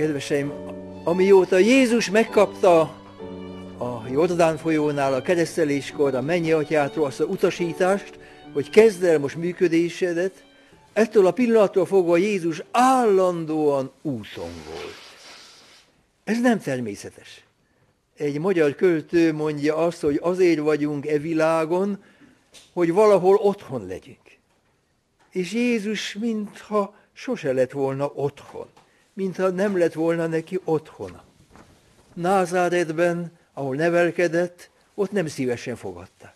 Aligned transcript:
Kedveseim, 0.00 0.52
amióta 1.04 1.58
Jézus 1.58 2.10
megkapta 2.10 2.80
a 3.78 4.08
Jordán 4.10 4.56
folyónál 4.56 5.14
a 5.14 5.22
kereszteléskor 5.22 6.14
a 6.14 6.20
mennyi 6.20 6.52
atyától 6.52 7.04
azt 7.04 7.20
a 7.20 7.24
utasítást, 7.24 8.18
hogy 8.52 8.70
kezd 8.70 9.04
el 9.04 9.18
most 9.18 9.36
működésedet, 9.36 10.44
ettől 10.92 11.26
a 11.26 11.30
pillanattól 11.30 11.86
fogva 11.86 12.16
Jézus 12.16 12.62
állandóan 12.70 13.90
úton 14.02 14.50
volt. 14.66 14.98
Ez 16.24 16.40
nem 16.40 16.58
természetes. 16.60 17.44
Egy 18.16 18.38
magyar 18.38 18.74
költő 18.74 19.32
mondja 19.32 19.76
azt, 19.76 20.00
hogy 20.00 20.18
azért 20.22 20.60
vagyunk 20.60 21.06
e 21.06 21.18
világon, 21.18 22.02
hogy 22.72 22.92
valahol 22.92 23.36
otthon 23.36 23.86
legyünk. 23.86 24.38
És 25.30 25.52
Jézus 25.52 26.14
mintha 26.14 26.94
sose 27.12 27.52
lett 27.52 27.70
volna 27.70 28.12
otthon, 28.14 28.66
mintha 29.20 29.50
nem 29.50 29.78
lett 29.78 29.92
volna 29.92 30.26
neki 30.26 30.60
otthona. 30.64 31.22
Názáretben, 32.14 33.32
ahol 33.54 33.76
nevelkedett, 33.76 34.70
ott 34.94 35.10
nem 35.10 35.26
szívesen 35.26 35.76
fogadták. 35.76 36.34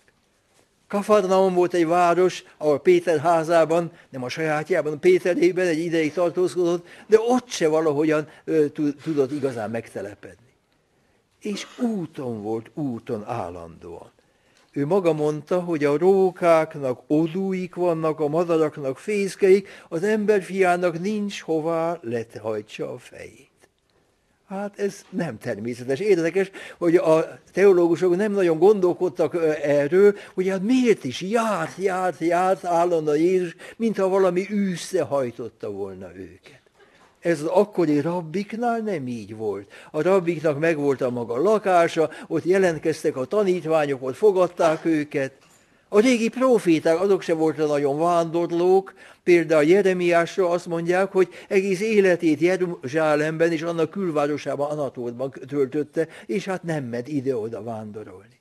Kafarnaum 0.88 1.54
volt 1.54 1.74
egy 1.74 1.86
város, 1.86 2.44
ahol 2.56 2.80
Péter 2.80 3.18
házában, 3.18 3.92
nem 4.10 4.22
a 4.22 4.28
sajátjában, 4.28 4.92
a 4.92 4.96
Péterében 4.96 5.66
egy 5.66 5.78
ideig 5.78 6.12
tartózkodott, 6.12 6.86
de 7.06 7.16
ott 7.20 7.48
se 7.48 7.68
valahogyan 7.68 8.28
ö, 8.44 8.66
tudott 9.02 9.32
igazán 9.32 9.70
megtelepedni. 9.70 10.52
És 11.40 11.66
úton 11.78 12.42
volt, 12.42 12.70
úton 12.74 13.24
állandóan. 13.26 14.12
Ő 14.76 14.86
maga 14.86 15.12
mondta, 15.12 15.60
hogy 15.60 15.84
a 15.84 15.98
rókáknak 15.98 17.00
odúik 17.06 17.74
vannak, 17.74 18.20
a 18.20 18.28
madaraknak 18.28 18.98
fészkeik, 18.98 19.68
az 19.88 20.02
emberfiának 20.02 21.00
nincs 21.00 21.40
hová 21.40 21.98
lethajtsa 22.02 22.92
a 22.92 22.98
fejét. 22.98 23.50
Hát 24.48 24.78
ez 24.78 25.04
nem 25.10 25.38
természetes. 25.38 26.00
Érdekes, 26.00 26.50
hogy 26.78 26.96
a 26.96 27.38
teológusok 27.52 28.16
nem 28.16 28.32
nagyon 28.32 28.58
gondolkodtak 28.58 29.36
erről, 29.62 30.14
hogy 30.34 30.48
hát 30.48 30.62
miért 30.62 31.04
is 31.04 31.20
járt, 31.20 31.76
járt, 31.76 32.20
járt 32.20 32.64
állandóan 32.64 33.16
Jézus, 33.16 33.56
mintha 33.76 34.08
valami 34.08 34.46
űzte 34.50 35.02
hajtotta 35.02 35.70
volna 35.70 36.16
őket. 36.16 36.63
Ez 37.24 37.40
az 37.40 37.46
akkori 37.46 38.00
rabbiknál 38.00 38.78
nem 38.78 39.06
így 39.06 39.36
volt. 39.36 39.72
A 39.90 40.02
rabbiknak 40.02 40.58
megvolt 40.58 41.00
a 41.00 41.10
maga 41.10 41.42
lakása, 41.42 42.10
ott 42.26 42.44
jelentkeztek 42.44 43.16
a 43.16 43.24
tanítványok, 43.24 44.02
ott 44.02 44.14
fogadták 44.14 44.84
őket. 44.84 45.32
A 45.88 46.00
régi 46.00 46.28
proféták, 46.28 47.00
azok 47.00 47.22
se 47.22 47.34
voltak 47.34 47.68
nagyon 47.68 47.98
vándorlók, 47.98 48.94
például 49.22 49.64
Jeremiásra 49.64 50.50
azt 50.50 50.66
mondják, 50.66 51.12
hogy 51.12 51.28
egész 51.48 51.80
életét 51.80 52.40
Jeruzsálemben 52.40 53.52
és 53.52 53.62
annak 53.62 53.90
külvárosában, 53.90 54.70
Anatótban 54.70 55.32
töltötte, 55.48 56.08
és 56.26 56.44
hát 56.44 56.62
nem 56.62 56.84
ment 56.84 57.08
ide-oda 57.08 57.62
vándorolni. 57.62 58.40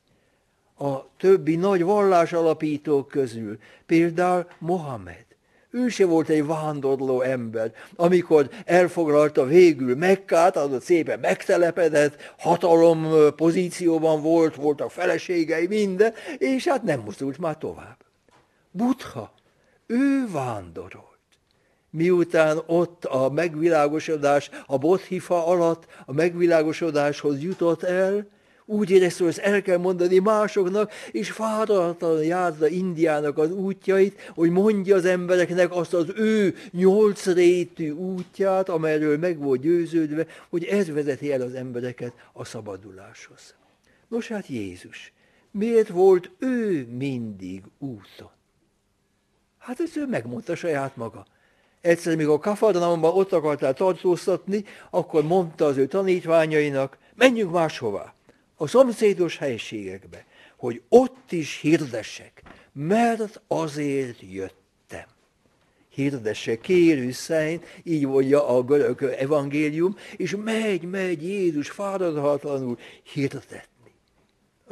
A 0.77 1.15
többi 1.17 1.55
nagy 1.55 1.83
vallás 1.83 2.33
alapítók 2.33 3.07
közül, 3.07 3.57
például 3.85 4.47
Mohamed, 4.59 5.25
ő 5.73 5.87
se 5.89 6.05
volt 6.05 6.29
egy 6.29 6.45
vándorló 6.45 7.21
ember. 7.21 7.71
Amikor 7.95 8.49
elfoglalta 8.65 9.45
végül 9.45 9.95
Mekkát, 9.95 10.57
az 10.57 10.83
szépen 10.83 11.19
megtelepedett, 11.19 12.33
hatalom 12.37 13.07
pozícióban 13.35 14.21
volt, 14.21 14.55
voltak 14.55 14.91
feleségei, 14.91 15.67
minden, 15.67 16.13
és 16.37 16.67
hát 16.67 16.83
nem 16.83 16.99
mozdult 16.99 17.37
már 17.37 17.57
tovább. 17.57 17.97
Butha, 18.71 19.33
ő 19.85 20.27
vándorolt. 20.31 21.11
Miután 21.89 22.61
ott 22.65 23.05
a 23.05 23.29
megvilágosodás, 23.29 24.49
a 24.65 24.77
Bothifa 24.77 25.47
alatt 25.47 25.85
a 26.05 26.13
megvilágosodáshoz 26.13 27.41
jutott 27.41 27.83
el, 27.83 28.27
úgy 28.65 28.89
érezte, 28.89 29.23
hogy 29.23 29.33
ezt 29.37 29.47
el 29.47 29.61
kell 29.61 29.77
mondani 29.77 30.19
másoknak, 30.19 30.91
és 31.11 31.31
fáradtan 31.31 32.23
járta 32.23 32.67
Indiának 32.67 33.37
az 33.37 33.51
útjait, 33.51 34.31
hogy 34.35 34.49
mondja 34.49 34.95
az 34.95 35.05
embereknek 35.05 35.75
azt 35.75 35.93
az 35.93 36.07
ő 36.15 36.55
nyolc 36.71 37.25
rétű 37.25 37.91
útját, 37.91 38.69
amelyről 38.69 39.17
meg 39.17 39.37
volt 39.37 39.61
győződve, 39.61 40.25
hogy 40.49 40.63
ez 40.63 40.91
vezeti 40.91 41.31
el 41.31 41.41
az 41.41 41.53
embereket 41.53 42.13
a 42.33 42.45
szabaduláshoz. 42.45 43.55
Nos 44.07 44.27
hát 44.27 44.47
Jézus, 44.47 45.13
miért 45.51 45.87
volt 45.87 46.29
ő 46.39 46.87
mindig 46.97 47.63
úton? 47.79 48.31
Hát 49.57 49.79
ezt 49.79 49.97
ő 49.97 50.07
megmondta 50.07 50.55
saját 50.55 50.95
maga. 50.95 51.25
Egyszer, 51.81 52.19
a 52.19 52.39
Kafarnaumban 52.39 53.13
ott 53.13 53.31
akartál 53.31 53.73
tartóztatni, 53.73 54.63
akkor 54.89 55.23
mondta 55.23 55.65
az 55.65 55.77
ő 55.77 55.87
tanítványainak, 55.87 56.97
menjünk 57.15 57.51
máshová 57.51 58.13
a 58.63 58.67
szomszédos 58.67 59.37
helységekbe, 59.37 60.25
hogy 60.57 60.81
ott 60.89 61.31
is 61.31 61.59
hirdessek, 61.59 62.41
mert 62.73 63.41
azért 63.47 64.17
jöttem. 64.31 65.05
Hirdesse, 65.89 66.57
kérő 66.57 67.11
szent, 67.11 67.65
így 67.83 68.05
mondja 68.05 68.47
a 68.47 68.63
görög 68.63 69.03
evangélium, 69.03 69.95
és 70.17 70.35
megy, 70.43 70.83
megy 70.83 71.23
Jézus 71.23 71.69
fáradhatatlanul 71.69 72.77
hirdetett 73.13 73.72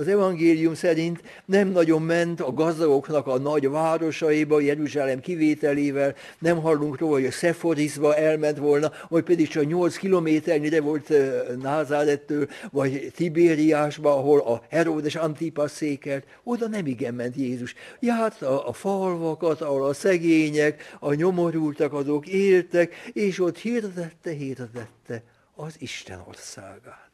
az 0.02 0.08
evangélium 0.08 0.74
szerint 0.74 1.22
nem 1.46 1.68
nagyon 1.68 2.02
ment 2.02 2.42
a 2.42 2.54
gazdagoknak 2.54 3.28
a 3.28 3.38
nagy 3.38 3.70
városaiba, 3.70 4.60
Jeruzsálem 4.60 5.20
kivételével, 5.20 6.16
nem 6.40 6.62
hallunk 6.62 6.98
róla, 6.98 7.14
hogy 7.14 7.26
a 7.26 7.32
Szeforizba 7.32 8.16
elment 8.16 8.58
volna, 8.58 8.92
vagy 9.10 9.24
pedig 9.24 9.48
csak 9.48 9.66
8 9.66 9.98
kilométernyire 9.98 10.82
volt 10.82 11.14
Názárettől, 11.62 12.48
vagy 12.72 13.12
Tibériásba, 13.16 14.18
ahol 14.18 14.40
a 14.40 14.64
Heródes 14.70 15.16
Antipas 15.16 15.72
székelt, 15.72 16.26
oda 16.44 16.68
nem 16.68 16.86
igen 16.86 17.14
ment 17.14 17.36
Jézus. 17.36 17.76
Járt 18.00 18.42
a, 18.42 18.68
a 18.68 18.74
falvakat, 18.74 19.62
ahol 19.62 19.86
a 19.86 19.94
szegények, 19.94 20.98
a 21.00 21.14
nyomorultak, 21.14 21.94
azok 21.94 22.28
éltek, 22.28 22.94
és 23.14 23.40
ott 23.40 23.58
hirdette, 23.58 24.32
hirdette 24.32 25.24
az 25.56 25.76
Isten 25.80 26.24
országát. 26.28 27.11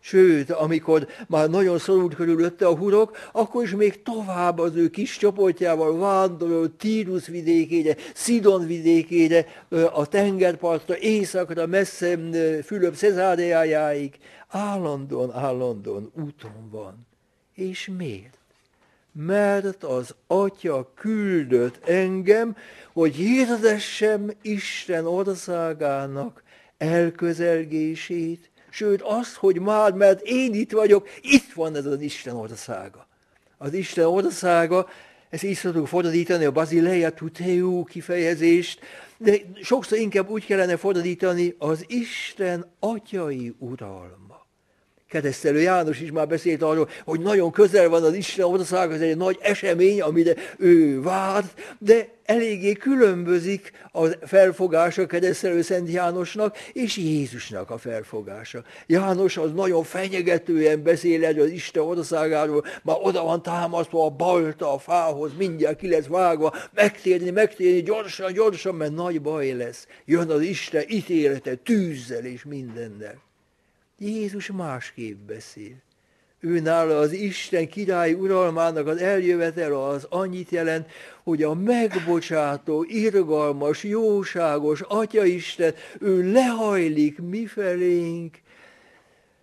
Sőt, 0.00 0.50
amikor 0.50 1.06
már 1.28 1.50
nagyon 1.50 1.78
szorult 1.78 2.14
körülötte 2.14 2.66
a 2.66 2.76
hurok, 2.76 3.16
akkor 3.32 3.62
is 3.62 3.70
még 3.70 4.02
tovább 4.02 4.58
az 4.58 4.74
ő 4.74 4.88
kis 4.88 5.16
csoportjával 5.16 5.98
vándorol 5.98 6.76
Tírus 6.76 7.26
vidékére, 7.26 7.96
Szidon 8.14 8.66
vidékére, 8.66 9.46
a 9.92 10.06
tengerpartra, 10.06 10.98
északra, 10.98 11.66
messze 11.66 12.18
Fülöp 12.62 12.94
Cezáreájáig. 12.94 14.18
Állandóan, 14.48 15.32
állandóan 15.32 16.12
úton 16.14 16.70
van. 16.70 17.06
És 17.54 17.90
miért? 17.96 18.38
Mert 19.12 19.84
az 19.84 20.14
Atya 20.26 20.92
küldött 20.94 21.88
engem, 21.88 22.56
hogy 22.92 23.14
hirdessem 23.14 24.30
Isten 24.42 25.06
országának 25.06 26.42
elközelgését, 26.78 28.49
sőt 28.70 29.02
azt, 29.02 29.34
hogy 29.34 29.60
már, 29.60 29.92
mert 29.92 30.20
én 30.22 30.54
itt 30.54 30.72
vagyok, 30.72 31.08
itt 31.20 31.52
van 31.54 31.76
ez 31.76 31.86
az 31.86 32.00
Isten 32.00 32.36
országa. 32.36 33.06
Az 33.58 33.72
Isten 33.72 34.04
országa, 34.04 34.88
ezt 35.30 35.42
így 35.42 35.56
szoktuk 35.56 35.86
fordítani, 35.86 36.44
a 36.44 36.52
Basileia 36.52 37.10
Tuteu 37.10 37.84
kifejezést, 37.84 38.80
de 39.18 39.36
sokszor 39.62 39.98
inkább 39.98 40.28
úgy 40.28 40.46
kellene 40.46 40.76
fordítani, 40.76 41.54
az 41.58 41.84
Isten 41.88 42.70
atyai 42.78 43.54
uralma 43.58 44.29
keresztelő 45.10 45.60
János 45.60 46.00
is 46.00 46.10
már 46.10 46.26
beszélt 46.26 46.62
arról, 46.62 46.88
hogy 47.04 47.20
nagyon 47.20 47.50
közel 47.50 47.88
van 47.88 48.02
az 48.02 48.14
Isten 48.14 48.44
ország, 48.44 48.92
ez 48.92 49.00
egy 49.00 49.16
nagy 49.16 49.38
esemény, 49.40 50.00
amire 50.00 50.34
ő 50.58 51.02
várt, 51.02 51.60
de 51.78 52.08
eléggé 52.24 52.72
különbözik 52.72 53.72
a 53.92 54.06
felfogása 54.06 55.06
keresztelő 55.06 55.62
Szent 55.62 55.90
Jánosnak 55.90 56.56
és 56.72 56.96
Jézusnak 56.96 57.70
a 57.70 57.78
felfogása. 57.78 58.62
János 58.86 59.36
az 59.36 59.52
nagyon 59.52 59.82
fenyegetően 59.82 60.82
beszél 60.82 61.24
erről 61.24 61.44
az 61.44 61.50
Isten 61.50 61.82
országáról, 61.82 62.64
már 62.82 62.96
oda 63.02 63.22
van 63.24 63.42
támasztva 63.42 64.04
a 64.04 64.10
balta 64.10 64.74
a 64.74 64.78
fához, 64.78 65.30
mindjárt 65.38 65.78
ki 65.78 65.88
lesz 65.88 66.06
vágva, 66.06 66.54
megtérni, 66.74 67.30
megtérni, 67.30 67.82
gyorsan, 67.82 68.32
gyorsan, 68.32 68.74
mert 68.74 68.94
nagy 68.94 69.20
baj 69.20 69.52
lesz. 69.52 69.86
Jön 70.04 70.30
az 70.30 70.40
Isten 70.40 70.84
ítélete 70.88 71.54
tűzzel 71.54 72.24
és 72.24 72.44
mindennel. 72.44 73.29
Jézus 74.02 74.50
másképp 74.50 75.18
beszél. 75.26 75.74
Ő 76.40 76.60
nála 76.60 76.98
az 76.98 77.12
Isten 77.12 77.68
király 77.68 78.12
uralmának 78.12 78.86
az 78.86 78.96
eljövetel 78.96 79.74
az 79.74 80.06
annyit 80.08 80.50
jelent, 80.50 80.90
hogy 81.22 81.42
a 81.42 81.54
megbocsátó, 81.54 82.84
irgalmas, 82.88 83.84
jóságos 83.84 84.80
Atya 84.80 85.24
Isten, 85.24 85.74
ő 85.98 86.32
lehajlik 86.32 87.18
mifelénk, 87.18 88.36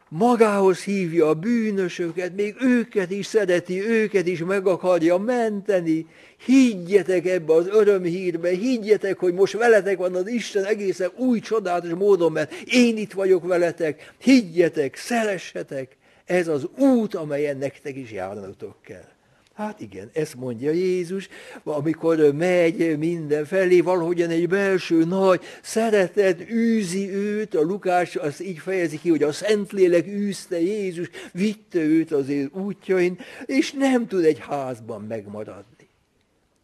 magához 0.10 0.84
hívja 0.84 1.28
a 1.28 1.34
bűnösöket, 1.34 2.36
még 2.36 2.56
őket 2.62 3.12
is 3.12 3.26
szereti, 3.26 3.82
őket 3.82 4.28
is 4.28 4.40
meg 4.40 4.68
akarja 4.68 5.18
menteni. 5.18 6.06
Higgyetek 6.46 7.26
ebbe 7.26 7.54
az 7.54 7.68
örömhírbe, 7.68 8.50
higgyetek, 8.50 9.20
hogy 9.20 9.34
most 9.34 9.54
veletek 9.54 9.98
van 9.98 10.16
az 10.16 10.28
Isten 10.28 10.66
egészen 10.66 11.12
új 11.16 11.40
csodálatos 11.40 11.94
módon, 11.94 12.32
mert 12.32 12.54
én 12.66 12.98
itt 12.98 13.14
vagyok 13.14 13.48
veletek. 13.48 14.14
Higgyetek, 14.18 14.96
szeressetek, 14.96 15.98
ez 16.26 16.48
az 16.48 16.68
út, 16.78 17.16
amelyen 17.16 17.58
nektek 17.58 17.96
is 17.96 18.12
járnatok 18.12 18.76
kell. 18.82 19.17
Hát 19.58 19.82
igen, 19.82 20.10
ezt 20.14 20.36
mondja 20.36 20.72
Jézus, 20.72 21.28
amikor 21.64 22.34
megy 22.34 22.98
mindenfelé, 22.98 23.80
valahogyan 23.80 24.30
egy 24.30 24.48
belső 24.48 25.06
nagy 25.06 25.42
szeretet 25.62 26.50
űzi 26.50 27.10
őt, 27.10 27.56
a 27.56 27.62
Lukás 27.62 28.16
azt 28.16 28.42
így 28.42 28.58
fejezi 28.58 29.00
ki, 29.00 29.10
hogy 29.10 29.24
a 29.24 29.32
Szentlélek 29.32 30.08
űzte 30.08 30.62
Jézus, 30.62 31.10
vitte 31.32 31.80
őt 31.80 32.12
az 32.12 32.30
ő 32.30 32.50
útjain, 32.54 33.20
és 33.46 33.72
nem 33.72 34.08
tud 34.08 34.24
egy 34.24 34.40
házban 34.40 35.02
megmaradni. 35.02 35.88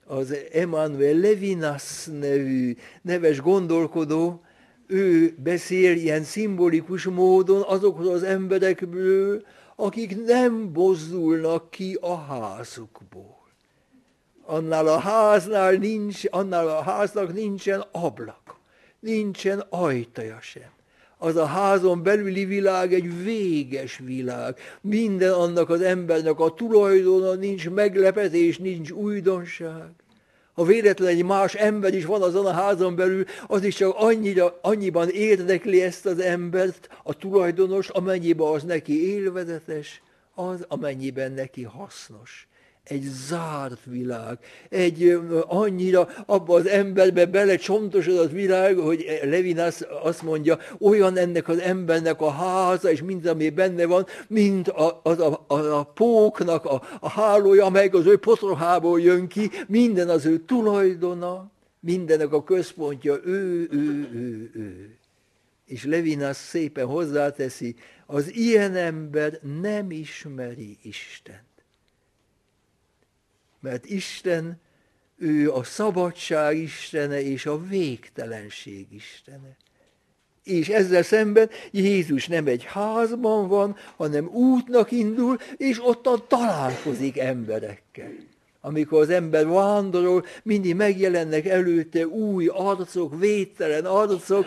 Az 0.06 0.36
Emmanuel 0.52 1.16
Levinas 1.16 2.06
nevű 2.20 2.76
neves 3.02 3.42
gondolkodó, 3.42 4.42
ő 4.88 5.36
beszél 5.44 5.96
ilyen 5.96 6.24
szimbolikus 6.24 7.04
módon 7.04 7.62
azokról 7.62 8.14
az 8.14 8.24
emberekből, 8.24 9.44
akik 9.76 10.26
nem 10.26 10.74
bozdulnak 10.74 11.70
ki 11.70 11.98
a 12.02 12.16
házukból. 12.16 13.42
Annál 14.46 14.88
a 14.88 15.00
háznál 15.00 15.72
nincs, 15.72 16.22
annál 16.30 16.68
a 16.68 16.82
háznak 16.82 17.34
nincsen 17.34 17.84
ablak, 17.92 18.56
nincsen 19.00 19.64
ajtaja 19.70 20.38
sem. 20.42 20.72
Az 21.18 21.36
a 21.36 21.46
házon 21.46 22.04
belüli 22.04 22.46
világ 22.46 22.94
egy 22.94 23.24
véges 23.24 23.98
világ. 23.98 24.58
Minden 24.82 25.34
annak 25.34 25.70
az 25.70 25.82
embernek 25.82 26.40
a 26.40 26.54
tulajdona, 26.54 27.34
nincs 27.34 27.70
meglepetés, 27.70 28.58
nincs 28.58 28.92
újdonság. 28.92 29.90
Ha 30.54 30.64
véletlen 30.64 31.08
egy 31.08 31.24
más 31.24 31.54
ember 31.54 31.94
is 31.94 32.06
van 32.06 32.22
azon 32.22 32.46
a 32.46 32.52
házon 32.52 32.96
belül, 32.96 33.26
az 33.48 33.64
is 33.64 33.76
csak 33.76 33.96
annyira, 33.96 34.60
annyiban 34.62 35.10
érdekli 35.10 35.82
ezt 35.82 36.06
az 36.06 36.20
embert, 36.20 36.90
a 37.04 37.14
tulajdonos, 37.14 37.90
amennyiben 37.90 38.48
az 38.48 38.64
neki 38.64 39.12
élvezetes, 39.12 40.02
az, 40.34 40.66
amennyiben 40.68 41.32
neki 41.32 41.64
hasznos 41.64 42.48
egy 42.84 43.02
zárt 43.02 43.80
világ, 43.86 44.38
egy 44.70 45.20
annyira 45.48 46.08
abba 46.26 46.56
az 46.56 46.68
emberbe 46.68 47.26
belecsontosodott 47.26 48.32
világ, 48.32 48.78
hogy 48.78 49.20
Levinas 49.24 49.82
azt 50.04 50.22
mondja, 50.22 50.58
olyan 50.80 51.18
ennek 51.18 51.48
az 51.48 51.60
embernek 51.60 52.22
a 52.22 52.30
háza, 52.32 52.92
és 52.92 53.02
mind, 53.02 53.26
ami 53.26 53.50
benne 53.50 53.86
van, 53.86 54.06
mint 54.28 54.68
a, 54.68 55.00
az 55.04 55.20
a, 55.20 55.44
a, 55.48 55.56
a 55.56 55.84
póknak 55.84 56.66
a, 56.66 56.82
a 57.00 57.10
hálója, 57.10 57.66
amely 57.66 57.88
az 57.92 58.06
ő 58.06 58.18
potrohából 58.18 59.02
jön 59.02 59.28
ki, 59.28 59.50
minden 59.68 60.10
az 60.10 60.26
ő 60.26 60.38
tulajdona, 60.38 61.52
mindennek 61.80 62.34
a 62.34 62.44
központja 62.44 63.20
ő, 63.26 63.68
ő, 63.72 64.10
ő, 64.14 64.50
ő. 64.54 64.98
És 65.66 65.86
Levinas 65.86 66.38
szépen 66.38 66.86
hozzáteszi, 66.86 67.76
az 68.06 68.36
ilyen 68.36 68.76
ember 68.76 69.40
nem 69.62 69.92
ismeri 69.92 70.78
Istent 70.82 71.53
mert 73.64 73.86
Isten, 73.86 74.62
ő 75.18 75.52
a 75.52 75.64
szabadság 75.64 76.58
Istene 76.58 77.22
és 77.22 77.46
a 77.46 77.62
végtelenség 77.62 78.88
Istene. 78.92 79.58
És 80.44 80.70
ezzel 80.70 81.04
szemben 81.04 81.50
Jézus 81.72 82.28
nem 82.28 82.48
egy 82.48 82.64
házban 82.64 83.48
van, 83.48 83.76
hanem 83.96 84.28
útnak 84.28 84.92
indul, 84.92 85.38
és 85.58 85.86
ottan 85.86 86.26
találkozik 86.28 87.18
emberekkel 87.18 88.32
amikor 88.66 89.02
az 89.02 89.10
ember 89.10 89.48
vándorol, 89.48 90.26
mindig 90.44 90.76
megjelennek 90.76 91.46
előtte 91.46 92.08
új 92.08 92.48
arcok, 92.48 93.20
védtelen 93.20 93.86
arcok. 93.86 94.46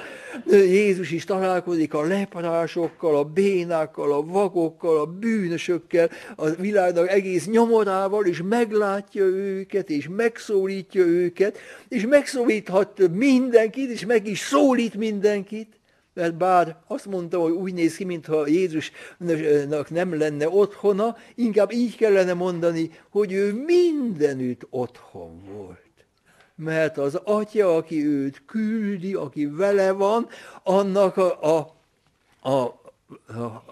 Jézus 0.50 1.10
is 1.10 1.24
találkozik 1.24 1.94
a 1.94 2.02
leprásokkal, 2.02 3.16
a 3.16 3.24
bénákkal, 3.24 4.12
a 4.12 4.22
vakokkal, 4.22 4.98
a 4.98 5.06
bűnösökkel, 5.06 6.10
a 6.36 6.48
világnak 6.50 7.08
egész 7.08 7.46
nyomorával, 7.46 8.26
és 8.26 8.42
meglátja 8.48 9.24
őket, 9.24 9.90
és 9.90 10.08
megszólítja 10.16 11.04
őket, 11.04 11.58
és 11.88 12.06
megszólíthat 12.06 13.08
mindenkit, 13.12 13.90
és 13.90 14.06
meg 14.06 14.26
is 14.26 14.38
szólít 14.38 14.94
mindenkit 14.94 15.75
mert 16.16 16.34
bár 16.34 16.76
azt 16.86 17.06
mondta, 17.06 17.38
hogy 17.40 17.52
úgy 17.52 17.74
néz 17.74 17.96
ki, 17.96 18.04
mintha 18.04 18.46
Jézusnak 18.46 19.90
nem 19.90 20.18
lenne 20.18 20.48
otthona, 20.48 21.16
inkább 21.34 21.72
így 21.72 21.96
kellene 21.96 22.34
mondani, 22.34 22.90
hogy 23.10 23.32
ő 23.32 23.52
mindenütt 23.52 24.66
otthon 24.70 25.42
volt. 25.44 25.84
Mert 26.54 26.98
az 26.98 27.14
atya, 27.14 27.76
aki 27.76 28.06
őt 28.06 28.42
küldi, 28.46 29.14
aki 29.14 29.46
vele 29.46 29.92
van, 29.92 30.28
annak 30.62 31.16
a, 31.16 31.56
a, 31.56 31.76
a, 32.50 32.80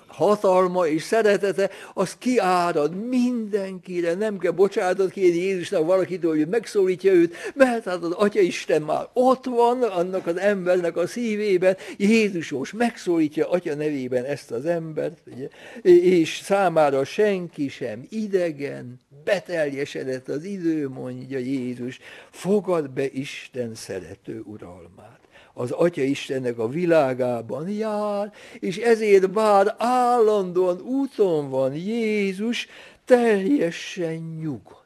hatalma 0.07 0.87
és 0.87 1.03
szeretete, 1.03 1.71
az 1.95 2.17
kiárad 2.19 3.09
mindenkire, 3.09 4.15
nem 4.15 4.39
kell 4.39 4.51
bocsánatot 4.51 5.11
kérni 5.11 5.39
Jézusnak 5.39 5.87
valakitől, 5.87 6.37
hogy 6.37 6.49
megszólítja 6.49 7.13
őt, 7.13 7.35
mert 7.55 7.85
hát 7.85 8.03
az 8.03 8.11
Atya 8.11 8.41
Isten 8.41 8.83
már 8.83 9.09
ott 9.13 9.45
van, 9.45 9.83
annak 9.83 10.27
az 10.27 10.37
embernek 10.37 10.97
a 10.97 11.07
szívében, 11.07 11.77
Jézus 11.97 12.51
most 12.51 12.73
megszólítja 12.73 13.51
Atya 13.51 13.75
nevében 13.75 14.25
ezt 14.25 14.51
az 14.51 14.67
embert, 14.67 15.23
ugye, 15.27 15.49
és 16.01 16.41
számára 16.43 17.05
senki 17.05 17.69
sem 17.69 18.07
idegen, 18.09 19.01
beteljesedett 19.25 20.29
az 20.29 20.45
idő, 20.45 20.89
mondja 20.89 21.39
Jézus, 21.39 21.99
fogad 22.31 22.91
be 22.91 23.07
Isten 23.11 23.75
szerető 23.75 24.41
uralmát 24.41 25.24
az 25.55 25.71
Atya 25.71 26.03
Istennek 26.03 26.59
a 26.59 26.69
világában 26.69 27.69
jár, 27.69 28.33
és 28.59 28.77
ezért 28.77 29.31
bár 29.31 29.75
állandóan 29.79 30.81
úton 30.81 31.51
van 31.51 31.75
Jézus, 31.75 32.69
teljesen 33.05 34.37
nyugodt. 34.41 34.83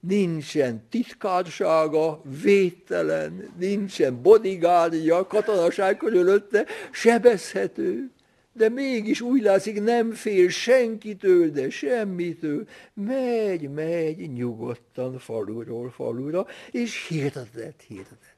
Nincsen 0.00 0.82
titkársága, 0.90 2.22
védtelen, 2.42 3.52
nincsen 3.58 4.22
bodigárja, 4.22 5.26
katonaság 5.26 5.96
körülötte, 5.96 6.66
sebezhető, 6.90 8.10
de 8.52 8.68
mégis 8.68 9.20
úgy 9.20 9.42
látszik, 9.42 9.82
nem 9.82 10.12
fél 10.12 10.48
senkitől, 10.48 11.50
de 11.50 11.70
semmitől. 11.70 12.66
Megy, 12.94 13.70
megy 13.70 14.32
nyugodtan 14.32 15.18
faluról 15.18 15.90
falura, 15.90 16.46
és 16.70 17.06
hirdetett, 17.08 17.80
hirdetett. 17.88 18.33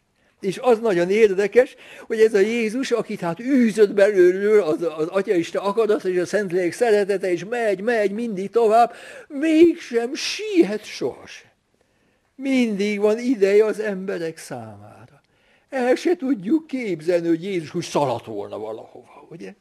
És 0.46 0.58
az 0.58 0.78
nagyon 0.78 1.10
érdekes, 1.10 1.76
hogy 2.06 2.20
ez 2.20 2.34
a 2.34 2.38
Jézus, 2.38 2.90
akit 2.90 3.20
hát 3.20 3.40
űzött 3.40 3.92
belőlül 3.92 4.62
az, 4.62 4.82
az 4.96 5.06
Atyaisten 5.06 5.62
akarat 5.62 6.04
és 6.04 6.18
a 6.18 6.26
Szentlélek 6.26 6.72
szeretete, 6.72 7.30
és 7.32 7.44
megy, 7.44 7.80
megy 7.80 8.10
mindig 8.10 8.50
tovább, 8.50 8.94
mégsem 9.28 10.14
siet 10.14 10.84
sohasem. 10.84 11.50
Mindig 12.34 13.00
van 13.00 13.18
ideje 13.18 13.64
az 13.64 13.80
emberek 13.80 14.38
számára. 14.38 15.20
El 15.68 15.94
se 15.94 16.16
tudjuk 16.16 16.66
képzelni, 16.66 17.28
hogy 17.28 17.42
Jézus 17.42 17.74
úgy 17.74 17.84
szaladt 17.84 18.24
volna 18.24 18.58
valahova, 18.58 19.26
ugye? 19.30 19.54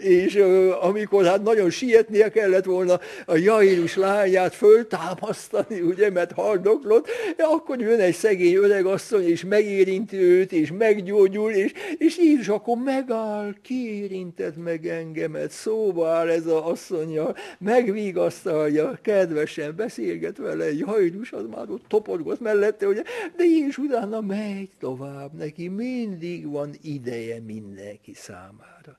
És 0.00 0.34
amikor 0.80 1.24
hát 1.24 1.42
nagyon 1.42 1.70
sietnie 1.70 2.30
kellett 2.30 2.64
volna 2.64 3.00
a 3.26 3.36
Jairus 3.36 3.96
lányát 3.96 4.54
föltámasztani, 4.54 5.80
ugye, 5.80 6.10
mert 6.10 6.32
haldoklott, 6.32 7.08
akkor 7.38 7.80
jön 7.80 8.00
egy 8.00 8.14
szegény 8.14 8.54
öregasszony, 8.54 9.28
és 9.28 9.44
megérinti 9.44 10.16
őt, 10.16 10.52
és 10.52 10.72
meggyógyul, 10.78 11.50
és, 11.50 11.72
és 11.98 12.18
Jézus 12.18 12.48
akkor 12.48 12.76
megáll, 12.76 13.54
kiérintett 13.62 14.56
meg 14.56 14.86
engemet, 14.86 15.50
szóba 15.50 16.08
áll 16.08 16.28
ez 16.28 16.46
az 16.46 16.52
asszonya, 16.52 17.34
megvigasztalja, 17.58 18.98
kedvesen 19.02 19.76
beszélget 19.76 20.36
vele, 20.36 20.72
Jairus 20.72 21.32
az 21.32 21.44
már 21.50 21.70
ott 21.70 21.84
toporgott 21.88 22.40
mellette, 22.40 22.86
ugye, 22.86 23.02
de 23.36 23.44
Jézus 23.44 23.78
utána 23.78 24.20
megy 24.20 24.70
tovább, 24.80 25.32
neki. 25.32 25.68
Mindig 25.68 26.50
van 26.50 26.74
ideje 26.82 27.40
mindenki 27.40 28.12
számára. 28.14 28.98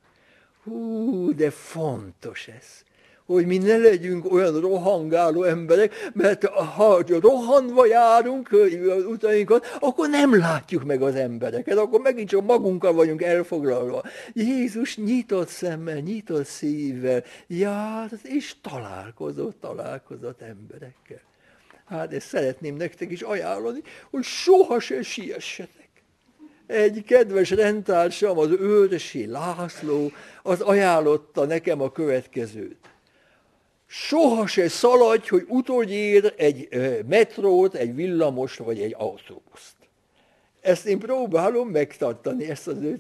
Hú, 0.70 1.36
de 1.36 1.50
fontos 1.50 2.48
ez 2.48 2.88
hogy 3.34 3.46
mi 3.46 3.58
ne 3.58 3.78
legyünk 3.78 4.32
olyan 4.32 4.60
rohangáló 4.60 5.44
emberek, 5.44 6.10
mert 6.14 6.46
ha 6.46 7.04
rohanva 7.08 7.86
járunk 7.86 8.50
utainkat, 9.08 9.78
akkor 9.80 10.10
nem 10.10 10.38
látjuk 10.38 10.84
meg 10.84 11.02
az 11.02 11.16
embereket, 11.16 11.78
akkor 11.78 12.02
megint 12.02 12.30
csak 12.30 12.46
magunkkal 12.46 12.94
vagyunk 12.94 13.22
elfoglalva. 13.22 14.04
Jézus 14.34 14.98
nyitott 14.98 15.48
szemmel, 15.48 15.98
nyitott 15.98 16.46
szívvel 16.46 17.24
járt, 17.48 18.24
és 18.24 18.56
találkozott, 18.62 19.62
találkozott 19.62 20.42
emberekkel. 20.42 21.22
Hát 21.86 22.14
ezt 22.14 22.28
szeretném 22.28 22.76
nektek 22.76 23.12
is 23.12 23.22
ajánlani, 23.22 23.82
hogy 24.10 24.24
soha 24.24 24.80
se 24.80 25.02
siessetek 25.02 25.79
egy 26.70 27.04
kedves 27.04 27.50
rendtársam, 27.50 28.38
az 28.38 28.50
Őrsi 28.52 29.26
László, 29.26 30.12
az 30.44 30.62
ajánlotta 30.62 31.46
nekem 31.46 31.82
a 31.82 31.92
következőt. 31.92 32.78
Soha 33.86 34.48
se 34.48 34.68
szaladj, 34.68 35.28
hogy 35.28 35.46
utoljára 35.48 36.30
egy 36.30 36.68
metrót, 37.08 37.76
egy 37.76 37.96
villamost 37.96 38.58
vagy 38.58 38.80
egy 38.80 38.96
autóbuszt. 38.98 39.76
Ezt 40.62 40.86
én 40.86 41.00
próbálom 41.00 41.68
megtartani, 41.68 42.50
ezt 42.50 42.68
az 42.68 42.82
ő 42.82 42.98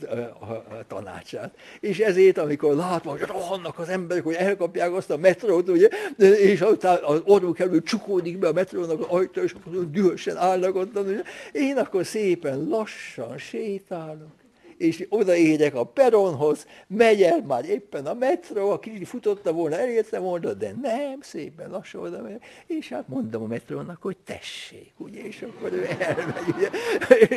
tanácsát. 0.87 1.57
És 1.79 1.99
ezért, 1.99 2.37
amikor 2.37 2.75
látom, 2.75 3.17
hogy 3.17 3.27
rohannak 3.27 3.79
az 3.79 3.89
emberek, 3.89 4.23
hogy 4.23 4.33
elkapják 4.33 4.93
azt 4.93 5.09
a 5.09 5.17
metrót, 5.17 5.69
ugye, 5.69 5.87
és 6.17 6.61
utána 6.61 7.07
az 7.07 7.21
orruk 7.25 7.59
előtt 7.59 7.85
csukódik 7.85 8.37
be 8.37 8.47
a 8.47 8.53
metrónak 8.53 8.99
az 8.99 9.05
ajtó, 9.09 9.41
és 9.41 9.53
akkor 9.53 9.89
dühösen 9.91 10.37
állnak 10.37 10.75
ott, 10.75 10.99
ugye, 10.99 11.21
én 11.51 11.77
akkor 11.77 12.05
szépen 12.05 12.67
lassan 12.67 13.37
sétálok 13.37 14.38
és 14.79 15.05
odaérek 15.09 15.75
a 15.75 15.83
peronhoz, 15.83 16.65
megy 16.87 17.21
el 17.21 17.43
már 17.47 17.69
éppen 17.69 18.05
a 18.05 18.13
metró, 18.13 18.69
aki 18.69 19.05
futotta 19.05 19.51
volna, 19.51 19.77
elérte 19.77 20.19
volna, 20.19 20.53
de 20.53 20.73
nem, 20.81 21.21
szépen 21.21 21.69
lassan 21.69 22.01
oda 22.01 22.21
megy, 22.21 22.41
és 22.67 22.89
hát 22.89 23.07
mondom 23.07 23.43
a 23.43 23.47
metrónak, 23.47 24.01
hogy 24.01 24.17
tessék, 24.17 24.91
ugye, 24.97 25.21
és 25.21 25.41
akkor 25.41 25.73
ő 25.73 25.87
elmegy, 25.99 26.55
ugye. 26.55 26.69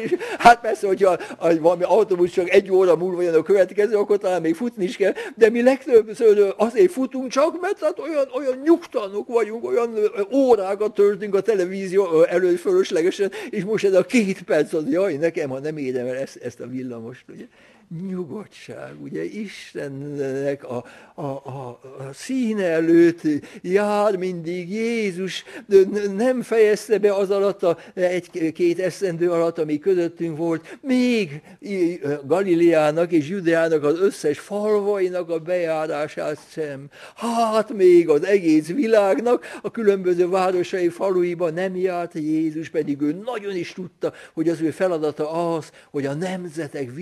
És 0.00 0.14
hát 0.38 0.60
persze, 0.60 0.86
hogyha 0.86 1.18
valami 1.60 1.82
autóbusz 1.82 2.30
csak 2.30 2.50
egy 2.50 2.70
óra 2.70 2.96
múlva 2.96 3.22
jön 3.22 3.34
a 3.34 3.42
következő, 3.42 3.96
akkor 3.96 4.18
talán 4.18 4.40
még 4.40 4.54
futni 4.54 4.84
is 4.84 4.96
kell, 4.96 5.12
de 5.34 5.50
mi 5.50 5.62
legtöbbször 5.62 6.54
azért 6.56 6.92
futunk 6.92 7.30
csak, 7.30 7.60
mert 7.60 7.80
hát 7.80 7.98
olyan, 7.98 8.28
olyan 8.34 8.60
nyugtalanok 8.64 9.28
vagyunk, 9.28 9.64
olyan 9.64 9.94
órákat 10.32 10.94
töltünk 10.94 11.34
a 11.34 11.40
televízió 11.40 12.22
előtt 12.22 12.58
fölöslegesen, 12.58 13.30
és 13.50 13.64
most 13.64 13.84
ez 13.84 13.94
a 13.94 14.04
két 14.04 14.42
perc 14.42 14.72
az, 14.72 14.90
jaj, 14.90 15.16
nekem, 15.16 15.50
ha 15.50 15.58
nem 15.58 15.76
érem 15.76 16.06
el 16.06 16.16
ezt, 16.16 16.36
ezt 16.36 16.60
a 16.60 16.66
villamost, 16.66 17.24
ugye, 17.32 17.46
nyugodtság, 18.00 19.02
ugye 19.02 19.24
Istennek 19.24 20.64
a, 20.64 20.84
a, 21.14 21.22
a, 21.22 21.80
a 21.98 22.12
színe 22.12 22.64
előtt 22.64 23.20
jár 23.62 24.16
mindig 24.16 24.70
Jézus, 24.70 25.44
nem 26.16 26.42
fejezte 26.42 26.98
be 26.98 27.14
az 27.14 27.30
alatt 27.30 27.62
a 27.62 27.78
egy-két 27.94 28.78
eszendő 28.78 29.30
alatt, 29.30 29.58
ami 29.58 29.78
közöttünk 29.78 30.36
volt, 30.36 30.78
még 30.80 31.42
Galileának 32.24 33.12
és 33.12 33.28
Judeának 33.28 33.84
az 33.84 34.00
összes 34.00 34.38
falvainak 34.38 35.30
a 35.30 35.38
bejárását 35.38 36.38
sem. 36.50 36.88
Hát 37.14 37.72
még 37.72 38.08
az 38.08 38.24
egész 38.24 38.66
világnak 38.66 39.58
a 39.62 39.70
különböző 39.70 40.28
városai 40.28 40.88
faluiban 40.88 41.54
nem 41.54 41.76
járt 41.76 42.14
Jézus, 42.14 42.68
pedig 42.68 43.00
ő 43.00 43.22
nagyon 43.24 43.56
is 43.56 43.72
tudta, 43.72 44.12
hogy 44.32 44.48
az 44.48 44.60
ő 44.60 44.70
feladata 44.70 45.54
az, 45.54 45.70
hogy 45.90 46.06
a 46.06 46.14
nemzetek 46.14 46.94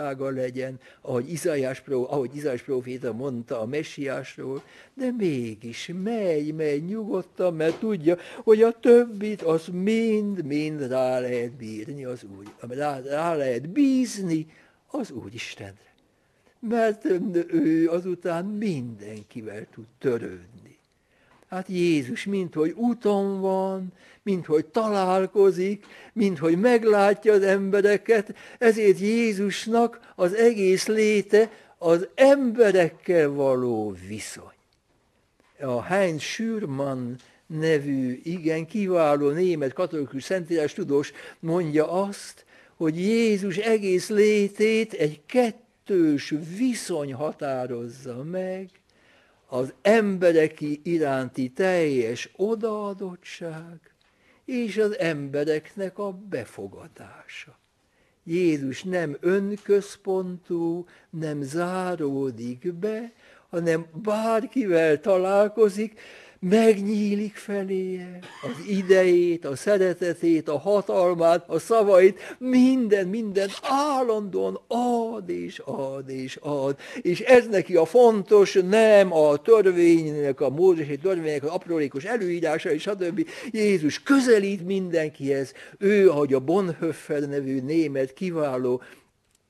világossága 0.00 0.30
legyen, 0.40 0.80
ahogy 1.00 1.30
Izaiás, 1.32 1.82
ahogy 1.86 2.36
Izaiás 2.36 2.62
proféta 2.62 3.12
mondta 3.12 3.60
a 3.60 3.66
messiásról, 3.66 4.62
de 4.94 5.10
mégis 5.10 5.90
megy, 6.02 6.54
megy 6.54 6.84
nyugodtan, 6.84 7.54
mert 7.54 7.78
tudja, 7.78 8.16
hogy 8.42 8.62
a 8.62 8.72
többit 8.72 9.42
az 9.42 9.66
mind-mind 9.72 10.88
rá 10.88 11.18
lehet 11.18 11.52
bírni 11.52 12.04
az 12.04 12.26
úgy, 12.38 12.48
rá, 12.76 13.00
rá 13.00 13.34
lehet 13.34 13.68
bízni 13.68 14.46
az 14.86 15.10
Úristenre. 15.10 15.88
Mert 16.58 17.04
ő 17.48 17.88
azután 17.88 18.44
mindenkivel 18.44 19.66
tud 19.74 19.86
törődni. 19.98 20.78
Hát 21.48 21.68
Jézus 21.68 22.24
mint 22.24 22.54
hogy 22.54 22.70
úton 22.70 23.40
van, 23.40 23.92
mint 24.30 24.46
hogy 24.46 24.66
találkozik, 24.66 25.86
mint 26.12 26.38
hogy 26.38 26.58
meglátja 26.58 27.32
az 27.32 27.42
embereket, 27.42 28.34
ezért 28.58 28.98
Jézusnak 28.98 30.00
az 30.16 30.34
egész 30.34 30.86
léte 30.86 31.50
az 31.78 32.08
emberekkel 32.14 33.28
való 33.28 33.94
viszony. 34.08 34.58
A 35.60 35.82
Heinz 35.82 36.20
Schürmann 36.20 37.14
nevű, 37.46 38.20
igen, 38.22 38.66
kiváló 38.66 39.30
német 39.30 39.72
katolikus 39.72 40.22
szentírás 40.22 40.72
tudós 40.72 41.12
mondja 41.40 41.92
azt, 41.92 42.44
hogy 42.76 42.98
Jézus 42.98 43.56
egész 43.56 44.08
létét 44.08 44.92
egy 44.92 45.20
kettős 45.26 46.34
viszony 46.56 47.14
határozza 47.14 48.22
meg, 48.24 48.68
az 49.46 49.72
emberek 49.82 50.60
iránti 50.82 51.48
teljes 51.48 52.30
odaadottság 52.36 53.89
és 54.50 54.76
az 54.76 54.98
embereknek 54.98 55.98
a 55.98 56.12
befogadása. 56.12 57.58
Jézus 58.24 58.82
nem 58.82 59.16
önközpontú, 59.20 60.86
nem 61.10 61.42
záródik 61.42 62.72
be, 62.72 63.12
hanem 63.50 63.86
bárkivel 63.92 65.00
találkozik, 65.00 66.00
megnyílik 66.40 67.36
feléje 67.36 68.18
az 68.42 68.66
idejét, 68.68 69.44
a 69.44 69.56
szeretetét, 69.56 70.48
a 70.48 70.58
hatalmát, 70.58 71.48
a 71.48 71.58
szavait, 71.58 72.36
minden, 72.38 73.06
minden 73.06 73.48
állandóan 73.62 74.60
ad 74.66 75.28
és 75.28 75.58
ad 75.64 76.08
és 76.08 76.38
ad. 76.40 76.78
És 77.02 77.20
ez 77.20 77.48
neki 77.48 77.76
a 77.76 77.84
fontos, 77.84 78.58
nem 78.68 79.12
a 79.12 79.36
törvénynek, 79.36 80.40
a 80.40 80.50
mózesi 80.50 80.98
törvénynek 80.98 81.42
az 81.42 81.50
aprólékos 81.50 82.04
előírása, 82.04 82.72
és 82.72 82.82
stb. 82.82 83.28
Jézus 83.50 84.02
közelít 84.02 84.66
mindenkihez. 84.66 85.52
Ő, 85.78 86.10
ahogy 86.10 86.34
a 86.34 86.40
Bonhoeffer 86.40 87.28
nevű 87.28 87.60
német 87.60 88.12
kiváló 88.12 88.82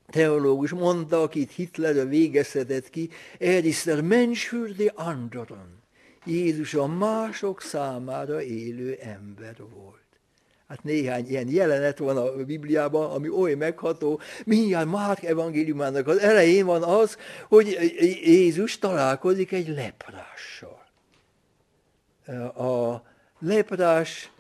teológus 0.08 0.70
mondta, 0.70 1.22
akit 1.22 1.52
Hitler 1.52 2.08
végezhetett 2.08 2.90
ki, 2.90 3.10
er 3.38 4.02
Mensch 4.02 4.48
für 4.48 4.72
die 4.76 4.92
anderen. 4.94 5.79
Jézus 6.24 6.74
a 6.74 6.86
mások 6.86 7.60
számára 7.60 8.42
élő 8.42 8.98
ember 9.00 9.56
volt. 9.74 9.98
Hát 10.68 10.84
néhány 10.84 11.28
ilyen 11.28 11.48
jelenet 11.48 11.98
van 11.98 12.16
a 12.16 12.44
Bibliában, 12.44 13.10
ami 13.10 13.28
oly 13.28 13.54
megható. 13.54 14.20
Mindjárt 14.44 14.90
Márk 14.90 15.22
evangéliumának 15.22 16.06
az 16.06 16.18
elején 16.18 16.66
van 16.66 16.82
az, 16.82 17.16
hogy 17.48 17.94
Jézus 18.24 18.78
találkozik 18.78 19.52
egy 19.52 19.68
leprással. 19.68 20.86
A 22.54 23.02
leprás 23.38 24.30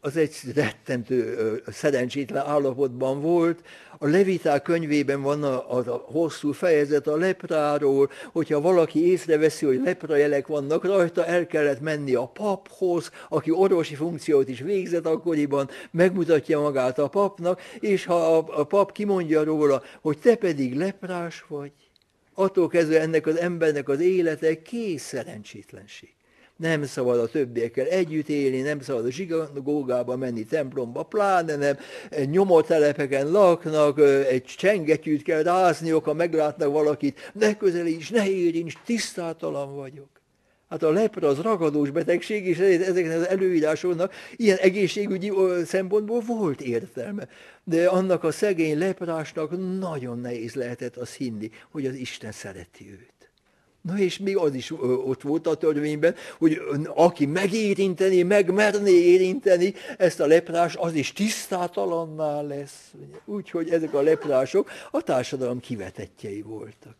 az 0.00 0.16
egy 0.16 0.36
rettentő 0.54 1.36
szerencsétlen 1.66 2.46
állapotban 2.46 3.20
volt. 3.20 3.62
A 3.98 4.06
Leviták 4.06 4.62
könyvében 4.62 5.22
van 5.22 5.42
a, 5.42 5.76
a, 5.76 5.78
a 5.86 6.04
hosszú 6.04 6.52
fejezet 6.52 7.06
a 7.06 7.16
lepráról, 7.16 8.10
hogyha 8.32 8.60
valaki 8.60 9.10
észreveszi, 9.10 9.66
hogy 9.66 9.80
leprajelek 9.84 10.46
vannak 10.46 10.84
rajta, 10.84 11.26
el 11.26 11.46
kellett 11.46 11.80
menni 11.80 12.14
a 12.14 12.26
paphoz, 12.26 13.10
aki 13.28 13.50
orvosi 13.50 13.94
funkciót 13.94 14.48
is 14.48 14.60
végzett 14.60 15.06
akkoriban, 15.06 15.68
megmutatja 15.90 16.60
magát 16.60 16.98
a 16.98 17.08
papnak, 17.08 17.60
és 17.80 18.04
ha 18.04 18.36
a, 18.36 18.60
a 18.60 18.64
pap 18.64 18.92
kimondja 18.92 19.44
róla, 19.44 19.82
hogy 20.00 20.18
te 20.18 20.34
pedig 20.34 20.76
leprás 20.76 21.44
vagy, 21.48 21.72
attól 22.34 22.68
kezdve 22.68 23.00
ennek 23.00 23.26
az 23.26 23.36
embernek 23.36 23.88
az 23.88 24.00
élete 24.00 24.62
kész 24.62 25.02
szerencsétlenség 25.02 26.14
nem 26.56 26.84
szabad 26.84 27.18
a 27.18 27.26
többiekkel 27.26 27.86
együtt 27.86 28.28
élni, 28.28 28.60
nem 28.60 28.80
szabad 28.80 29.04
a 29.04 29.10
zsinagógába 29.10 30.16
menni, 30.16 30.44
templomba, 30.44 31.02
pláne 31.02 31.56
nem, 31.56 31.76
nyomotelepeken 32.24 33.30
laknak, 33.30 33.98
egy 34.28 34.44
csengetyűt 34.44 35.22
kell 35.22 35.42
rázniok, 35.42 36.04
ha 36.04 36.12
meglátnak 36.12 36.72
valakit, 36.72 37.30
ne 37.32 37.56
közelíts, 37.56 38.10
ne 38.10 38.28
érints, 38.28 38.74
tisztátalan 38.84 39.76
vagyok. 39.76 40.08
Hát 40.72 40.82
a 40.82 40.90
lepra 40.90 41.28
az 41.28 41.38
ragadós 41.38 41.90
betegség, 41.90 42.46
és 42.46 42.58
ezeknek 42.58 43.16
az 43.16 43.28
előírásoknak 43.28 44.12
ilyen 44.36 44.56
egészségügyi 44.56 45.32
szempontból 45.64 46.20
volt 46.20 46.60
értelme. 46.60 47.28
De 47.64 47.88
annak 47.88 48.24
a 48.24 48.30
szegény 48.30 48.78
leprásnak 48.78 49.78
nagyon 49.78 50.18
nehéz 50.18 50.54
lehetett 50.54 50.96
az 50.96 51.14
hinni, 51.14 51.50
hogy 51.70 51.86
az 51.86 51.94
Isten 51.94 52.32
szereti 52.32 52.90
őt. 52.90 53.21
Na 53.82 53.98
és 53.98 54.18
még 54.18 54.36
az 54.36 54.54
is 54.54 54.70
ott 55.04 55.22
volt 55.22 55.46
a 55.46 55.54
törvényben, 55.54 56.14
hogy 56.38 56.60
aki 56.94 57.26
megérinteni, 57.26 58.22
megmerné 58.22 58.90
érinteni 58.90 59.74
ezt 59.98 60.20
a 60.20 60.26
leprás, 60.26 60.76
az 60.76 60.94
is 60.94 61.12
tisztátalanná 61.12 62.40
lesz. 62.40 62.92
Úgyhogy 63.24 63.70
ezek 63.70 63.94
a 63.94 64.02
leprások 64.02 64.70
a 64.90 65.02
társadalom 65.02 65.60
kivetetjei 65.60 66.42
voltak. 66.42 66.96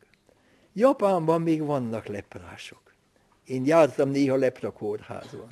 Japánban 0.73 1.43
még 1.43 1.65
vannak 1.65 2.07
leprások. 2.07 2.81
Én 3.47 3.67
jártam 3.67 4.11
néha 4.11 4.37
leprakórházban. 4.37 5.49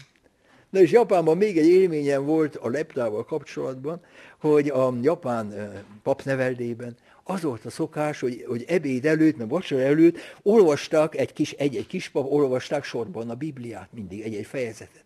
Na 0.70 0.80
és 0.80 0.90
Japánban 0.90 1.36
még 1.36 1.58
egy 1.58 1.66
élményem 1.66 2.24
volt 2.24 2.56
a 2.56 2.68
leprával 2.68 3.24
kapcsolatban, 3.24 4.00
hogy 4.40 4.68
a 4.68 4.94
japán 5.02 5.54
papneveldében 6.02 6.96
az 7.30 7.42
volt 7.42 7.64
a 7.64 7.70
szokás, 7.70 8.20
hogy, 8.20 8.44
hogy 8.48 8.64
ebéd 8.68 9.06
előtt, 9.06 9.36
meg 9.36 9.48
vacsora 9.48 9.82
előtt 9.82 10.18
olvasták, 10.42 11.16
egy 11.16 11.32
kis, 11.32 11.52
egy-egy 11.52 11.86
kis 11.86 12.08
pap, 12.08 12.32
olvasták 12.32 12.84
sorban 12.84 13.30
a 13.30 13.34
Bibliát 13.34 13.88
mindig, 13.92 14.20
egy-egy 14.20 14.46
fejezetet. 14.46 15.04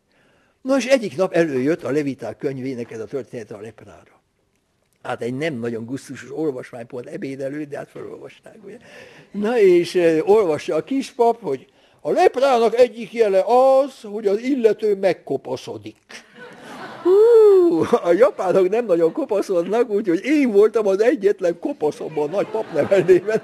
Na 0.62 0.76
és 0.76 0.86
egyik 0.86 1.16
nap 1.16 1.32
előjött 1.32 1.82
a 1.82 1.90
Leviták 1.90 2.36
könyvének 2.36 2.90
ez 2.90 3.00
a 3.00 3.04
történet 3.04 3.50
a 3.50 3.60
leprára. 3.60 4.20
Hát 5.02 5.22
egy 5.22 5.34
nem 5.34 5.54
nagyon 5.54 5.84
gusztusos 5.84 6.32
olvasmány 6.32 6.86
pont 6.86 7.06
ebéd 7.06 7.42
de 7.42 7.76
hát 7.76 7.88
felolvasták. 7.88 8.56
Ugye? 8.64 8.76
Na 9.30 9.58
és 9.58 9.94
olvassa 10.24 10.74
a 10.74 10.84
kispap, 10.84 11.40
hogy 11.40 11.66
a 12.00 12.10
leprának 12.10 12.74
egyik 12.74 13.12
jele 13.12 13.44
az, 13.46 14.00
hogy 14.00 14.26
az 14.26 14.38
illető 14.38 14.96
megkopaszodik. 14.96 15.96
Hú, 17.02 17.33
a 18.02 18.12
japánok 18.12 18.68
nem 18.68 18.86
nagyon 18.86 19.12
kopaszodnak, 19.12 19.90
úgyhogy 19.90 20.20
én 20.24 20.50
voltam 20.50 20.86
az 20.86 21.02
egyetlen 21.02 21.58
kopaszomban 21.58 22.28
a 22.28 22.30
nagy 22.30 22.46
papnevelében. 22.46 23.42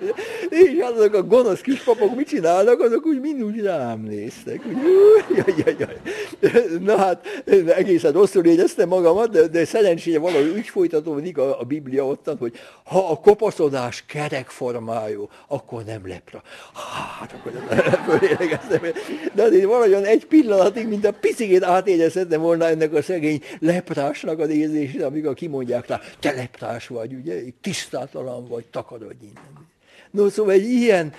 És 0.49 0.71
azok 0.95 1.15
a 1.15 1.23
gonosz 1.23 1.61
kis 1.61 1.81
papok 1.81 2.17
mit 2.17 2.29
csinálnak, 2.29 2.81
azok 2.81 3.07
úgy 3.07 3.21
mind 3.21 3.43
úgy 3.43 3.61
rám 3.61 4.01
néztek. 4.01 4.61
Úgy, 4.67 5.37
jaj, 5.37 5.55
jaj, 5.65 5.77
jaj. 5.79 6.01
Na 6.81 6.97
hát 6.97 7.27
egészen 7.77 8.13
rosszul 8.13 8.45
éreztem 8.45 8.89
magamat, 8.89 9.31
de, 9.31 9.47
de 9.47 9.65
szerencsére 9.65 10.19
valahogy 10.19 10.53
úgy 10.57 10.69
folytatódik 10.69 11.39
a, 11.39 11.61
a 11.61 11.65
Biblia 11.65 12.07
ottan, 12.07 12.37
hogy 12.39 12.53
ha 12.85 13.11
a 13.11 13.17
kopaszodás 13.17 14.05
kerekformájú, 14.07 15.29
akkor 15.49 15.85
nem 15.85 16.09
lepra. 16.09 16.43
Hát 17.21 17.33
akkor 17.33 17.53
fölélegeztem. 18.19 18.81
De 19.35 19.43
azért 19.43 19.65
valahogyan 19.65 20.05
egy 20.05 20.27
pillanatig, 20.27 20.89
mint 20.89 21.07
a 21.07 21.13
picikét 21.21 21.65
átérezhettem 21.65 22.41
volna 22.41 22.69
ennek 22.69 22.95
a 22.95 23.03
szegény 23.03 23.43
leprásnak 24.11 24.39
az 24.39 24.49
érzését, 24.49 25.03
amikor 25.03 25.35
kimondják 25.35 25.87
rá, 25.87 26.01
te 26.21 26.33
leprás 26.33 26.87
vagy, 26.87 27.15
ugye, 27.15 27.43
tisztátalan 27.61 28.49
vagy, 28.49 28.65
takarodj 28.71 29.25
innen. 29.25 29.69
No, 30.11 30.29
szóval 30.29 30.53
egy 30.53 30.65
ilyen 30.65 31.13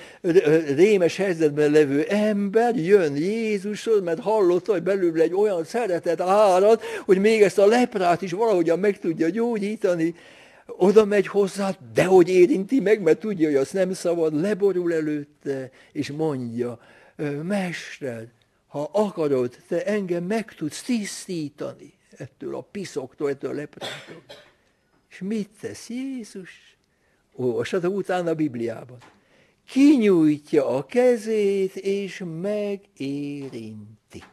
rémes 0.76 1.16
helyzetben 1.16 1.72
levő 1.72 2.04
ember 2.04 2.76
jön 2.76 3.16
Jézushoz, 3.16 4.02
mert 4.02 4.20
hallotta, 4.20 4.72
hogy 4.72 4.84
belül 4.84 5.22
egy 5.22 5.34
olyan 5.34 5.64
szeretet 5.64 6.22
árad, 6.22 6.82
hogy 7.06 7.18
még 7.18 7.42
ezt 7.42 7.58
a 7.58 7.66
leprát 7.66 8.22
is 8.22 8.32
valahogyan 8.32 8.80
meg 8.80 9.00
tudja 9.00 9.30
gyógyítani, 9.30 10.16
oda 10.66 11.06
megy 11.06 11.28
hozzá, 11.28 11.76
de 11.94 12.04
hogy 12.04 12.30
érinti 12.30 12.80
meg, 12.80 13.02
mert 13.02 13.20
tudja, 13.20 13.48
hogy 13.48 13.58
azt 13.58 13.74
nem 13.74 13.94
szabad, 13.94 14.42
leborul 14.42 14.94
előtte, 14.94 15.70
és 15.92 16.12
mondja, 16.12 16.80
Mester, 17.44 18.28
ha 18.68 18.90
akarod, 18.94 19.56
te 19.68 19.86
engem 19.86 20.24
meg 20.24 20.54
tudsz 20.54 20.82
tisztítani 20.82 22.00
ettől 22.18 22.56
a 22.56 22.62
piszoktól, 22.62 23.30
ettől 23.30 23.52
a 23.52 23.54
leprától. 23.54 24.24
És 25.10 25.20
mit 25.20 25.50
tesz 25.62 25.90
Jézus? 25.90 26.78
Olvashatok 27.34 27.96
utána 27.96 28.30
a 28.30 28.36
Bibliában. 28.36 28.98
Kinyújtja 29.68 30.68
a 30.68 30.86
kezét, 30.86 31.76
és 31.76 32.24
megérinti. 32.42 34.24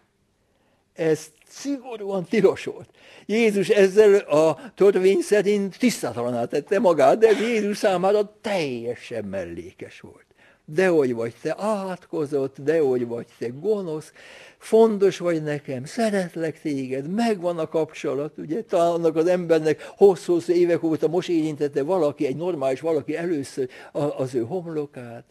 Ez 0.93 1.33
szigorúan 1.49 2.25
tilos 2.25 2.65
volt. 2.65 2.91
Jézus 3.27 3.69
ezzel 3.69 4.15
a 4.15 4.73
törvény 4.75 5.21
szerint 5.21 5.79
tisztátalaná 5.79 6.45
tette 6.45 6.79
magát, 6.79 7.19
de 7.19 7.31
Jézus 7.31 7.77
számára 7.77 8.39
teljesen 8.41 9.25
mellékes 9.25 10.01
volt. 10.01 10.28
Dehogy 10.71 11.15
vagy 11.15 11.35
te 11.43 11.55
átkozott, 11.59 12.57
dehogy 12.59 13.07
vagy 13.07 13.27
te 13.39 13.49
gonosz, 13.49 14.13
fontos 14.59 15.19
vagy 15.19 15.43
nekem, 15.43 15.85
szeretlek 15.85 16.61
téged, 16.61 17.11
megvan 17.11 17.59
a 17.59 17.69
kapcsolat, 17.69 18.39
ugye, 18.39 18.63
talán 18.63 18.93
annak 18.93 19.17
az 19.17 19.27
embernek 19.27 19.83
hosszú-hosszú 19.97 20.53
évek 20.53 20.83
óta 20.83 21.09
most 21.09 21.29
érintette 21.29 21.83
valaki, 21.83 22.27
egy 22.27 22.37
normális 22.37 22.81
valaki 22.81 23.17
először 23.17 23.69
az 23.93 24.35
ő 24.35 24.43
homlokát, 24.43 25.25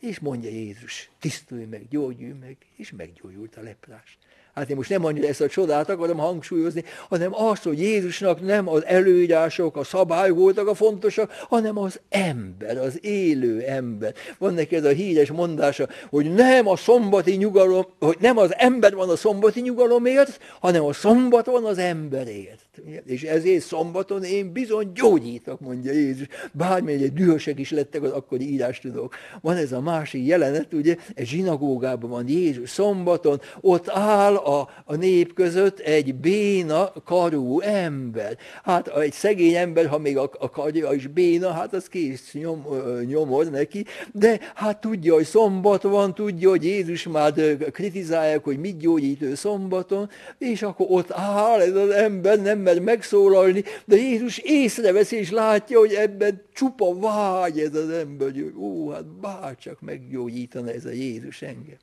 és 0.00 0.18
mondja 0.18 0.50
Jézus, 0.50 1.10
tisztulj 1.20 1.64
meg, 1.64 1.88
gyógyulj 1.88 2.34
meg, 2.40 2.56
és 2.76 2.92
meggyógyult 2.96 3.56
a 3.56 3.62
leprás. 3.62 4.18
Hát 4.54 4.70
én 4.70 4.76
most 4.76 4.90
nem 4.90 5.04
annyira 5.04 5.26
ezt 5.28 5.40
a 5.40 5.48
csodát 5.48 5.90
akarom 5.90 6.18
hangsúlyozni, 6.18 6.84
hanem 7.08 7.34
azt, 7.34 7.62
hogy 7.62 7.80
Jézusnak 7.80 8.40
nem 8.40 8.68
az 8.68 8.84
előírások, 8.84 9.76
a 9.76 9.84
szabályok 9.84 10.38
voltak 10.38 10.68
a 10.68 10.74
fontosak, 10.74 11.32
hanem 11.48 11.78
az 11.78 12.00
ember, 12.08 12.76
az 12.78 12.98
élő 13.04 13.60
ember. 13.60 14.14
Van 14.38 14.54
neki 14.54 14.76
ez 14.76 14.84
a 14.84 14.88
híres 14.88 15.30
mondása, 15.30 15.88
hogy 16.10 16.34
nem 16.34 16.68
a 16.68 16.76
szombati 16.76 17.34
nyugalom, 17.34 17.86
hogy 17.98 18.16
nem 18.20 18.38
az 18.38 18.54
ember 18.56 18.94
van 18.94 19.08
a 19.08 19.16
szombati 19.16 19.60
nyugalomért, 19.60 20.38
hanem 20.60 20.84
a 20.84 20.92
szombat 20.92 21.46
van 21.46 21.64
az 21.64 21.78
emberért. 21.78 22.61
És 23.06 23.22
ezért 23.22 23.64
szombaton 23.64 24.22
én 24.22 24.52
bizony 24.52 24.92
gyógyítok, 24.94 25.60
mondja 25.60 25.92
Jézus. 25.92 26.26
Bármilyen 26.52 27.14
dühösek 27.14 27.58
is 27.58 27.70
lettek 27.70 28.02
az 28.02 28.10
akkori 28.10 28.52
írástudók. 28.52 29.14
Van 29.40 29.56
ez 29.56 29.72
a 29.72 29.80
másik 29.80 30.26
jelenet, 30.26 30.72
ugye, 30.72 30.96
egy 31.14 31.26
zsinagógában 31.26 32.10
van 32.10 32.28
Jézus 32.28 32.70
szombaton, 32.70 33.40
ott 33.60 33.88
áll 33.88 34.34
a, 34.34 34.68
a 34.84 34.94
nép 34.94 35.34
között 35.34 35.78
egy 35.78 36.14
béna 36.14 36.92
karú 37.04 37.60
ember. 37.60 38.36
Hát 38.62 38.88
egy 38.88 39.12
szegény 39.12 39.54
ember, 39.54 39.86
ha 39.86 39.98
még 39.98 40.18
a, 40.18 40.30
a 40.38 40.50
karja 40.50 40.92
is 40.92 41.06
béna, 41.06 41.50
hát 41.50 41.74
az 41.74 41.86
kész 41.86 42.32
nyom, 42.32 42.66
nyomod 43.06 43.50
neki, 43.50 43.84
de 44.12 44.40
hát 44.54 44.80
tudja, 44.80 45.14
hogy 45.14 45.24
szombat 45.24 45.82
van, 45.82 46.14
tudja, 46.14 46.48
hogy 46.48 46.64
Jézus 46.64 47.06
már 47.06 47.32
kritizálják, 47.72 48.44
hogy 48.44 48.58
mit 48.58 48.78
gyógyít 48.78 49.22
ő 49.22 49.34
szombaton, 49.34 50.10
és 50.38 50.62
akkor 50.62 50.86
ott 50.88 51.10
áll 51.10 51.60
ez 51.60 51.74
az 51.74 51.90
ember, 51.90 52.40
nem 52.40 52.61
mer 52.62 52.80
megszólalni, 52.80 53.64
de 53.84 53.96
Jézus 53.96 54.38
észreveszi 54.38 55.16
és 55.16 55.30
látja, 55.30 55.78
hogy 55.78 55.92
ebben 55.92 56.42
csupa 56.52 56.98
vágy 56.98 57.60
ez 57.60 57.74
az 57.74 57.90
ember, 57.90 58.30
hogy 58.32 58.52
ó, 58.56 58.90
hát 58.90 59.06
bárcsak 59.06 59.80
meggyógyítana 59.80 60.70
ez 60.70 60.84
a 60.84 60.90
Jézus 60.90 61.42
engem. 61.42 61.76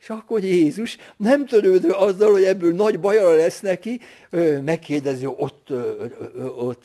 És 0.00 0.10
akkor 0.10 0.44
Jézus 0.44 0.96
nem 1.16 1.46
törődő 1.46 1.90
azzal, 1.90 2.32
hogy 2.32 2.44
ebből 2.44 2.74
nagy 2.74 3.00
baja 3.00 3.34
lesz 3.34 3.60
neki, 3.60 4.00
megkérdezi 4.64 5.26
ott, 5.26 5.68
ott 6.56 6.84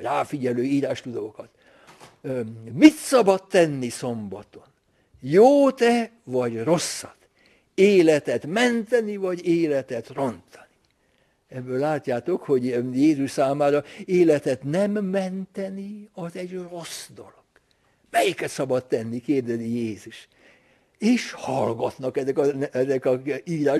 ráfigyelő 0.00 0.62
írástudókat. 0.62 1.48
Mit 2.72 2.94
szabad 2.94 3.46
tenni 3.46 3.88
szombaton? 3.88 4.62
Jó 5.20 5.70
te 5.70 6.10
vagy 6.24 6.62
rosszat? 6.62 7.16
Életet 7.74 8.46
menteni, 8.46 9.16
vagy 9.16 9.46
életet 9.46 10.08
rontani? 10.08 10.63
Ebből 11.48 11.78
látjátok, 11.78 12.42
hogy 12.42 12.64
Jézus 12.94 13.30
számára 13.30 13.84
életet 14.04 14.62
nem 14.62 14.90
menteni, 14.90 16.08
az 16.12 16.36
egy 16.36 16.52
rossz 16.52 17.08
dolog. 17.14 17.44
Melyiket 18.10 18.50
szabad 18.50 18.86
tenni, 18.86 19.20
kérdezi 19.20 19.74
Jézus 19.74 20.28
és 20.98 21.32
hallgatnak 21.32 22.16
ezek 22.16 22.38
a, 22.38 22.44
ezek 22.72 23.04
a 23.06 23.20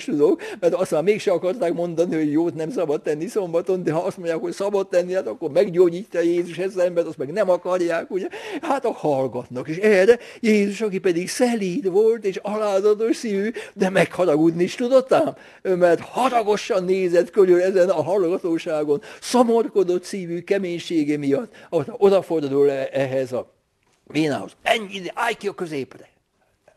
tudók, 0.04 0.42
mert 0.60 0.74
azt 0.74 0.90
már 0.90 1.02
mégse 1.02 1.32
akarták 1.32 1.72
mondani, 1.72 2.14
hogy 2.14 2.32
jót 2.32 2.54
nem 2.54 2.70
szabad 2.70 3.02
tenni 3.02 3.26
szombaton, 3.26 3.82
de 3.82 3.92
ha 3.92 4.00
azt 4.00 4.16
mondják, 4.16 4.38
hogy 4.40 4.52
szabad 4.52 4.88
tenni, 4.88 5.12
hát 5.12 5.26
akkor 5.26 5.50
meggyógyítja 5.50 6.20
Jézus 6.20 6.58
ezt 6.58 6.76
az 6.76 6.82
embert, 6.82 7.06
azt 7.06 7.18
meg 7.18 7.32
nem 7.32 7.50
akarják, 7.50 8.10
ugye? 8.10 8.28
Hát 8.62 8.84
a 8.84 8.92
hallgatnak. 8.92 9.68
És 9.68 9.76
erre 9.76 10.18
Jézus, 10.40 10.80
aki 10.80 10.98
pedig 10.98 11.28
szelíd 11.28 11.90
volt, 11.90 12.24
és 12.24 12.36
alázatos 12.36 13.16
szívű, 13.16 13.50
de 13.74 13.90
megharagudni 13.90 14.62
is 14.62 14.74
tudott 14.74 15.12
ám, 15.12 15.36
mert 15.62 16.00
haragosan 16.00 16.84
nézett 16.84 17.30
körül 17.30 17.62
ezen 17.62 17.88
a 17.88 18.02
hallgatóságon, 18.02 19.02
szomorkodott 19.20 20.04
szívű 20.04 20.40
keménysége 20.40 21.16
miatt, 21.16 21.54
odafordul 21.86 22.70
ehhez 22.70 23.32
a 23.32 23.52
vénához. 24.06 24.52
Ennyi, 24.62 25.02
állj 25.14 25.34
ki 25.34 25.48
a 25.48 25.54
középre 25.54 26.12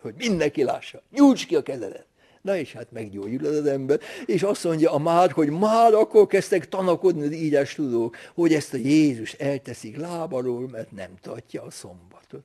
hogy 0.01 0.13
mindenki 0.17 0.63
lássa. 0.63 1.01
Nyújts 1.11 1.45
ki 1.45 1.55
a 1.55 1.63
kezedet. 1.63 2.05
Na 2.41 2.57
és 2.57 2.73
hát 2.73 2.91
meggyógyul 2.91 3.45
az 3.45 3.65
ember, 3.65 3.99
és 4.25 4.43
azt 4.43 4.63
mondja 4.63 4.91
a 4.91 4.97
már, 4.97 5.31
hogy 5.31 5.49
már 5.49 5.93
akkor 5.93 6.27
kezdtek 6.27 6.69
tanakodni 6.69 7.25
az 7.25 7.33
ígyás 7.33 7.75
tudók, 7.75 8.17
hogy 8.33 8.53
ezt 8.53 8.73
a 8.73 8.77
Jézus 8.77 9.33
elteszik 9.33 9.97
lábalól, 9.97 10.69
mert 10.69 10.91
nem 10.91 11.09
tartja 11.21 11.63
a 11.63 11.71
szombatot. 11.71 12.43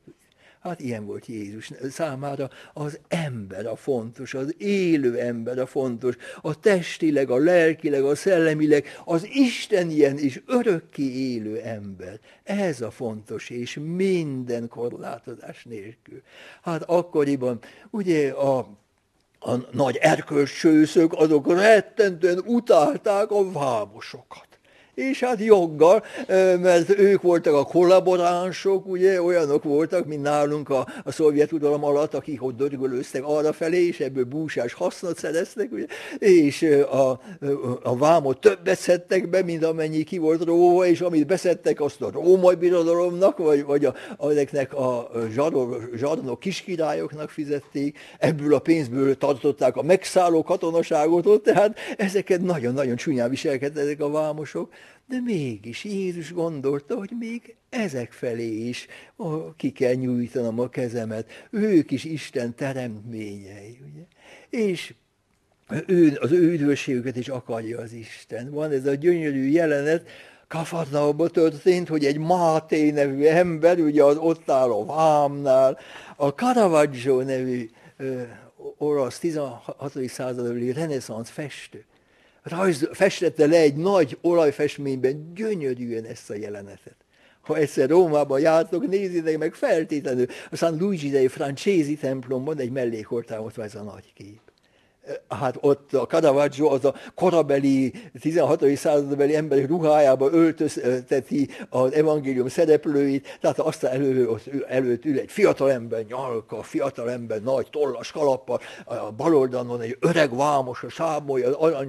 Hát 0.63 0.81
ilyen 0.81 1.07
volt 1.07 1.27
Jézus 1.27 1.71
számára 1.91 2.51
az 2.73 2.99
ember 3.09 3.67
a 3.67 3.77
fontos, 3.77 4.35
az 4.35 4.55
élő 4.59 5.19
ember 5.19 5.59
a 5.59 5.67
fontos, 5.67 6.17
a 6.41 6.61
testileg, 6.61 7.31
a 7.31 7.37
lelkileg, 7.37 8.05
a 8.05 8.15
szellemileg, 8.15 8.87
az 9.05 9.29
Isten 9.33 9.91
ilyen 9.91 10.19
és 10.19 10.43
örökké 10.47 11.03
élő 11.03 11.61
ember. 11.61 12.21
Ez 12.43 12.81
a 12.81 12.91
fontos, 12.91 13.51
és 13.51 13.79
minden 13.83 14.69
korlátozás 14.69 15.65
nélkül. 15.65 16.23
Hát 16.63 16.83
akkoriban 16.83 17.59
ugye 17.91 18.31
a 18.31 18.81
a 19.45 19.57
nagy 19.73 19.97
erkölcsőszök, 19.97 21.13
azok 21.13 21.53
rettentően 21.53 22.39
utálták 22.39 23.31
a 23.31 23.51
vámosokat 23.53 24.52
és 24.95 25.21
hát 25.21 25.41
joggal, 25.41 26.05
mert 26.61 26.99
ők 26.99 27.23
voltak 27.23 27.55
a 27.55 27.65
kollaboránsok, 27.65 28.87
ugye, 28.87 29.23
olyanok 29.23 29.63
voltak, 29.63 30.07
mint 30.07 30.23
nálunk 30.23 30.71
a, 30.71 30.87
a 31.05 31.13
szovjet 31.13 31.53
udalom 31.53 31.85
alatt, 31.85 32.15
akik 32.15 32.43
ott 32.43 32.57
dörgölőztek 32.57 33.23
arra 33.25 33.53
felé, 33.53 33.87
és 33.87 34.01
ebből 34.01 34.25
búsás 34.25 34.73
hasznot 34.73 35.19
szereztek, 35.19 35.73
ugye, 35.73 35.87
és 36.19 36.63
a, 36.91 37.21
a 37.83 37.97
vámot 37.97 38.41
többet 38.41 38.79
szedtek 38.79 39.31
be, 39.31 39.43
mint 39.43 39.65
amennyi 39.65 40.03
ki 40.03 40.19
volt 40.19 40.45
róva, 40.45 40.87
és 40.87 41.01
amit 41.01 41.27
beszedtek, 41.27 41.81
azt 41.81 42.03
a 42.03 42.11
római 42.11 42.55
birodalomnak, 42.55 43.39
vagy, 43.39 43.65
vagy 43.65 43.85
a, 43.85 43.95
ezeknek 44.21 44.75
a 44.75 45.11
zsarnok 45.97 46.41
kiskirályoknak 46.41 47.31
fizették, 47.31 47.99
ebből 48.19 48.55
a 48.55 48.59
pénzből 48.59 49.17
tartották 49.17 49.77
a 49.77 49.83
megszálló 49.83 50.43
katonaságot 50.43 51.27
ott, 51.27 51.45
tehát 51.45 51.79
ezeket 51.97 52.41
nagyon-nagyon 52.41 52.97
csúnyán 52.97 53.31
viselkedtek 53.31 54.01
a 54.01 54.11
vámosok, 54.11 54.69
de 55.09 55.21
mégis 55.21 55.85
Jézus 55.85 56.33
gondolta, 56.33 56.97
hogy 56.97 57.11
még 57.19 57.55
ezek 57.71 58.13
felé 58.13 58.69
is 58.69 58.87
ki 59.57 59.71
kell 59.71 59.95
nyújtanom 59.95 60.61
a 60.61 60.69
kezemet. 60.69 61.47
Ők 61.51 61.91
is 61.91 62.05
Isten 62.05 62.55
teremtményei. 62.55 63.81
Ugye? 63.93 64.03
És 64.67 64.95
ő, 65.87 66.19
az 66.21 66.33
ő 66.33 66.53
üdvösségüket 66.53 67.17
is 67.17 67.29
akarja 67.29 67.79
az 67.79 67.93
Isten. 67.93 68.51
Van 68.51 68.71
ez 68.71 68.87
a 68.87 68.95
gyönyörű 68.95 69.49
jelenet, 69.49 70.09
Kafarnaumban 70.49 71.29
történt, 71.29 71.89
hogy 71.89 72.05
egy 72.05 72.19
Máté 72.19 72.91
nevű 72.91 73.25
ember, 73.25 73.79
ugye 73.79 74.03
az 74.03 74.17
ott 74.17 74.51
áll 74.51 74.71
a 74.71 74.85
vámnál, 74.85 75.79
a 76.17 76.29
Caravaggio 76.29 77.23
nevű 77.23 77.71
ö, 77.97 78.23
orosz 78.79 79.19
16. 79.19 79.93
századbeli 80.07 80.73
reneszánsz 80.73 81.31
festő, 81.31 81.85
rajz, 82.43 82.89
festette 82.93 83.47
le 83.47 83.57
egy 83.57 83.77
nagy 83.77 84.19
olajfestményben 84.21 85.33
gyönyörűen 85.35 86.05
ezt 86.05 86.31
a 86.31 86.35
jelenetet. 86.35 86.97
Ha 87.41 87.57
egyszer 87.57 87.89
Rómában 87.89 88.41
jártok, 88.41 88.89
nézzétek 88.89 89.39
meg 89.39 89.55
feltétlenül. 89.55 90.27
A 90.51 90.57
San 90.57 90.77
Luigi 90.79 91.11
dei 91.11 91.29
Francesi 91.29 91.97
templomban 91.97 92.59
egy 92.59 92.71
mellékortámot 92.71 93.55
van 93.55 93.65
ez 93.65 93.75
a 93.75 93.83
nagy 93.83 94.13
kép 94.15 94.52
hát 95.29 95.59
ott 95.61 95.93
a 95.93 96.07
Caravaggio 96.07 96.67
az 96.67 96.85
a 96.85 96.95
korabeli, 97.15 97.93
16. 98.21 98.77
századbeli 98.77 99.35
emberek 99.35 99.69
ruhájába 99.69 100.31
öltözteti 100.33 101.49
az 101.69 101.93
evangélium 101.93 102.49
szereplőit, 102.49 103.39
tehát 103.41 103.59
aztán 103.59 103.93
elő, 103.93 104.29
előtt 104.69 105.05
ül 105.05 105.19
egy 105.19 105.31
fiatal 105.31 105.71
ember, 105.71 106.05
nyalka, 106.09 106.63
fiatal 106.63 107.11
ember, 107.11 107.43
nagy 107.43 107.67
tollas 107.71 108.13
kalappal, 108.13 108.61
a 108.85 109.13
bal 109.13 109.37
oldalon 109.37 109.81
egy 109.81 109.97
öreg 110.01 110.37
vámos, 110.37 110.83
a 110.83 110.89
sámolja 110.89 111.59
az 111.59 111.87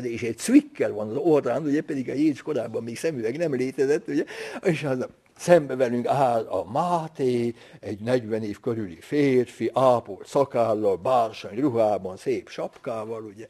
egy 0.00 0.34
cvikkel 0.36 0.92
van 0.92 1.08
az 1.08 1.16
orrán, 1.16 1.62
ugye 1.62 1.82
pedig 1.82 2.10
a 2.10 2.14
Jézus 2.14 2.42
korábban 2.42 2.82
még 2.82 2.98
szemüveg 2.98 3.36
nem 3.36 3.54
létezett, 3.54 4.08
ugye, 4.08 4.24
és 4.62 4.84
az 4.84 5.06
Szembe 5.36 5.76
velünk 5.76 6.06
áll 6.06 6.44
a 6.46 6.70
Máté, 6.70 7.54
egy 7.80 8.00
40 8.00 8.42
év 8.42 8.60
körüli 8.60 9.00
férfi, 9.00 9.70
ápol 9.74 10.22
szakállal, 10.24 10.96
bársony 10.96 11.60
ruhában, 11.60 12.16
szép 12.16 12.48
sapkával, 12.48 13.24
ugye, 13.24 13.46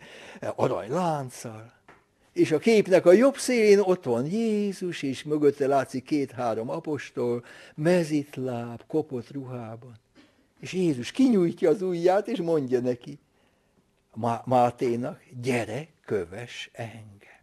aranylánccal. 0.55 1.72
És 2.33 2.53
a 2.53 2.59
képnek 2.59 3.07
a 3.07 3.12
jobb 3.12 3.37
szélén 3.37 3.79
ott 3.79 4.05
van 4.05 4.27
Jézus, 4.27 5.03
és 5.03 5.22
mögötte 5.22 5.66
látszik 5.66 6.05
két-három 6.05 6.70
apostol, 6.70 7.44
mezitláb, 7.75 8.83
kopott 8.87 9.31
ruhában. 9.31 9.94
És 10.61 10.72
Jézus 10.72 11.11
kinyújtja 11.11 11.70
az 11.70 11.83
ujját, 11.83 12.29
és 12.29 12.38
mondja 12.38 12.81
neki, 12.81 13.18
Máténak, 14.44 15.22
gyere, 15.42 15.87
köves 16.05 16.70
engem. 16.72 17.36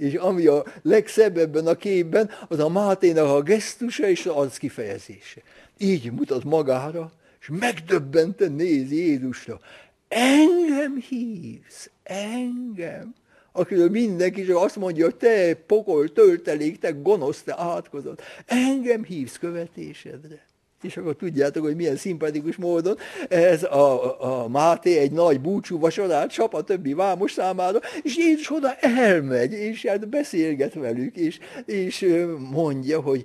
És 0.00 0.14
ami 0.14 0.46
a 0.46 0.64
legszebb 0.82 1.36
ebben 1.36 1.66
a 1.66 1.74
képben, 1.74 2.30
az 2.48 2.58
a 2.58 2.68
Máténak 2.68 3.28
a 3.28 3.42
gesztusa 3.42 4.08
és 4.08 4.26
az 4.26 4.34
arc 4.34 4.56
kifejezése. 4.56 5.42
Így 5.78 6.12
mutat 6.12 6.44
magára, 6.44 7.12
és 7.40 7.48
megdöbbenten 7.50 8.52
néz 8.52 8.92
Jézusra. 8.92 9.60
Engem 10.08 11.04
hívsz, 11.08 11.90
engem. 12.02 13.14
Akiről 13.52 13.90
mindenki 13.90 14.44
csak 14.44 14.56
azt 14.56 14.76
mondja, 14.76 15.04
hogy 15.04 15.16
te 15.16 15.54
pokol, 15.54 16.12
töltelék, 16.12 16.78
te 16.78 16.90
gonosz, 16.90 17.42
te 17.42 17.54
átkozott. 17.58 18.22
Engem 18.46 19.04
hívsz 19.04 19.38
követésedre 19.38 20.48
és 20.82 20.96
akkor 20.96 21.16
tudjátok, 21.16 21.64
hogy 21.64 21.76
milyen 21.76 21.96
szimpatikus 21.96 22.56
módon 22.56 22.96
ez 23.28 23.62
a, 23.62 24.42
a 24.42 24.48
Máté 24.48 24.98
egy 24.98 25.12
nagy 25.12 25.40
búcsú 25.40 25.78
vasorát 25.78 26.30
csap 26.30 26.54
a 26.54 26.62
többi 26.62 26.92
vámos 26.92 27.32
számára, 27.32 27.78
és 28.02 28.16
Jézus 28.16 28.50
oda 28.50 28.74
elmegy, 28.74 29.52
és 29.52 29.86
hát 29.86 30.08
beszélget 30.08 30.74
velük, 30.74 31.16
és, 31.16 31.38
és 31.66 32.06
mondja, 32.50 33.00
hogy 33.00 33.24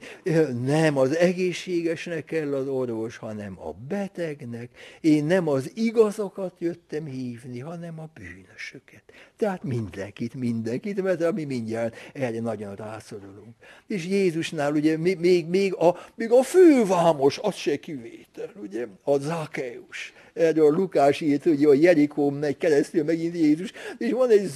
nem 0.65 0.97
az 0.97 1.15
egészségesnek 1.15 2.25
kell 2.25 2.53
az 2.53 2.67
orvos, 2.67 3.17
hanem 3.17 3.59
a 3.59 3.71
betegnek. 3.87 4.69
Én 5.01 5.25
nem 5.25 5.47
az 5.47 5.71
igazokat 5.73 6.53
jöttem 6.59 7.05
hívni, 7.05 7.59
hanem 7.59 7.99
a 7.99 8.09
bűnösöket. 8.13 9.03
Tehát 9.37 9.63
mindenkit, 9.63 10.33
mindenkit, 10.33 11.01
mert 11.01 11.23
ami 11.23 11.43
mindjárt 11.43 11.95
erre 12.13 12.39
nagyon 12.39 12.75
rászorulunk. 12.75 13.55
És 13.87 14.05
Jézusnál 14.05 14.73
ugye 14.73 14.97
még, 14.97 15.47
még, 15.47 15.75
a, 15.75 15.95
még 16.15 16.31
a 16.31 16.43
fővámos 16.43 17.37
az 17.45 17.55
se 17.55 17.79
kivétel, 17.79 18.51
ugye, 18.61 18.87
a 19.03 19.17
Zákeus. 19.17 20.13
Erről 20.35 20.71
Lukás 20.71 21.21
írt, 21.21 21.43
hogy 21.43 21.63
a 21.63 21.73
Jerikó 21.73 22.29
megy 22.29 22.57
keresztül 22.57 23.03
megint 23.03 23.35
Jézus, 23.35 23.71
és 23.97 24.11
van 24.11 24.29
egy 24.29 24.49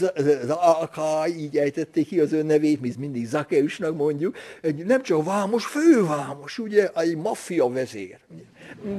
Zákai, 0.44 1.40
így 1.40 1.58
ejtették 1.58 2.08
ki 2.08 2.20
az 2.20 2.34
ön 2.34 2.46
nevét, 2.46 2.82
mi 2.82 2.94
mindig 3.00 3.28
Zakeusnak 3.28 3.96
mondjuk, 3.98 4.36
egy 4.62 4.86
nem 4.86 5.02
csak 5.02 5.26
vámos, 5.26 5.66
fővámos, 5.66 6.60
ugye, 6.60 6.90
egy 6.96 7.18
maffia 7.18 7.68
vezér. 7.70 8.18
Ugye 8.34 8.44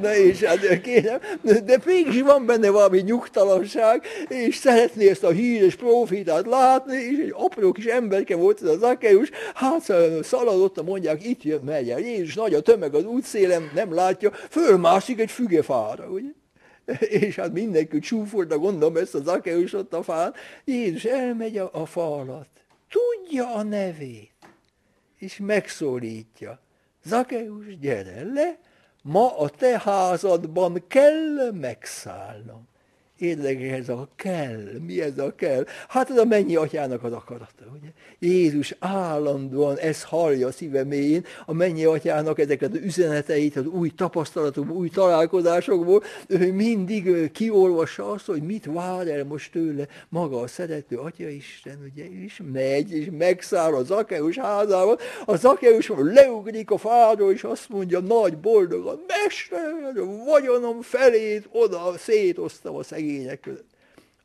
Na 0.00 0.16
és 0.16 0.42
hát 0.42 0.80
kérem, 0.80 1.18
de 1.42 1.78
mégis 1.84 2.20
van 2.20 2.46
benne 2.46 2.70
valami 2.70 3.00
nyugtalanság, 3.00 4.02
és 4.28 4.56
szeretné 4.56 5.08
ezt 5.08 5.24
a 5.24 5.30
híres 5.30 5.74
profitát 5.74 6.46
látni, 6.46 6.96
és 6.96 7.18
egy 7.18 7.34
apró 7.36 7.72
kis 7.72 7.84
emberke 7.84 8.36
volt 8.36 8.62
ez 8.62 8.68
az 8.68 8.82
Akeus, 8.82 9.30
hát 9.54 9.92
szaladott, 10.22 10.84
mondják, 10.84 11.26
itt 11.26 11.42
jön, 11.42 11.60
megy 11.64 11.90
el. 11.90 11.98
Jézus 11.98 12.34
nagy 12.34 12.54
a 12.54 12.60
tömeg 12.60 12.94
az 12.94 13.04
útszélem, 13.04 13.70
nem 13.74 13.94
látja, 13.94 14.30
fölmászik 14.50 15.20
egy 15.20 15.30
fügefára, 15.30 16.06
ugye? 16.06 16.28
És 17.20 17.36
hát 17.36 17.52
mindenki 17.52 17.98
csúfolta, 17.98 18.58
gondolom 18.58 18.96
ezt 18.96 19.14
az 19.14 19.26
Akeus 19.26 19.72
ott 19.72 19.94
a 19.94 20.02
fán. 20.02 20.34
Jézus 20.64 21.04
elmegy 21.04 21.58
a, 21.58 21.70
a 21.72 21.86
fa 21.86 22.14
alatt, 22.14 22.64
tudja 22.88 23.54
a 23.54 23.62
nevét, 23.62 24.34
és 25.18 25.38
megszólítja. 25.38 26.60
Zakeus, 27.04 27.78
gyere 27.78 28.22
le, 28.32 28.58
ma 29.02 29.38
a 29.38 29.48
te 29.48 29.80
házadban 29.84 30.84
kell 30.88 31.50
megszállnom. 31.52 32.68
Érdekes 33.20 33.78
ez 33.78 33.88
a 33.88 34.08
kell. 34.16 34.62
Mi 34.86 35.00
ez 35.00 35.18
a 35.18 35.34
kell? 35.34 35.66
Hát 35.88 36.10
ez 36.10 36.16
a 36.16 36.24
mennyi 36.24 36.56
atyának 36.56 37.04
az 37.04 37.12
akarata. 37.12 37.64
Ugye? 37.80 37.88
Jézus 38.18 38.74
állandóan 38.78 39.78
ezt 39.78 40.02
hallja 40.02 40.46
a 40.46 40.52
szíve 40.52 40.84
mélyén, 40.84 41.24
a 41.46 41.52
mennyi 41.52 41.84
atyának 41.84 42.38
ezeket 42.38 42.72
az 42.72 42.78
üzeneteit, 42.82 43.56
az 43.56 43.66
új 43.66 43.90
tapasztalatokból, 43.96 44.76
új 44.76 44.88
találkozásokból, 44.88 46.02
ő 46.26 46.52
mindig 46.52 47.30
kiolvassa 47.32 48.10
azt, 48.10 48.26
hogy 48.26 48.42
mit 48.42 48.64
vár 48.64 49.08
el 49.08 49.24
most 49.24 49.52
tőle 49.52 49.86
maga 50.08 50.40
a 50.40 50.46
szerető 50.46 50.96
Atya 50.96 51.28
Isten, 51.28 51.90
ugye, 51.92 52.04
és 52.24 52.40
megy, 52.52 52.92
és 52.92 53.08
megszáll 53.18 53.74
a 53.74 53.82
Zakeus 53.82 54.38
házában, 54.38 54.96
a 55.24 55.36
Zakeus 55.36 55.92
leugrik 55.96 56.70
a 56.70 56.78
fáról, 56.78 57.32
és 57.32 57.42
azt 57.42 57.68
mondja 57.68 58.00
nagy 58.00 58.38
boldogan, 58.38 59.00
Mester, 59.06 59.72
vagyonom 60.26 60.80
felét 60.80 61.48
oda 61.52 61.94
szétoztam 61.98 62.74
a 62.74 62.82
szegény 62.82 63.08
szegények 63.10 63.40
között. 63.40 63.68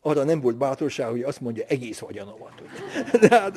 Arra 0.02 0.24
nem 0.24 0.42
volt 0.42 0.58
bátorság, 0.58 1.08
hogy 1.08 1.22
azt 1.22 1.42
mondja, 1.42 1.64
egész 1.68 2.00
vagyonomat. 2.00 2.54
De 3.22 3.40
hát, 3.40 3.54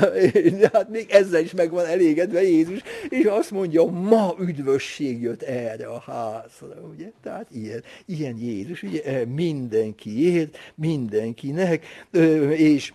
de 0.60 0.70
hát 0.72 0.88
még 0.88 1.10
ezzel 1.10 1.42
is 1.42 1.52
meg 1.52 1.70
van 1.70 1.86
elégedve 1.86 2.42
Jézus, 2.42 2.80
és 3.08 3.24
azt 3.24 3.50
mondja, 3.50 3.84
ma 3.84 4.34
üdvösség 4.40 5.22
jött 5.22 5.42
erre 5.42 5.86
a 5.86 5.98
házra. 5.98 6.80
Ugye? 6.94 7.10
Tehát 7.22 7.46
ilyen, 7.50 7.82
ilyen 8.06 8.36
Jézus, 8.36 8.82
ugye 8.82 9.24
mindenkiért, 9.24 10.58
mindenkinek, 10.74 11.86
és 12.50 12.92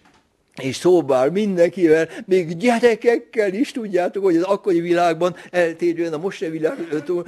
és 0.59 0.75
szóbál 0.75 1.29
mindenkivel, 1.29 2.09
még 2.25 2.57
gyerekekkel 2.57 3.53
is 3.53 3.71
tudjátok, 3.71 4.23
hogy 4.23 4.35
az 4.35 4.43
akkori 4.43 4.79
világban 4.79 5.35
eltérően 5.51 6.13
a 6.13 6.17
mostani 6.17 6.51
világtól 6.51 7.27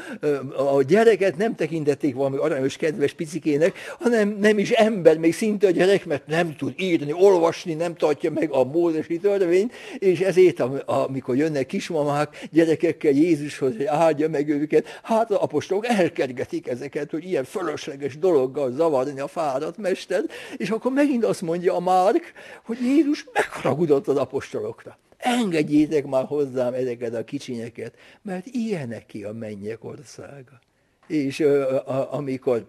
a 0.75 0.81
gyereket 0.83 1.37
nem 1.37 1.55
tekintették 1.55 2.15
valami 2.15 2.37
aranyos, 2.37 2.75
kedves 2.75 3.13
picikének, 3.13 3.77
hanem 3.99 4.37
nem 4.39 4.57
is 4.57 4.69
ember, 4.69 5.17
még 5.17 5.33
szinte 5.33 5.67
a 5.67 5.71
gyerek, 5.71 6.05
mert 6.05 6.27
nem 6.27 6.55
tud 6.55 6.73
írni, 6.77 7.13
olvasni, 7.13 7.73
nem 7.73 7.95
tartja 7.95 8.31
meg 8.31 8.51
a 8.51 8.63
mózesi 8.63 9.17
törvényt, 9.17 9.73
és 9.99 10.19
ezért, 10.19 10.59
amikor 10.85 11.35
jönnek 11.35 11.65
kismamák 11.65 12.47
gyerekekkel 12.51 13.11
Jézushoz, 13.11 13.75
hogy 13.75 13.85
áldja 13.85 14.29
meg 14.29 14.49
őket, 14.49 14.99
hát 15.03 15.31
az 15.31 15.37
apostolok 15.37 15.87
elkergetik 15.87 16.67
ezeket, 16.67 17.11
hogy 17.11 17.23
ilyen 17.25 17.43
fölösleges 17.43 18.17
dologgal 18.17 18.71
zavarni 18.71 19.19
a 19.19 19.27
fáradt 19.27 19.77
mester, 19.77 20.23
és 20.57 20.69
akkor 20.69 20.91
megint 20.91 21.25
azt 21.25 21.41
mondja 21.41 21.75
a 21.75 21.79
Márk, 21.79 22.33
hogy 22.63 22.77
Jézus 22.81 23.12
megharagudott 23.33 24.07
az 24.07 24.17
apostolokra. 24.17 24.97
Engedjétek 25.17 26.05
már 26.05 26.25
hozzám 26.25 26.73
ezeket 26.73 27.13
a 27.13 27.23
kicsinyeket, 27.23 27.95
mert 28.21 28.45
ilyenek 28.45 29.05
ki 29.05 29.23
a 29.23 29.33
mennyek 29.33 29.83
országa. 29.83 30.59
És 31.07 31.39
uh, 31.39 31.71
a, 31.85 32.13
amikor 32.13 32.65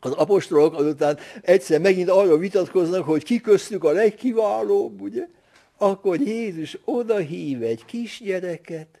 az 0.00 0.12
apostolok 0.12 0.74
azután 0.74 1.18
egyszer 1.42 1.80
megint 1.80 2.08
arról 2.08 2.38
vitatkoznak, 2.38 3.04
hogy 3.04 3.24
ki 3.24 3.40
köztük 3.40 3.84
a 3.84 3.90
legkiválóbb, 3.90 5.00
ugye? 5.00 5.28
Akkor 5.76 6.20
Jézus 6.20 6.78
oda 6.84 7.16
hív 7.16 7.62
egy 7.62 7.84
kisgyereket, 7.84 9.00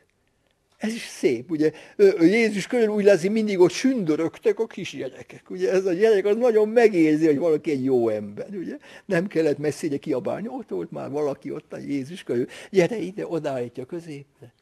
Ez 0.78 0.94
is 0.94 1.06
szép, 1.06 1.50
ugye? 1.50 1.72
Jézus 2.20 2.66
körül 2.66 2.88
úgy 2.88 3.04
látszik, 3.04 3.30
mindig 3.30 3.58
ott 3.58 3.70
sündörögtek 3.70 4.58
a 4.58 4.66
kisgyerekek. 4.66 5.50
Ugye 5.50 5.70
ez 5.70 5.86
a 5.86 5.92
gyerek 5.92 6.26
az 6.26 6.36
nagyon 6.36 6.68
megérzi, 6.68 7.26
hogy 7.26 7.38
valaki 7.38 7.70
egy 7.70 7.84
jó 7.84 8.08
ember, 8.08 8.48
ugye? 8.54 8.78
Nem 9.04 9.26
kellett 9.26 9.58
messzire 9.58 9.96
kiabálni, 9.96 10.48
ott 10.48 10.68
volt 10.68 10.90
már 10.90 11.10
valaki 11.10 11.50
ott 11.50 11.72
a 11.72 11.78
Jézus 11.78 12.22
körül. 12.22 12.46
Gyere 12.70 12.96
ide, 12.96 13.26
odállítja 13.26 13.84
középre. 13.84 14.52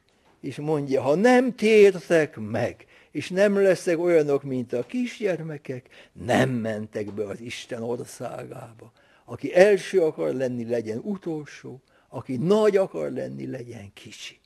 És 0.40 0.56
mondja, 0.56 1.02
ha 1.02 1.14
nem 1.14 1.54
tértek 1.54 2.36
meg, 2.36 2.86
és 3.10 3.30
nem 3.30 3.62
leszek 3.62 3.98
olyanok, 3.98 4.42
mint 4.42 4.72
a 4.72 4.86
kisgyermekek, 4.86 5.86
nem 6.12 6.50
mentek 6.50 7.14
be 7.14 7.24
az 7.24 7.40
Isten 7.40 7.82
országába. 7.82 8.92
Aki 9.24 9.54
első 9.54 10.00
akar 10.00 10.34
lenni, 10.34 10.68
legyen 10.68 10.98
utolsó, 11.02 11.80
aki 12.08 12.36
nagy 12.36 12.76
akar 12.76 13.10
lenni, 13.10 13.46
legyen 13.46 13.90
kicsi. 13.94 14.38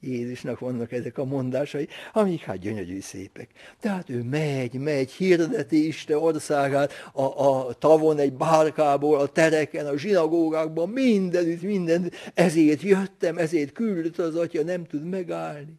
Jézusnak 0.00 0.58
vannak 0.58 0.92
ezek 0.92 1.18
a 1.18 1.24
mondásai, 1.24 1.88
amik 2.12 2.42
hát 2.42 2.58
gyönyörű 2.58 3.00
szépek. 3.00 3.48
Tehát 3.80 4.10
ő 4.10 4.22
megy, 4.22 4.74
megy, 4.74 5.10
hirdeti 5.10 5.86
Isten 5.86 6.16
országát 6.16 6.92
a, 7.12 7.22
a 7.22 7.72
tavon 7.72 8.18
egy 8.18 8.32
bárkából, 8.32 9.18
a 9.18 9.26
tereken, 9.26 9.86
a 9.86 9.96
zsinagógákban, 9.96 10.88
mindenütt, 10.88 11.62
minden. 11.62 12.12
Ezért 12.34 12.82
jöttem, 12.82 13.38
ezért 13.38 13.72
küldött 13.72 14.18
az 14.18 14.34
atya, 14.34 14.62
nem 14.62 14.84
tud 14.84 15.04
megállni. 15.04 15.78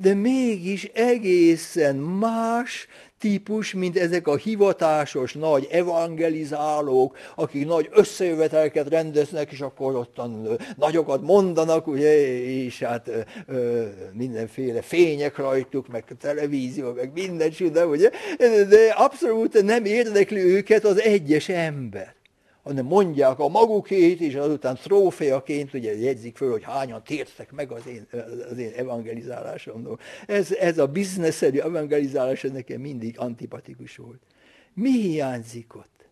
De 0.00 0.14
mégis 0.14 0.84
egészen 0.84 1.96
más 1.96 2.86
típus, 3.18 3.74
mint 3.74 3.98
ezek 3.98 4.26
a 4.26 4.36
hivatásos 4.36 5.32
nagy 5.32 5.66
evangelizálók, 5.70 7.16
akik 7.34 7.66
nagy 7.66 7.88
összejövetelket 7.90 8.88
rendeznek, 8.88 9.52
és 9.52 9.60
akkor 9.60 9.94
ottan 9.94 10.58
nagyokat 10.76 11.22
mondanak, 11.22 11.86
ugye, 11.86 12.38
és 12.64 12.78
hát 12.82 13.10
ö, 13.46 13.86
mindenféle 14.12 14.82
fények 14.82 15.36
rajtuk, 15.36 15.88
meg 15.88 16.04
a 16.10 16.14
televízió, 16.14 16.92
meg 16.92 17.10
minden 17.14 17.50
csinál, 17.50 17.86
ugye, 17.86 18.10
de 18.68 18.94
abszolút 18.96 19.62
nem 19.62 19.84
érdekli 19.84 20.40
őket 20.40 20.84
az 20.84 21.00
egyes 21.00 21.48
ember 21.48 22.16
hanem 22.68 22.84
mondják 22.84 23.38
a 23.38 23.48
magukét, 23.48 24.20
és 24.20 24.34
azután 24.34 24.74
trófeaként 24.74 25.74
ugye 25.74 25.98
jegyzik 25.98 26.36
föl, 26.36 26.50
hogy 26.50 26.62
hányan 26.62 27.02
tértek 27.04 27.52
meg 27.52 27.72
az 27.72 27.86
én, 27.86 28.06
az 28.50 28.58
én 28.58 28.72
evangelizálásomról. 28.76 29.98
Ez, 30.26 30.52
ez 30.52 30.78
a 30.78 30.86
biznesszerű 30.86 31.58
evangelizálás 31.58 32.42
nekem 32.42 32.80
mindig 32.80 33.18
antipatikus 33.18 33.96
volt. 33.96 34.20
Mi 34.74 34.90
hiányzik 34.90 35.76
ott? 35.76 36.08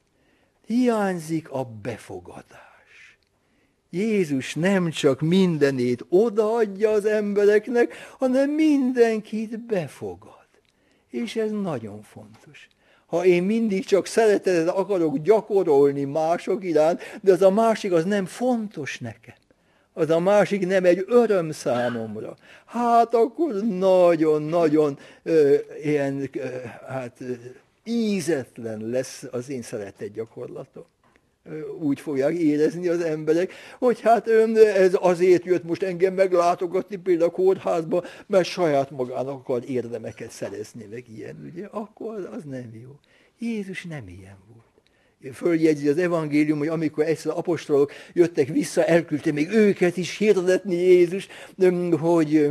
Hiányzik 0.67 1.51
a 1.51 1.65
befogadás. 1.83 3.19
Jézus 3.91 4.55
nem 4.55 4.91
csak 4.91 5.21
mindenét 5.21 6.05
odaadja 6.09 6.91
az 6.91 7.05
embereknek, 7.05 7.95
hanem 8.19 8.51
mindenkit 8.51 9.61
befogad. 9.61 10.47
És 11.11 11.37
ez 11.37 11.51
nagyon 11.51 12.03
fontos 12.03 12.69
ha 13.07 13.25
én 13.25 13.43
mindig 13.43 13.85
csak 13.85 14.07
szeretetet 14.07 14.69
akarok 14.69 15.19
gyakorolni 15.19 16.05
mások 16.05 16.65
iránt, 16.65 17.01
de 17.23 17.33
az 17.33 17.43
a 17.43 17.51
másik 17.51 17.93
az 17.93 18.05
nem 18.05 18.25
fontos 18.25 18.99
nekem. 18.99 19.35
Az 19.93 20.11
a 20.11 20.19
másik 20.19 20.67
nem 20.67 20.85
egy 20.85 21.05
öröm 21.07 21.51
számomra. 21.51 22.37
Hát 22.65 23.15
akkor 23.15 23.55
nagyon-nagyon 23.55 24.99
ilyen 25.83 26.31
hát, 26.89 27.19
ízetlen 27.85 28.89
lesz 28.89 29.25
az 29.31 29.51
én 29.51 29.63
szeretet 29.63 30.13
gyakorlatom 30.13 30.85
úgy 31.81 32.01
fogják 32.01 32.35
érezni 32.35 32.89
az 32.89 33.01
emberek, 33.01 33.53
hogy 33.79 34.01
hát 34.01 34.29
ez 34.29 34.97
azért 35.01 35.45
jött 35.45 35.65
most 35.65 35.83
engem 35.83 36.15
meglátogatni 36.15 36.97
például 36.97 37.29
a 37.29 37.33
kórházba, 37.33 38.05
mert 38.27 38.45
saját 38.45 38.91
magának 38.91 39.29
akar 39.29 39.63
érdemeket 39.67 40.31
szerezni, 40.31 40.87
meg 40.91 41.05
ilyen, 41.17 41.51
ugye, 41.53 41.67
akkor 41.71 42.29
az 42.37 42.43
nem 42.45 42.71
jó. 42.83 42.99
Jézus 43.39 43.85
nem 43.85 44.09
ilyen 44.09 44.37
volt. 44.53 45.35
Följegyzi 45.35 45.89
az 45.89 45.99
evangélium, 45.99 46.59
hogy 46.59 46.69
amikor 46.69 47.05
egyszer 47.05 47.33
apostolok 47.37 47.93
jöttek 48.13 48.49
vissza, 48.49 48.85
elküldte 48.85 49.33
még 49.33 49.49
őket 49.51 49.97
is 49.97 50.17
hirdetni 50.17 50.75
Jézus, 50.75 51.29
hogy 52.01 52.51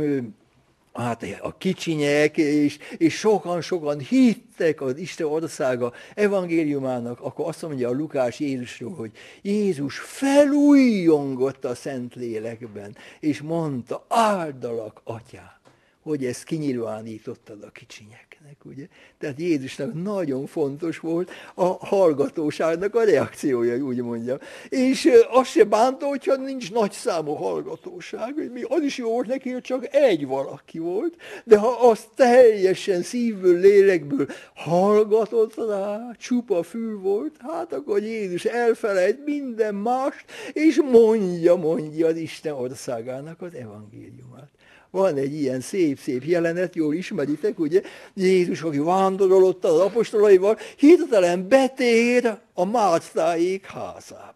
hát 1.02 1.24
a 1.40 1.56
kicsinyek, 1.58 2.36
és, 2.36 2.78
és 2.96 3.14
sokan-sokan 3.14 3.98
hittek 3.98 4.80
az 4.80 4.96
Isten 4.96 5.26
országa 5.26 5.92
evangéliumának, 6.14 7.20
akkor 7.20 7.48
azt 7.48 7.62
mondja 7.62 7.88
a 7.88 7.92
Lukás 7.92 8.40
Jézusról, 8.40 8.94
hogy 8.94 9.10
Jézus 9.42 9.98
felújjongott 9.98 11.64
a 11.64 11.74
Szentlélekben, 11.74 12.96
és 13.20 13.40
mondta, 13.40 14.04
áldalak, 14.08 15.00
atyám, 15.04 15.54
hogy 16.02 16.24
ezt 16.24 16.44
kinyilvánítottad 16.44 17.62
a 17.62 17.70
kicsinyek 17.70 18.35
embereknek, 18.46 18.64
ugye? 18.64 18.86
Tehát 19.18 19.38
Jézusnak 19.38 20.02
nagyon 20.02 20.46
fontos 20.46 20.98
volt 20.98 21.30
a 21.54 21.64
hallgatóságnak 21.64 22.94
a 22.94 23.04
reakciója, 23.04 23.76
úgy 23.76 24.02
mondjam. 24.02 24.38
És 24.68 25.08
az 25.30 25.46
se 25.46 25.64
bánta, 25.64 26.06
hogyha 26.06 26.36
nincs 26.36 26.72
nagy 26.72 26.92
számú 26.92 27.32
hallgatóság, 27.32 28.52
mi 28.52 28.62
az 28.62 28.82
is 28.82 28.98
jó 28.98 29.10
volt 29.10 29.26
neki, 29.26 29.50
hogy 29.50 29.62
csak 29.62 29.94
egy 29.94 30.26
valaki 30.26 30.78
volt, 30.78 31.16
de 31.44 31.58
ha 31.58 31.88
az 31.88 32.08
teljesen 32.14 33.02
szívből, 33.02 33.60
lélekből 33.60 34.26
hallgatott 34.54 35.68
rá, 35.68 36.10
csupa 36.18 36.62
fül 36.62 36.98
volt, 36.98 37.34
hát 37.38 37.72
akkor 37.72 38.02
Jézus 38.02 38.44
elfelejt 38.44 39.24
minden 39.24 39.74
mást, 39.74 40.24
és 40.52 40.80
mondja, 40.90 41.56
mondja 41.56 42.06
az 42.06 42.16
Isten 42.16 42.52
országának 42.52 43.42
az 43.42 43.54
evangéliumát. 43.54 44.55
Van 44.96 45.16
egy 45.16 45.34
ilyen 45.34 45.60
szép-szép 45.60 46.24
jelenet, 46.24 46.74
jól 46.74 46.94
ismeritek, 46.94 47.58
ugye? 47.58 47.80
Jézus, 48.14 48.62
aki 48.62 48.78
vándorolott 48.78 49.64
az 49.64 49.78
apostolaival, 49.78 50.58
hirtelen 50.76 51.48
betér 51.48 52.38
a 52.54 52.64
Márcáék 52.64 53.66
házába 53.66 54.35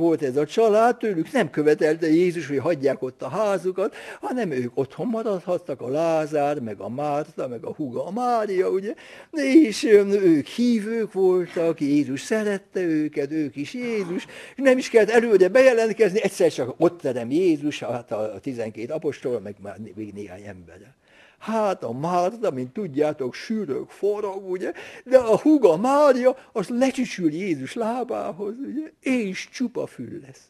volt 0.00 0.22
ez 0.22 0.36
a 0.36 0.46
család, 0.46 0.96
tőlük 0.96 1.32
nem 1.32 1.50
követelte 1.50 2.06
Jézus, 2.06 2.46
hogy 2.46 2.58
hagyják 2.58 3.02
ott 3.02 3.22
a 3.22 3.28
házukat, 3.28 3.94
hanem 4.20 4.50
ők 4.50 4.78
otthon 4.78 5.06
maradhattak, 5.06 5.80
a 5.80 5.88
Lázár, 5.88 6.58
meg 6.60 6.80
a 6.80 6.88
Márta, 6.88 7.48
meg 7.48 7.64
a 7.64 7.74
huga, 7.74 8.06
a 8.06 8.10
Mária, 8.10 8.68
ugye, 8.68 8.94
és 9.32 9.84
ők 9.84 10.46
hívők 10.46 11.12
voltak, 11.12 11.80
Jézus 11.80 12.20
szerette 12.20 12.80
őket, 12.80 13.32
ők 13.32 13.56
is 13.56 13.74
Jézus, 13.74 14.26
és 14.56 14.62
nem 14.62 14.78
is 14.78 14.90
kellett 14.90 15.10
előre 15.10 15.48
bejelentkezni, 15.48 16.22
egyszer 16.22 16.52
csak 16.52 16.74
ott 16.78 17.00
terem 17.00 17.30
Jézus, 17.30 17.80
hát 17.80 18.12
a 18.12 18.38
12 18.42 18.92
apostol, 18.92 19.40
meg 19.40 19.54
már 19.62 19.76
még 19.94 20.12
néhány 20.12 20.42
ember. 20.42 20.99
Hát 21.40 21.84
a 21.84 21.92
Márta, 21.92 22.50
mint 22.50 22.72
tudjátok, 22.72 23.34
sűrök, 23.34 23.88
forog, 23.88 24.50
ugye, 24.50 24.72
de 25.04 25.18
a 25.18 25.38
huga 25.38 25.76
Mária, 25.76 26.36
az 26.52 26.68
lecsücsül 26.68 27.32
Jézus 27.32 27.74
lábához, 27.74 28.54
ugye, 28.58 28.92
és 29.00 29.48
csupa 29.52 29.86
fül 29.86 30.20
lesz. 30.20 30.48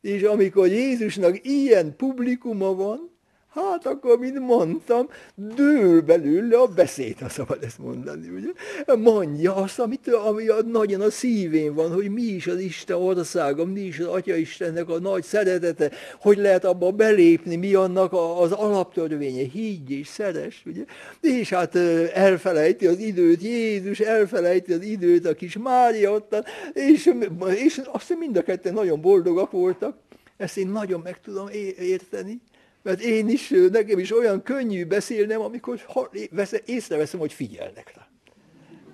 És 0.00 0.22
amikor 0.22 0.66
Jézusnak 0.66 1.46
ilyen 1.46 1.96
publikuma 1.96 2.74
van, 2.74 3.11
Hát 3.54 3.86
akkor, 3.86 4.18
mint 4.18 4.38
mondtam, 4.38 5.08
dől 5.34 6.00
belőle 6.00 6.58
a 6.58 6.66
beszéd, 6.66 7.18
ha 7.18 7.28
szabad 7.28 7.62
ezt 7.62 7.78
mondani, 7.78 8.28
ugye? 8.28 8.48
Mondja 8.96 9.54
azt, 9.54 9.78
amit, 9.78 10.08
ami 10.08 10.48
a, 10.48 10.62
nagyon 10.62 11.00
a 11.00 11.10
szívén 11.10 11.74
van, 11.74 11.92
hogy 11.92 12.10
mi 12.10 12.22
is 12.22 12.46
az 12.46 12.60
Isten 12.60 12.96
országa, 12.96 13.64
mi 13.64 13.80
is 13.80 13.98
az 13.98 14.06
Atya 14.06 14.34
Istennek 14.34 14.88
a 14.88 14.98
nagy 14.98 15.22
szeretete, 15.22 15.90
hogy 16.20 16.36
lehet 16.36 16.64
abba 16.64 16.90
belépni, 16.90 17.56
mi 17.56 17.74
annak 17.74 18.12
az 18.12 18.52
alaptörvénye, 18.52 19.48
higgy 19.52 19.90
és 19.90 20.06
szeres, 20.06 20.62
ugye? 20.66 20.84
És 21.20 21.50
hát 21.50 21.76
elfelejti 22.12 22.86
az 22.86 22.98
időt 22.98 23.42
Jézus, 23.42 24.00
elfelejti 24.00 24.72
az 24.72 24.82
időt 24.82 25.26
a 25.26 25.34
kis 25.34 25.56
Mária 25.58 26.12
ottan, 26.12 26.44
és, 26.72 27.10
és 27.54 27.80
azt 27.84 28.18
mind 28.18 28.36
a 28.36 28.42
ketten 28.42 28.74
nagyon 28.74 29.00
boldogak 29.00 29.50
voltak, 29.50 29.96
ezt 30.36 30.56
én 30.56 30.68
nagyon 30.68 31.00
meg 31.00 31.20
tudom 31.20 31.48
érteni, 31.78 32.40
mert 32.82 33.00
én 33.00 33.28
is, 33.28 33.52
nekem 33.70 33.98
is 33.98 34.16
olyan 34.16 34.42
könnyű 34.42 34.84
beszélnem, 34.84 35.40
amikor 35.40 35.80
észreveszem, 36.64 37.20
hogy 37.20 37.32
figyelnek 37.32 37.92
rá. 37.96 38.06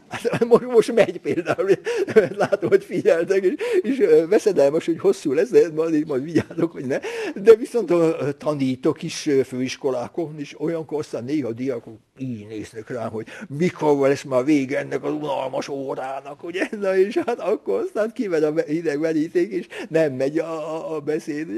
Hát 0.09 0.44
most, 0.44 0.66
most 0.66 0.92
megy 0.92 1.18
például, 1.18 1.70
látom, 2.37 2.68
hogy 2.68 2.85
figyeltek, 2.85 3.44
és, 3.44 3.55
és 3.83 4.07
veszedelmes, 4.29 4.87
hogy 4.87 4.98
hosszú 4.98 5.33
lesz, 5.33 5.51
de 5.51 5.70
majd, 5.74 6.07
majd 6.07 6.22
vigyázok, 6.22 6.72
hogy 6.72 6.87
ne. 6.87 6.98
De 7.35 7.55
viszont 7.55 7.92
tanítok 8.38 9.03
is 9.03 9.29
főiskolákon, 9.44 10.35
és 10.38 10.61
olyankor 10.61 10.98
aztán 10.98 11.24
néha 11.24 11.48
a 11.48 11.53
diákok 11.53 11.98
így 12.20 12.46
néznek 12.46 12.88
rám, 12.88 13.11
hogy 13.11 13.26
mikor 13.59 14.09
lesz 14.09 14.22
már 14.22 14.44
vége 14.44 14.78
ennek 14.78 15.04
az 15.04 15.12
unalmas 15.12 15.68
órának, 15.68 16.44
ugye? 16.44 16.68
Na 16.81 16.96
és 16.96 17.18
hát 17.26 17.40
akkor 17.40 17.81
aztán 17.85 18.12
kivel 18.12 18.44
a 18.44 18.61
hideg 18.66 19.00
veríték, 19.00 19.52
és 19.52 19.66
nem 19.88 20.12
megy 20.12 20.38
a, 20.38 20.94
a 20.94 21.00
beszéd. 21.00 21.48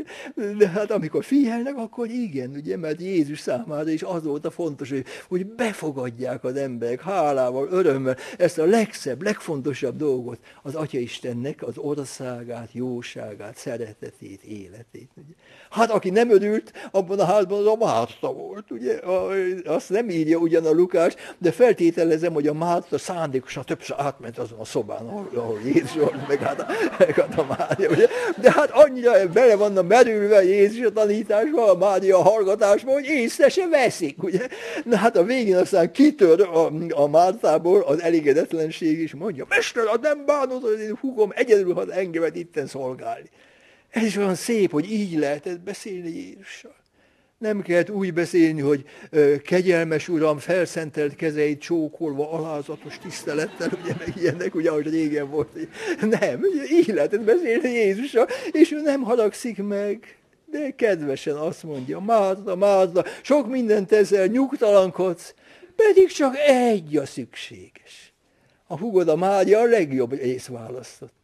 De 0.59 0.69
hát 0.69 0.91
amikor 0.91 1.25
figyelnek, 1.25 1.77
akkor 1.77 2.09
igen, 2.09 2.51
ugye, 2.51 2.77
mert 2.77 3.01
Jézus 3.01 3.39
számára 3.41 3.91
is 3.91 4.03
az 4.03 4.25
volt 4.25 4.47
a 4.47 4.51
fontos, 4.51 4.91
hogy, 4.91 5.05
hogy 5.29 5.47
befogadják 5.47 6.45
az 6.45 6.57
emberek 6.57 7.01
hálával, 7.01 7.69
örömmel 7.71 8.17
ezt 8.39 8.59
a 8.59 8.65
legszebb, 8.65 9.23
legfontosabb 9.23 9.97
dolgot, 9.97 10.39
az 10.63 10.75
Atya 10.75 10.99
Istennek 10.99 11.63
az 11.63 11.79
országát, 11.79 12.69
jóságát, 12.73 13.57
szeretetét, 13.57 14.43
életét. 14.43 15.11
Ugye. 15.15 15.35
Hát 15.71 15.91
aki 15.91 16.11
nem 16.11 16.31
örült 16.31 16.73
abban 16.91 17.19
a 17.19 17.25
házban, 17.25 17.59
az 17.59 17.67
a 17.67 17.77
Márta 17.77 18.33
volt, 18.33 18.71
ugye? 18.71 19.01
Azt 19.65 19.91
nem 19.91 20.11
írja 20.11 20.39
ugyan 20.51 20.67
a 20.67 20.77
Lukás, 20.77 21.15
de 21.39 21.53
feltételezem, 21.53 22.33
hogy 22.33 22.47
a 22.47 22.53
Márta 22.53 22.99
szándékosan 22.99 23.65
többször 23.65 23.97
átment 23.99 24.39
azon 24.39 24.59
a 24.59 24.65
szobán, 24.65 25.07
ahol, 25.07 25.31
ahol 25.35 25.61
Jézus 25.65 25.93
volt, 25.93 26.29
meg 26.29 26.39
hát 26.39 26.61
a, 26.61 26.67
meg 26.99 27.15
hát 27.15 27.39
a 27.39 27.47
Mária, 27.59 27.91
ugye? 27.91 28.07
De 28.41 28.53
hát 28.53 28.71
annyira 28.71 29.29
bele 29.29 29.57
vannak 29.57 29.89
merülve 29.89 30.45
Jézus 30.45 30.85
a 30.85 30.93
tanításba, 30.93 31.71
a 31.71 31.77
Mária 31.77 32.19
a 32.19 32.23
hallgatásba, 32.23 32.93
hogy 32.93 33.05
észre 33.05 33.49
se 33.49 33.69
veszik, 33.69 34.23
ugye? 34.23 34.49
Na 34.85 34.97
hát 34.97 35.17
a 35.17 35.25
végén 35.25 35.57
aztán 35.57 35.93
kitör 35.93 36.41
a, 36.41 36.71
a 36.91 37.09
Mártából 37.09 37.81
az 37.81 38.01
elégedetlenség, 38.03 38.99
és 38.99 39.15
mondja, 39.15 39.47
Mester, 39.49 39.87
hát 39.87 40.01
nem 40.01 40.25
bánod, 40.27 40.63
hogy 40.63 40.81
én 40.81 40.97
húgom 41.01 41.31
egyedül, 41.35 41.75
ha 41.75 41.93
engemet 41.93 42.37
itten 42.37 42.67
szolgálni. 42.67 43.31
Ez 43.91 44.03
is 44.03 44.17
olyan 44.17 44.35
szép, 44.35 44.71
hogy 44.71 44.93
így 44.93 45.19
lehetett 45.19 45.61
beszélni 45.61 46.09
Jézussal. 46.09 46.80
Nem 47.41 47.63
kellett 47.63 47.91
úgy 47.91 48.13
beszélni, 48.13 48.61
hogy 48.61 48.85
kegyelmes 49.45 50.09
uram, 50.09 50.39
felszentelt 50.39 51.15
kezeit 51.15 51.61
csókolva, 51.61 52.31
alázatos 52.31 52.99
tisztelettel, 52.99 53.71
ugye 53.83 53.95
meg 53.99 54.13
ilyenek, 54.17 54.55
ugye 54.55 54.71
ahogy 54.71 54.91
régen 54.91 55.31
volt. 55.31 55.49
Nem, 56.21 56.41
így 56.71 56.87
lehetett 56.87 57.21
beszélni 57.21 57.69
Jézussal, 57.69 58.27
és 58.51 58.73
ő 58.73 58.81
nem 58.81 59.03
haragszik 59.03 59.63
meg, 59.63 60.19
de 60.47 60.71
kedvesen 60.71 61.37
azt 61.37 61.63
mondja, 61.63 62.01
Márta, 62.01 62.57
Márta, 62.57 63.05
sok 63.23 63.49
mindent 63.49 63.89
teszel, 63.89 64.27
nyugtalankodsz, 64.27 65.35
pedig 65.77 66.09
csak 66.09 66.37
egy 66.37 66.97
a 66.97 67.07
szükséges. 67.07 68.13
A 68.67 68.79
hugod 68.79 69.09
a 69.09 69.17
Mária 69.17 69.59
a 69.59 69.65
legjobb 69.65 70.13
rész 70.13 70.47
választott 70.47 71.20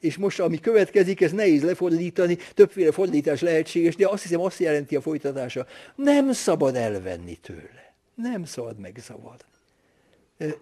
és 0.00 0.16
most 0.16 0.40
ami 0.40 0.60
következik, 0.60 1.20
ez 1.20 1.32
nehéz 1.32 1.62
lefordítani, 1.62 2.38
többféle 2.54 2.92
fordítás 2.92 3.40
lehetséges, 3.40 3.96
de 3.96 4.08
azt 4.08 4.22
hiszem 4.22 4.40
azt 4.40 4.58
jelenti 4.58 4.96
a 4.96 5.00
folytatása, 5.00 5.66
nem 5.94 6.32
szabad 6.32 6.76
elvenni 6.76 7.36
tőle, 7.36 7.94
nem 8.14 8.44
szabad 8.44 8.78
megzavarni. 8.78 9.54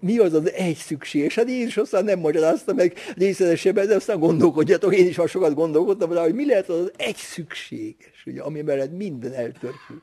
Mi 0.01 0.19
az 0.19 0.33
az 0.33 0.53
egy 0.53 0.77
szükséges? 0.77 1.35
Hát 1.35 1.49
én 1.49 1.67
is 1.67 1.77
aztán 1.77 2.05
nem 2.05 2.19
magyarázta 2.19 2.75
meg 2.75 2.95
részletesebben, 3.17 3.87
de 3.87 3.95
aztán 3.95 4.19
gondolkodjatok, 4.19 4.97
én 4.97 5.07
is 5.07 5.17
már 5.17 5.29
sokat 5.29 5.55
gondolkodtam 5.55 6.13
rá, 6.13 6.23
hogy 6.23 6.35
mi 6.35 6.47
lehet 6.47 6.69
az, 6.69 6.79
az 6.81 6.93
egy 6.97 7.17
szükséges, 7.17 8.23
ugye, 8.27 8.43
ami 8.43 8.61
mellett 8.61 8.97
minden 8.97 9.33
eltörpül. 9.33 10.03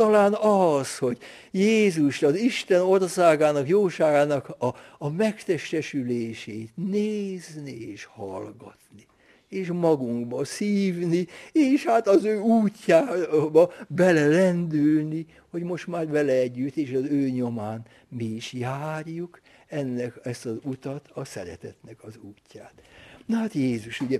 Talán 0.00 0.34
az, 0.34 0.98
hogy 0.98 1.18
Jézus 1.50 2.22
az 2.22 2.34
Isten 2.34 2.80
országának, 2.80 3.68
jóságának 3.68 4.48
a, 4.58 4.74
a 4.98 5.10
megtestesülését 5.10 6.70
nézni 6.74 7.70
és 7.70 8.04
hallgatni, 8.04 9.06
és 9.48 9.68
magunkba 9.68 10.44
szívni, 10.44 11.26
és 11.52 11.84
hát 11.84 12.08
az 12.08 12.24
ő 12.24 12.38
útjába 12.38 13.72
belelendülni, 13.88 15.26
hogy 15.50 15.62
most 15.62 15.86
már 15.86 16.08
vele 16.08 16.32
együtt, 16.32 16.76
és 16.76 16.92
az 16.92 17.04
ő 17.04 17.28
nyomán 17.28 17.82
mi 18.08 18.24
is 18.24 18.52
járjuk 18.52 19.40
ennek 19.66 20.20
ezt 20.22 20.46
az 20.46 20.56
utat, 20.62 21.08
a 21.14 21.24
szeretetnek 21.24 22.04
az 22.04 22.18
útját. 22.22 22.74
Na 23.26 23.36
hát 23.36 23.52
Jézus 23.52 24.00
ugye 24.00 24.18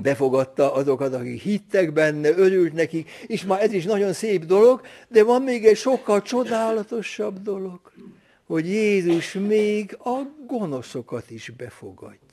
befogadta 0.00 0.72
azokat, 0.72 1.14
akik 1.14 1.42
hittek 1.42 1.92
benne, 1.92 2.28
örült 2.28 2.72
nekik, 2.72 3.10
és 3.26 3.44
már 3.44 3.62
ez 3.62 3.72
is 3.72 3.84
nagyon 3.84 4.12
szép 4.12 4.44
dolog, 4.44 4.80
de 5.08 5.24
van 5.24 5.42
még 5.42 5.66
egy 5.66 5.76
sokkal 5.76 6.22
csodálatosabb 6.22 7.42
dolog, 7.42 7.80
hogy 8.46 8.66
Jézus 8.66 9.32
még 9.32 9.96
a 10.04 10.22
gonoszokat 10.46 11.30
is 11.30 11.52
befogadja 11.56 12.27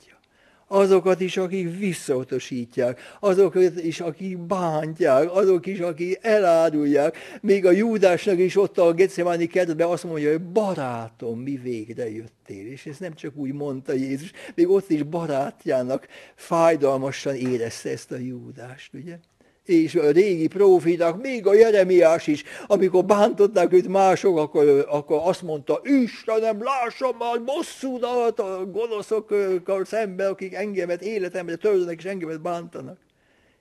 azokat 0.68 1.20
is, 1.20 1.36
akik 1.36 1.78
visszautasítják, 1.78 3.00
azokat 3.20 3.82
is, 3.82 4.00
akik 4.00 4.38
bántják, 4.38 5.34
azok 5.34 5.66
is, 5.66 5.78
akik 5.78 6.18
elárulják. 6.22 7.16
Még 7.40 7.66
a 7.66 7.70
Júdásnak 7.70 8.38
is 8.38 8.56
ott 8.56 8.78
a 8.78 8.92
Getsemani 8.92 9.46
kertben 9.46 9.88
azt 9.88 10.04
mondja, 10.04 10.30
hogy 10.30 10.42
barátom, 10.42 11.40
mi 11.40 11.56
végre 11.56 12.10
jöttél. 12.10 12.66
És 12.66 12.86
ezt 12.86 13.00
nem 13.00 13.14
csak 13.14 13.36
úgy 13.36 13.52
mondta 13.52 13.92
Jézus, 13.92 14.30
még 14.54 14.68
ott 14.68 14.90
is 14.90 15.02
barátjának 15.02 16.06
fájdalmasan 16.34 17.34
érezte 17.34 17.90
ezt 17.90 18.12
a 18.12 18.16
Júdást, 18.16 18.94
ugye? 18.94 19.18
És 19.66 19.94
a 19.94 20.10
régi 20.10 20.46
prófiták, 20.46 21.16
még 21.16 21.46
a 21.46 21.54
Jeremiás 21.54 22.26
is, 22.26 22.44
amikor 22.66 23.04
bántották 23.04 23.72
őt 23.72 23.88
mások, 23.88 24.38
akkor, 24.38 24.86
akkor 24.88 25.20
azt 25.24 25.42
mondta, 25.42 25.80
Istenem, 25.84 26.62
lássam 26.62 27.16
már 27.16 27.44
bosszúdat 27.44 28.40
a 28.40 28.66
gonoszokkal 28.70 29.84
szemben, 29.84 30.30
akik 30.30 30.54
engemet 30.54 31.02
életemre 31.02 31.56
törnek, 31.56 31.98
és 31.98 32.04
engemet 32.04 32.40
bántanak. 32.40 32.98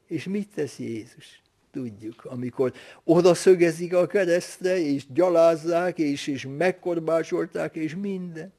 És 0.07 0.23
mit 0.23 0.49
tesz 0.55 0.79
Jézus? 0.79 1.41
Tudjuk, 1.71 2.25
amikor 2.25 2.73
oda 3.03 3.33
szögezik 3.33 3.93
a 3.93 4.07
keresztre, 4.07 4.77
és 4.77 5.03
gyalázzák, 5.13 5.97
és, 5.97 6.27
és 6.27 6.47
megkorbácsolták, 6.57 7.75
és 7.75 7.95
minden. 7.95 8.53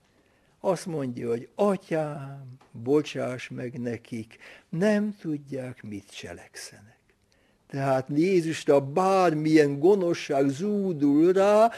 Azt 0.60 0.86
mondja, 0.86 1.28
hogy 1.28 1.48
atyám, 1.54 2.56
bocsáss 2.72 3.48
meg 3.48 3.80
nekik, 3.80 4.36
nem 4.68 5.16
tudják, 5.20 5.82
mit 5.82 6.10
cselekszenek. 6.10 6.95
Tehát 7.70 8.06
Jézusra 8.14 8.80
bármilyen 8.80 9.78
gonoszság 9.78 10.48
zúdul 10.48 11.32
rá, 11.32 11.70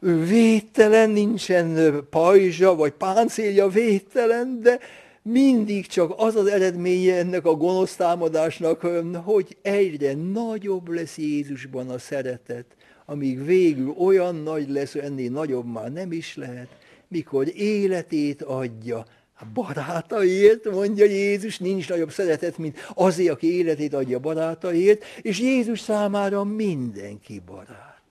védtelen, 0.00 1.10
nincsen 1.10 2.00
pajzsa 2.10 2.74
vagy 2.74 2.92
páncélja 2.92 3.68
védtelen, 3.68 4.60
de 4.62 4.78
mindig 5.22 5.86
csak 5.86 6.14
az 6.16 6.36
az 6.36 6.46
eredménye 6.46 7.16
ennek 7.16 7.46
a 7.46 7.54
gonosz 7.54 7.96
támadásnak, 7.96 8.86
hogy 9.24 9.56
egyre 9.62 10.14
nagyobb 10.14 10.88
lesz 10.88 11.18
Jézusban 11.18 11.88
a 11.88 11.98
szeretet, 11.98 12.64
amíg 13.06 13.44
végül 13.44 13.94
olyan 13.98 14.34
nagy 14.34 14.68
lesz, 14.68 14.94
ennél 14.94 15.30
nagyobb 15.30 15.66
már 15.66 15.92
nem 15.92 16.12
is 16.12 16.36
lehet, 16.36 16.68
mikor 17.08 17.46
életét 17.54 18.42
adja 18.42 19.04
barátaiért, 19.44 20.70
mondja 20.70 21.04
Jézus, 21.04 21.58
nincs 21.58 21.88
nagyobb 21.88 22.10
szeretet, 22.10 22.58
mint 22.58 22.78
azért, 22.94 23.30
aki 23.30 23.56
életét 23.56 23.94
adja 23.94 24.18
barátaiért, 24.18 25.04
és 25.22 25.38
Jézus 25.38 25.80
számára 25.80 26.44
mindenki 26.44 27.42
barát. 27.46 28.02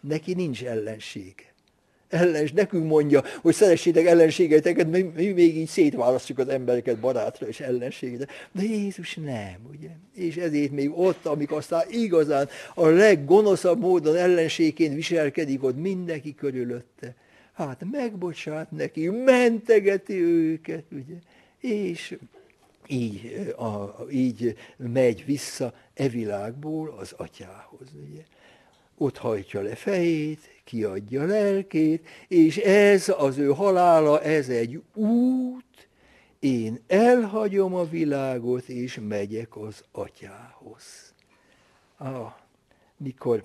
Neki 0.00 0.34
nincs 0.34 0.64
ellensége. 0.64 1.50
Ellens, 2.08 2.52
nekünk 2.52 2.86
mondja, 2.86 3.22
hogy 3.40 3.54
szeressétek 3.54 4.06
ellenségeiteket, 4.06 4.90
mi, 4.90 5.02
mi 5.02 5.26
még 5.26 5.56
így 5.56 5.68
szétválasztjuk 5.68 6.38
az 6.38 6.48
embereket 6.48 6.98
barátra 6.98 7.46
és 7.46 7.60
ellenségre. 7.60 8.26
De 8.52 8.62
Jézus 8.62 9.14
nem, 9.14 9.56
ugye? 9.70 9.88
És 10.14 10.36
ezért 10.36 10.70
még 10.70 10.98
ott, 10.98 11.26
amikor 11.26 11.56
aztán 11.56 11.84
igazán 11.90 12.48
a 12.74 12.86
leggonoszabb 12.86 13.80
módon 13.80 14.16
ellenségként 14.16 14.94
viselkedik 14.94 15.64
ott 15.64 15.76
mindenki 15.76 16.34
körülötte, 16.34 17.14
hát 17.52 17.84
megbocsát 17.90 18.70
neki, 18.70 19.08
mentegeti 19.08 20.20
őket, 20.22 20.84
ugye, 20.92 21.16
és 21.58 22.18
így, 22.86 23.54
a, 23.56 24.04
így 24.10 24.56
megy 24.76 25.24
vissza 25.24 25.74
e 25.94 26.08
világból 26.08 26.94
az 26.98 27.12
atyához. 27.16 27.88
Ugye. 28.10 28.22
Ott 28.96 29.16
hajtja 29.16 29.60
le 29.60 29.74
fejét, 29.74 30.38
kiadja 30.64 31.24
lelkét, 31.24 32.08
és 32.28 32.56
ez 32.56 33.12
az 33.18 33.38
ő 33.38 33.48
halála, 33.48 34.22
ez 34.22 34.48
egy 34.48 34.82
út, 34.94 35.88
én 36.38 36.80
elhagyom 36.86 37.74
a 37.74 37.84
világot, 37.84 38.68
és 38.68 38.98
megyek 39.08 39.56
az 39.56 39.84
atyához. 39.92 41.14
Ah, 41.96 42.32
mikor 42.96 43.44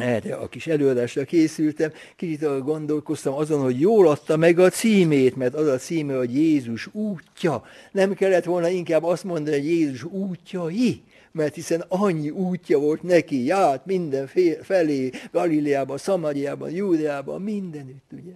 erre 0.00 0.34
a 0.34 0.48
kis 0.48 0.66
előadásra 0.66 1.24
készültem, 1.24 1.92
kicsit 2.16 2.64
gondolkoztam 2.64 3.34
azon, 3.34 3.62
hogy 3.62 3.80
jól 3.80 4.08
adta 4.08 4.36
meg 4.36 4.58
a 4.58 4.70
címét, 4.70 5.36
mert 5.36 5.54
az 5.54 5.66
a 5.66 5.76
címe, 5.76 6.16
hogy 6.16 6.34
Jézus 6.34 6.88
útja. 6.92 7.64
Nem 7.92 8.14
kellett 8.14 8.44
volna 8.44 8.68
inkább 8.68 9.04
azt 9.04 9.24
mondani, 9.24 9.56
hogy 9.56 9.66
Jézus 9.66 10.04
útjai, 10.04 11.02
mert 11.32 11.54
hiszen 11.54 11.84
annyi 11.88 12.30
útja 12.30 12.78
volt 12.78 13.02
neki, 13.02 13.44
járt 13.44 13.86
minden 13.86 14.30
felé, 14.62 15.10
Galileában, 15.32 15.98
Szamariában, 15.98 16.70
Júdeában, 16.70 17.42
mindenütt, 17.42 18.12
ugye. 18.12 18.32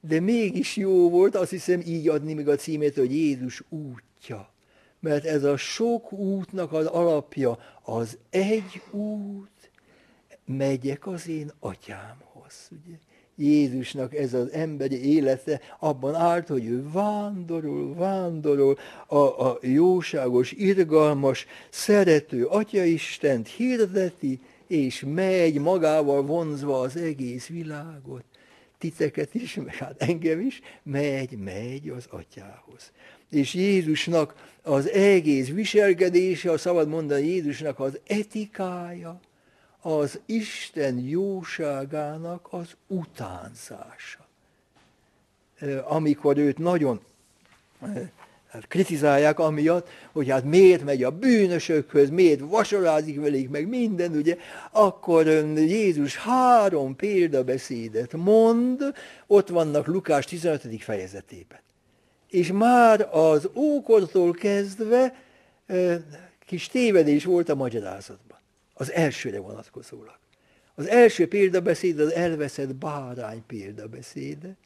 De 0.00 0.20
mégis 0.20 0.76
jó 0.76 1.10
volt, 1.10 1.36
azt 1.36 1.50
hiszem 1.50 1.82
így 1.86 2.08
adni 2.08 2.34
meg 2.34 2.48
a 2.48 2.54
címét, 2.54 2.94
hogy 2.94 3.12
Jézus 3.12 3.62
útja. 3.68 4.50
Mert 5.00 5.24
ez 5.24 5.44
a 5.44 5.56
sok 5.56 6.12
útnak 6.12 6.72
az 6.72 6.86
alapja, 6.86 7.58
az 7.82 8.18
egy 8.30 8.82
út, 8.90 9.50
megyek 10.46 11.06
az 11.06 11.28
én 11.28 11.50
atyámhoz. 11.58 12.70
Ugye? 12.70 12.96
Jézusnak 13.38 14.14
ez 14.14 14.34
az 14.34 14.50
emberi 14.52 15.14
élete 15.14 15.60
abban 15.78 16.14
állt, 16.14 16.48
hogy 16.48 16.64
ő 16.64 16.90
vándorol, 16.92 17.94
vándorol, 17.94 18.78
a, 19.06 19.16
a 19.16 19.58
jóságos, 19.60 20.52
irgalmas, 20.52 21.46
szerető 21.70 22.44
Atyaistent 22.44 23.48
hirdeti, 23.48 24.40
és 24.66 25.04
megy 25.14 25.60
magával 25.60 26.22
vonzva 26.22 26.80
az 26.80 26.96
egész 26.96 27.46
világot. 27.46 28.24
Titeket 28.78 29.34
is, 29.34 29.54
meg 29.54 29.74
hát 29.74 30.02
engem 30.02 30.40
is, 30.40 30.60
megy, 30.82 31.38
megy 31.38 31.88
az 31.88 32.06
atyához. 32.10 32.92
És 33.30 33.54
Jézusnak 33.54 34.54
az 34.62 34.88
egész 34.88 35.48
viselkedése, 35.48 36.50
a 36.50 36.58
szabad 36.58 36.88
mondani 36.88 37.26
Jézusnak 37.26 37.80
az 37.80 37.98
etikája, 38.06 39.20
az 39.86 40.20
Isten 40.26 40.98
jóságának 40.98 42.46
az 42.50 42.76
utánzása. 42.86 44.26
Amikor 45.84 46.38
őt 46.38 46.58
nagyon 46.58 47.00
hát 48.46 48.66
kritizálják 48.68 49.38
amiatt, 49.38 49.88
hogy 50.12 50.30
hát 50.30 50.44
miért 50.44 50.84
megy 50.84 51.02
a 51.02 51.10
bűnösökhöz, 51.10 52.10
miért 52.10 52.40
vasorázik 52.40 53.20
velük, 53.20 53.50
meg 53.50 53.68
minden, 53.68 54.12
ugye, 54.16 54.36
akkor 54.70 55.26
Jézus 55.56 56.16
három 56.16 56.96
példabeszédet 56.96 58.12
mond, 58.12 58.82
ott 59.26 59.48
vannak 59.48 59.86
Lukás 59.86 60.24
15. 60.24 60.82
fejezetében. 60.82 61.60
És 62.30 62.52
már 62.52 63.08
az 63.12 63.48
ókortól 63.54 64.32
kezdve 64.32 65.14
kis 66.46 66.68
tévedés 66.68 67.24
volt 67.24 67.48
a 67.48 67.54
magyarázatban. 67.54 68.25
Az 68.78 68.92
elsőre 68.92 69.40
vonatkozólag. 69.40 70.18
Az 70.74 70.86
első 70.88 71.28
példabeszéd 71.28 72.00
az 72.00 72.12
elveszett 72.12 72.74
bárány 72.74 73.42
példabeszéde, 73.46 74.56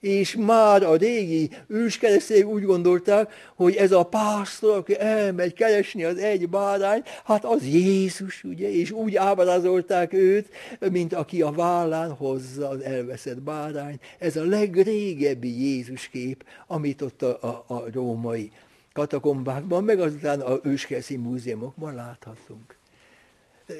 és 0.00 0.36
már 0.36 0.82
a 0.82 0.96
régi 0.96 1.50
őskeresztények 1.66 2.46
úgy 2.46 2.62
gondolták, 2.62 3.32
hogy 3.54 3.74
ez 3.74 3.92
a 3.92 4.02
pásztor, 4.02 4.76
aki 4.76 4.98
elmegy 4.98 5.52
keresni 5.52 6.04
az 6.04 6.18
egy 6.18 6.48
bárány, 6.48 7.02
hát 7.24 7.44
az 7.44 7.66
Jézus, 7.66 8.44
ugye, 8.44 8.72
és 8.72 8.90
úgy 8.90 9.16
ábrázolták 9.16 10.12
őt, 10.12 10.48
mint 10.90 11.12
aki 11.12 11.42
a 11.42 11.50
vállán 11.50 12.10
hozza 12.10 12.68
az 12.68 12.80
elveszett 12.80 13.40
bárány. 13.42 13.98
Ez 14.18 14.36
a 14.36 14.44
legrégebbi 14.44 15.62
Jézus 15.62 16.08
kép, 16.08 16.44
amit 16.66 17.02
ott 17.02 17.22
a, 17.22 17.38
a, 17.42 17.74
a 17.74 17.84
római 17.92 18.50
katakombákban, 18.92 19.84
meg 19.84 20.00
azután 20.00 20.40
a 20.40 20.58
őskereszi 20.62 21.16
múzeumokban 21.16 21.94
láthatunk. 21.94 22.76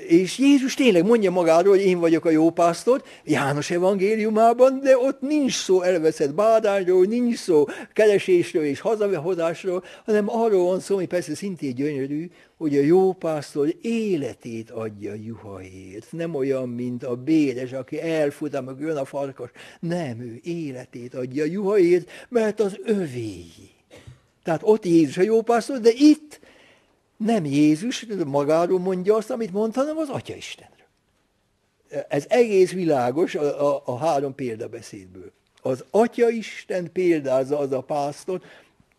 És 0.07 0.39
Jézus 0.39 0.75
tényleg 0.75 1.05
mondja 1.05 1.31
magáról, 1.31 1.77
hogy 1.77 1.85
én 1.85 1.99
vagyok 1.99 2.25
a 2.25 2.31
jó 2.31 2.51
pásztor, 2.51 3.03
János 3.25 3.71
evangéliumában, 3.71 4.81
de 4.81 4.99
ott 4.99 5.21
nincs 5.21 5.55
szó 5.55 5.83
elveszett 5.83 6.35
bádányról, 6.35 7.05
nincs 7.05 7.37
szó 7.37 7.65
keresésről 7.93 8.65
és 8.65 8.81
hazahozásról, 8.81 9.85
hanem 10.05 10.29
arról 10.29 10.65
van 10.65 10.81
szó, 10.81 10.95
hogy 10.95 11.07
persze 11.07 11.35
szintén 11.35 11.75
gyönyörű, 11.75 12.31
hogy 12.57 12.77
a 12.77 12.83
jó 12.83 13.13
pásztor 13.13 13.75
életét 13.81 14.71
adja 14.71 15.15
juhaért. 15.15 16.07
Nem 16.11 16.35
olyan, 16.35 16.69
mint 16.69 17.05
a 17.05 17.17
béres, 17.17 17.73
aki 17.73 18.01
elfut, 18.01 18.55
amikor 18.55 18.87
jön 18.87 18.97
a 18.97 19.05
farkas. 19.05 19.51
Nem, 19.81 20.21
ő 20.21 20.41
életét 20.43 21.15
adja 21.15 21.45
juhaért, 21.45 22.11
mert 22.29 22.61
az 22.61 22.79
övéi. 22.85 23.75
Tehát 24.43 24.61
ott 24.65 24.85
Jézus 24.85 25.19
a 25.19 25.23
jó 25.23 25.43
pásztor, 25.43 25.79
de 25.81 25.91
itt 25.95 26.41
nem 27.17 27.45
Jézus 27.45 28.07
magáról 28.27 28.79
mondja 28.79 29.15
azt, 29.15 29.31
amit 29.31 29.53
mond, 29.53 29.75
hanem 29.75 29.97
az 29.97 30.09
Atya 30.09 30.35
Istenről. 30.35 30.75
Ez 32.09 32.25
egész 32.29 32.73
világos 32.73 33.35
a, 33.35 33.75
a, 33.75 33.83
a 33.85 33.99
három 33.99 34.35
példabeszédből. 34.35 35.33
Az 35.63 35.85
Atya 35.91 36.29
Isten 36.29 36.93
példázza 36.93 37.59
az 37.59 37.73
a 37.73 37.81
pásztor, 37.81 38.41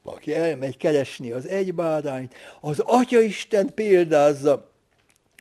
aki 0.03 0.33
elmegy 0.33 0.77
keresni 0.77 1.31
az 1.31 1.47
egy 1.47 1.73
bárányt, 1.73 2.33
az 2.61 2.79
Atya 2.79 3.19
Isten 3.19 3.73
példázza 3.73 4.71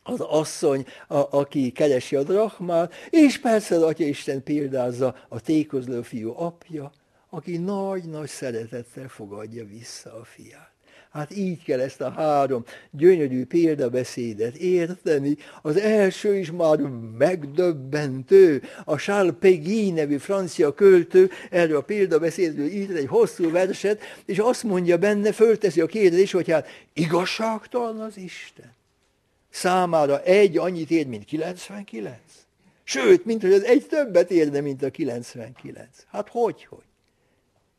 az 0.02 0.20
asszony, 0.20 0.86
a, 1.08 1.38
aki 1.38 1.72
keresi 1.72 2.16
a 2.16 2.22
drachmát, 2.22 2.94
és 3.10 3.38
persze 3.38 3.74
az 3.74 3.82
Atya 3.82 4.04
Isten 4.04 4.42
példázza 4.42 5.16
a 5.28 5.40
tékozló 5.40 6.02
fiú 6.02 6.32
apja, 6.36 6.92
aki 7.30 7.56
nagy-nagy 7.56 8.28
szeretettel 8.28 9.08
fogadja 9.08 9.64
vissza 9.64 10.14
a 10.14 10.24
fiát. 10.24 10.75
Hát 11.16 11.36
így 11.36 11.62
kell 11.62 11.80
ezt 11.80 12.00
a 12.00 12.10
három 12.10 12.64
gyönyörű 12.90 13.44
példabeszédet 13.44 14.56
érteni. 14.56 15.36
Az 15.62 15.76
első 15.76 16.34
is 16.34 16.50
már 16.50 16.78
megdöbbentő. 17.18 18.62
A 18.84 18.96
Charles 18.96 19.34
Peggy 19.38 19.92
nevű 19.92 20.16
francia 20.16 20.74
költő 20.74 21.30
erről 21.50 21.76
a 21.76 21.80
példabeszédről 21.80 22.66
írt 22.66 22.96
egy 22.96 23.06
hosszú 23.06 23.50
verset, 23.50 24.02
és 24.24 24.38
azt 24.38 24.62
mondja 24.62 24.96
benne, 24.96 25.32
fölteszi 25.32 25.80
a 25.80 25.86
kérdés, 25.86 26.32
hogy 26.32 26.50
hát 26.50 26.68
igazságtalan 26.92 28.00
az 28.00 28.16
Isten. 28.16 28.72
Számára 29.50 30.22
egy 30.22 30.58
annyit 30.58 30.90
ér, 30.90 31.06
mint 31.06 31.24
99. 31.24 32.16
Sőt, 32.84 33.24
mint 33.24 33.42
hogy 33.42 33.52
az 33.52 33.64
egy 33.64 33.86
többet 33.86 34.30
érne, 34.30 34.60
mint 34.60 34.82
a 34.82 34.90
99. 34.90 36.04
Hát 36.10 36.28
hogy, 36.28 36.64
hogy? 36.64 36.85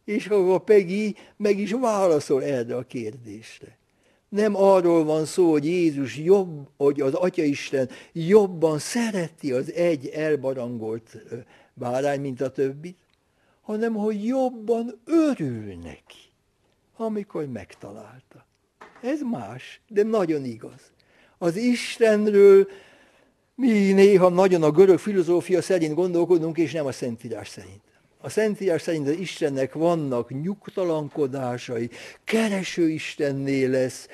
És 0.08 0.28
a 0.28 0.58
Peggy 0.58 1.16
meg 1.38 1.60
is 1.60 1.72
válaszol 1.72 2.44
erre 2.44 2.76
a 2.76 2.84
kérdésre. 2.84 3.78
Nem 4.30 4.56
arról 4.56 5.04
van 5.04 5.26
szó, 5.26 5.52
hogy 5.52 5.66
Jézus 5.66 6.18
jobb, 6.18 6.68
hogy 6.78 7.02
az 7.02 7.14
Atya 7.14 7.44
Isten 7.44 7.90
jobban 8.14 8.80
szereti 8.80 9.52
az 9.52 9.72
egy 9.74 10.08
elbarangolt 10.08 11.18
bárány, 11.74 12.22
mint 12.22 12.42
a 12.42 12.52
többit, 12.52 12.98
hanem 13.62 13.94
hogy 13.94 14.26
jobban 14.26 15.02
örül 15.06 15.76
neki, 15.76 16.32
amikor 16.98 17.46
megtalálta. 17.46 18.46
Ez 19.02 19.22
más, 19.22 19.82
de 19.88 20.04
nagyon 20.04 20.46
igaz. 20.46 20.92
Az 21.38 21.56
Istenről 21.56 22.68
mi 23.56 23.92
néha 23.92 24.30
nagyon 24.30 24.64
a 24.64 24.72
görög 24.72 25.00
filozófia 25.00 25.62
szerint 25.62 25.94
gondolkodunk, 25.94 26.58
és 26.58 26.72
nem 26.72 26.86
a 26.86 26.92
Szentírás 26.92 27.48
szerint. 27.48 27.82
A 28.28 28.30
Szentírás 28.30 28.82
szerint 28.82 29.08
az 29.08 29.18
Istennek 29.18 29.74
vannak 29.74 30.42
nyugtalankodásai, 30.42 31.90
kereső 32.24 32.90
Istenné 32.90 33.66
lesz, 33.66 34.08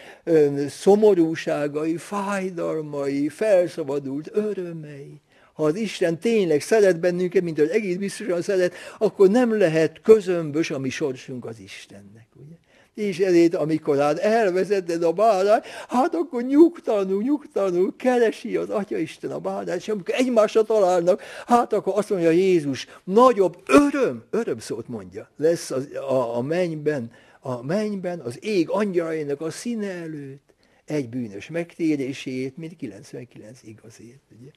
szomorúságai, 0.69 1.97
fájdalmai, 1.97 3.29
felszabadult 3.29 4.29
örömei. 4.33 5.21
Ha 5.53 5.63
az 5.63 5.75
Isten 5.75 6.19
tényleg 6.19 6.61
szeret 6.61 6.99
bennünket, 6.99 7.43
mint 7.43 7.59
az 7.59 7.69
egész 7.69 7.95
biztosan 7.95 8.41
szeret, 8.41 8.73
akkor 8.97 9.29
nem 9.29 9.57
lehet 9.57 10.01
közömbös 10.01 10.71
a 10.71 10.79
mi 10.79 10.89
sorsunk 10.89 11.45
az 11.45 11.59
Istennek. 11.59 12.27
Ugye? 12.35 12.55
És 12.93 13.19
ezért, 13.19 13.55
amikor 13.55 13.97
hát 13.97 14.17
elvezeted 14.17 15.03
a 15.03 15.11
bárány, 15.11 15.61
hát 15.87 16.15
akkor 16.15 16.43
nyugtalanul, 16.43 17.21
nyugtalanul 17.21 17.95
keresi 17.97 18.55
az 18.55 18.69
Atya 18.69 18.97
Isten 18.97 19.31
a 19.31 19.39
bárány, 19.39 19.77
és 19.77 19.87
amikor 19.87 20.15
egymásra 20.15 20.63
találnak, 20.63 21.21
hát 21.47 21.73
akkor 21.73 21.93
azt 21.97 22.09
mondja 22.09 22.29
Jézus, 22.29 22.87
nagyobb 23.03 23.57
öröm, 23.67 24.23
öröm 24.29 24.59
szót 24.59 24.87
mondja, 24.87 25.29
lesz 25.37 25.71
az, 25.71 25.87
a, 25.93 26.37
a 26.37 26.41
mennyben, 26.41 27.11
a 27.39 27.63
mennyben 27.63 28.19
az 28.19 28.37
ég 28.41 28.69
angyalainak 28.69 29.41
a 29.41 29.51
színe 29.51 29.91
előtt 29.91 30.53
egy 30.85 31.09
bűnös 31.09 31.49
megtérését, 31.49 32.57
mint 32.57 32.75
99 32.75 33.59
igazért. 33.63 34.21
Ugye? 34.39 34.49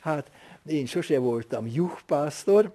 Hát 0.00 0.30
én 0.66 0.86
sose 0.86 1.18
voltam 1.18 1.66
juhpásztor, 1.66 2.72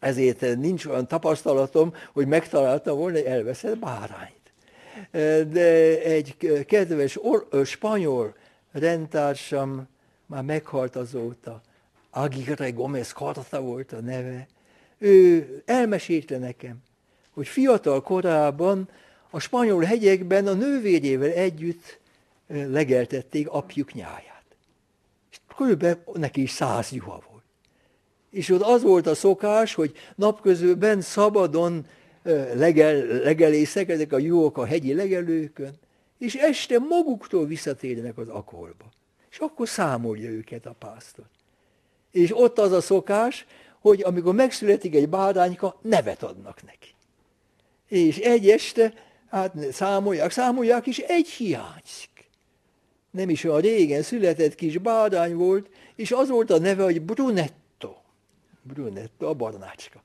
ezért 0.00 0.56
nincs 0.56 0.86
olyan 0.86 1.06
tapasztalatom, 1.06 1.94
hogy 2.12 2.26
megtaláltam 2.26 2.96
volna 2.96 3.16
egy 3.16 3.24
elveszett 3.24 3.78
bárányt. 3.78 4.38
De 5.52 6.02
egy 6.02 6.36
kedves 6.66 7.16
or- 7.22 7.66
spanyol 7.66 8.34
rendtársam 8.72 9.88
már 10.26 10.42
meghalt 10.42 10.96
azóta, 10.96 11.60
Agire 12.10 12.70
Gomez 12.70 13.12
Carta 13.12 13.60
volt 13.60 13.92
a 13.92 14.00
neve, 14.00 14.46
ő 14.98 15.62
elmesélte 15.66 16.38
nekem, 16.38 16.76
hogy 17.30 17.48
fiatal 17.48 18.02
korában 18.02 18.88
a 19.30 19.38
spanyol 19.38 19.82
hegyekben 19.82 20.46
a 20.46 20.52
nővérével 20.52 21.30
együtt 21.30 21.98
legeltették 22.46 23.48
apjuk 23.48 23.92
nyáját. 23.92 24.44
És 25.30 25.40
körülbelül 25.56 26.02
neki 26.12 26.42
is 26.42 26.50
száz 26.50 26.90
juha 26.90 27.10
volt. 27.10 27.29
És 28.30 28.50
ott 28.50 28.62
az 28.62 28.82
volt 28.82 29.06
a 29.06 29.14
szokás, 29.14 29.74
hogy 29.74 29.92
napközben 30.14 31.00
szabadon 31.00 31.86
legel, 32.54 33.06
legelészek 33.06 33.88
ezek 33.88 34.12
a 34.12 34.18
jók 34.18 34.58
a 34.58 34.64
hegyi 34.64 34.94
legelőkön, 34.94 35.78
és 36.18 36.34
este 36.34 36.78
maguktól 36.78 37.46
visszatérnek 37.46 38.18
az 38.18 38.28
akolba. 38.28 38.84
És 39.30 39.38
akkor 39.38 39.68
számolja 39.68 40.30
őket 40.30 40.66
a 40.66 40.74
pásztor. 40.78 41.24
És 42.10 42.36
ott 42.36 42.58
az 42.58 42.72
a 42.72 42.80
szokás, 42.80 43.46
hogy 43.80 44.02
amikor 44.02 44.34
megszületik 44.34 44.94
egy 44.94 45.08
bárányka, 45.08 45.78
nevet 45.82 46.22
adnak 46.22 46.62
neki. 46.62 46.88
És 47.88 48.18
egy 48.18 48.48
este, 48.48 48.92
hát 49.30 49.54
számolják, 49.72 50.30
számolják, 50.30 50.86
és 50.86 50.98
egy 50.98 51.28
hiányzik. 51.28 52.28
Nem 53.10 53.28
is 53.28 53.44
olyan 53.44 53.60
régen 53.60 54.02
született 54.02 54.54
kis 54.54 54.78
bárány 54.78 55.34
volt, 55.34 55.68
és 55.96 56.12
az 56.12 56.28
volt 56.28 56.50
a 56.50 56.58
neve, 56.58 56.82
hogy 56.82 57.02
Brunett 57.02 57.59
Brunetto, 58.72 59.26
a 59.26 59.34
barnácska. 59.34 60.02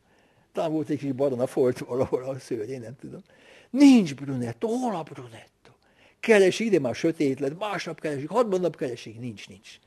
Talán 0.51 0.71
volt 0.71 0.89
egy 0.89 0.97
kis 0.97 1.11
barna 1.11 1.47
folt 1.47 1.79
valahol 1.79 2.23
a 2.23 2.39
szőr, 2.39 2.69
én 2.69 2.79
nem 2.79 2.95
tudom. 2.99 3.21
Nincs 3.69 4.15
Brunetto, 4.15 4.67
hol 4.67 4.95
a 4.95 5.03
Brunetto? 5.03 5.71
Keresi, 6.19 6.65
ide 6.65 6.79
már 6.79 6.95
sötét 6.95 7.39
lett, 7.39 7.59
másnap 7.59 7.99
keresik, 7.99 8.29
harmadnap 8.29 8.75
keresik, 8.75 9.19
nincs, 9.19 9.47
nincs. 9.47 9.79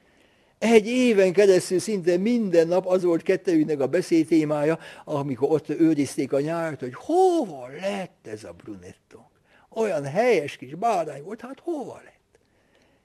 Egy 0.59 0.87
éven 0.87 1.33
keresztül 1.33 1.79
szinte 1.79 2.16
minden 2.16 2.68
nap 2.68 2.87
az 2.87 3.03
volt 3.03 3.22
kettőjüknek 3.22 3.81
a 3.81 3.87
beszédtémája, 3.87 4.79
amikor 5.05 5.51
ott 5.51 5.68
őrizték 5.68 6.33
a 6.33 6.41
nyárt, 6.41 6.81
hogy 6.81 6.95
hova 6.95 7.68
lett 7.81 8.26
ez 8.26 8.45
a 8.45 8.53
Brunetto? 8.53 9.18
Olyan 9.74 10.05
helyes 10.05 10.57
kis 10.57 10.74
bárány 10.74 11.22
volt, 11.22 11.41
hát 11.41 11.61
hova 11.61 12.01
lett? 12.05 12.18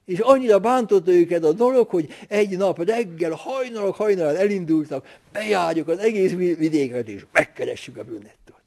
És 0.05 0.19
annyira 0.19 0.59
bántotta 0.59 1.11
őket 1.11 1.43
a 1.43 1.53
dolog, 1.53 1.89
hogy 1.89 2.07
egy 2.27 2.57
nap 2.57 2.85
reggel 2.85 3.31
hajnalok 3.31 3.95
hajnalán 3.95 4.35
elindultak, 4.35 5.19
bejárjuk 5.31 5.87
az 5.87 5.97
egész 5.97 6.31
vidéket, 6.57 7.07
és 7.07 7.25
megkeressük 7.31 7.97
a 7.97 8.03
Brunettot. 8.03 8.61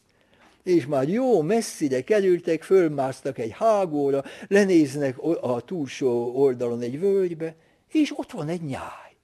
És 0.63 0.87
már 0.87 1.09
jó 1.09 1.43
messzire 1.43 2.01
kerültek, 2.01 2.63
fölmásztak 2.63 3.39
egy 3.39 3.53
hágóra, 3.53 4.25
lenéznek 4.49 5.19
a 5.41 5.61
túlsó 5.61 6.33
oldalon 6.35 6.81
egy 6.81 7.01
völgybe, 7.01 7.55
és 7.89 8.19
ott 8.19 8.31
van 8.31 8.49
egy 8.49 8.63
nyáj. 8.63 9.15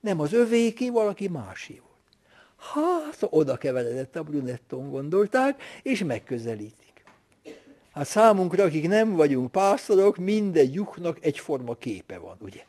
Nem 0.00 0.20
az 0.20 0.32
övéki, 0.32 0.88
valaki 0.88 1.28
másé 1.28 1.80
volt. 1.82 1.90
Hát, 2.74 3.28
oda 3.30 3.56
keveredett 3.56 4.16
a 4.16 4.22
brunetton, 4.22 4.90
gondolták, 4.90 5.62
és 5.82 6.04
megközelítik. 6.04 6.89
Hát 7.92 8.06
számunkra, 8.06 8.64
akik 8.64 8.88
nem 8.88 9.12
vagyunk 9.12 9.50
pásztorok, 9.50 10.16
minden 10.16 10.70
lyuknak 10.72 11.18
egyforma 11.20 11.74
képe 11.74 12.18
van, 12.18 12.36
ugye? 12.40 12.64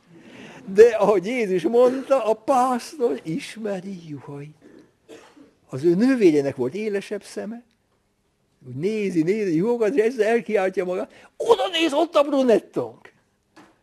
De 0.74 0.88
ahogy 0.88 1.26
Jézus 1.26 1.62
mondta, 1.62 2.24
a 2.24 2.34
pásztor 2.34 3.20
ismeri 3.22 4.08
juhait. 4.08 4.56
Az 5.68 5.84
ő 5.84 5.94
nővérjének 5.94 6.56
volt 6.56 6.74
élesebb 6.74 7.22
szeme, 7.22 7.62
úgy 8.66 8.74
nézi, 8.74 9.22
nézi, 9.22 9.56
juhokat, 9.56 9.94
és 9.94 10.04
ezzel 10.04 10.26
elkiáltja 10.26 10.84
magát, 10.84 11.12
oda 11.36 11.68
néz, 11.72 11.92
ott 11.92 12.14
a 12.14 12.22
brunettonk. 12.22 13.12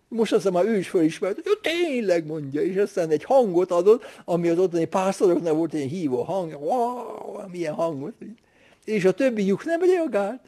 Most 0.07 0.33
aztán 0.33 0.53
már 0.53 0.65
ő 0.65 0.77
is 0.77 0.89
felismert, 0.89 1.39
hogy 1.43 1.59
tényleg 1.61 2.25
mondja, 2.25 2.61
és 2.61 2.75
aztán 2.75 3.09
egy 3.09 3.23
hangot 3.23 3.71
adott, 3.71 4.03
ami 4.25 4.49
az 4.49 4.59
ottani 4.59 4.85
pásztoroknak 4.85 5.55
volt 5.55 5.73
egy 5.73 5.89
hívó 5.89 6.21
hang, 6.23 6.57
wow, 6.61 7.49
milyen 7.51 7.73
hangot. 7.73 8.13
És 8.85 9.05
a 9.05 9.11
többi 9.11 9.45
lyuk 9.45 9.65
nem 9.65 9.81
reagált. 9.81 10.41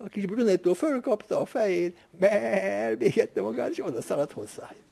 A 0.00 0.08
kis 0.08 0.26
brunettó 0.26 0.72
fölkapta 0.72 1.40
a 1.40 1.44
fejét, 1.44 1.96
elbégette 2.20 3.40
magát, 3.40 3.70
és 3.70 3.84
oda 3.84 4.02
szaladt 4.02 4.32
hozzájuk. 4.32 4.86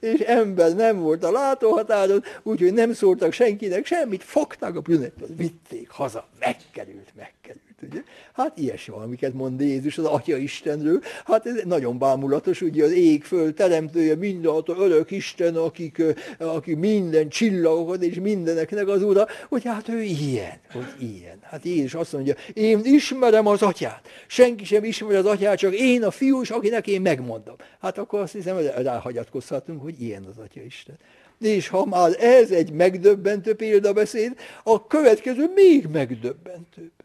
És 0.00 0.20
ember 0.20 0.74
nem 0.74 0.98
volt 0.98 1.24
a 1.24 1.30
látóhatáron, 1.30 2.22
úgyhogy 2.42 2.72
nem 2.72 2.92
szóltak 2.92 3.32
senkinek 3.32 3.86
semmit, 3.86 4.22
fogták 4.22 4.76
a 4.76 4.80
brunettot, 4.80 5.28
vitték 5.36 5.90
haza, 5.90 6.28
megkerült, 6.38 7.12
megkerült. 7.16 7.61
Ugye? 7.90 8.02
Hát 8.32 8.58
ilyesmi 8.58 8.94
amiket 8.94 9.34
mond 9.34 9.60
Jézus 9.60 9.98
az 9.98 10.04
Atya 10.04 10.36
Istenről. 10.36 11.00
Hát 11.24 11.46
ez 11.46 11.62
nagyon 11.64 11.98
bámulatos, 11.98 12.60
ugye 12.60 12.84
az 12.84 12.92
ég 12.92 13.24
föl 13.24 13.54
teremtője, 13.54 14.16
mindenható 14.16 14.74
örök 14.76 15.10
Isten, 15.10 15.56
akik, 15.56 16.02
aki 16.38 16.74
minden 16.74 17.28
csillagokat 17.28 18.02
és 18.02 18.20
mindeneknek 18.20 18.88
az 18.88 19.02
ura, 19.02 19.26
hogy 19.48 19.64
hát 19.64 19.88
ő 19.88 20.02
ilyen, 20.02 20.60
hogy 20.72 20.86
ilyen. 20.98 21.38
Hát 21.42 21.64
Jézus 21.64 21.94
azt 21.94 22.12
mondja, 22.12 22.34
én 22.52 22.80
ismerem 22.84 23.46
az 23.46 23.62
atyát. 23.62 24.08
Senki 24.26 24.64
sem 24.64 24.84
ismeri 24.84 25.16
az 25.16 25.26
atyát, 25.26 25.58
csak 25.58 25.74
én 25.74 26.02
a 26.02 26.10
fiú, 26.10 26.40
és 26.40 26.50
akinek 26.50 26.86
én 26.86 27.00
megmondom. 27.00 27.56
Hát 27.80 27.98
akkor 27.98 28.20
azt 28.20 28.32
hiszem, 28.32 28.54
hogy 28.54 28.72
ráhagyatkozhatunk, 28.76 29.82
hogy 29.82 30.00
ilyen 30.00 30.24
az 30.24 30.38
Atya 30.38 30.60
Isten. 30.60 30.96
És 31.40 31.68
ha 31.68 31.84
már 31.84 32.10
ez 32.20 32.50
egy 32.50 32.72
megdöbbentő 32.72 33.54
példabeszéd, 33.54 34.36
a 34.62 34.86
következő 34.86 35.50
még 35.54 35.86
megdöbbentőbb 35.86 37.01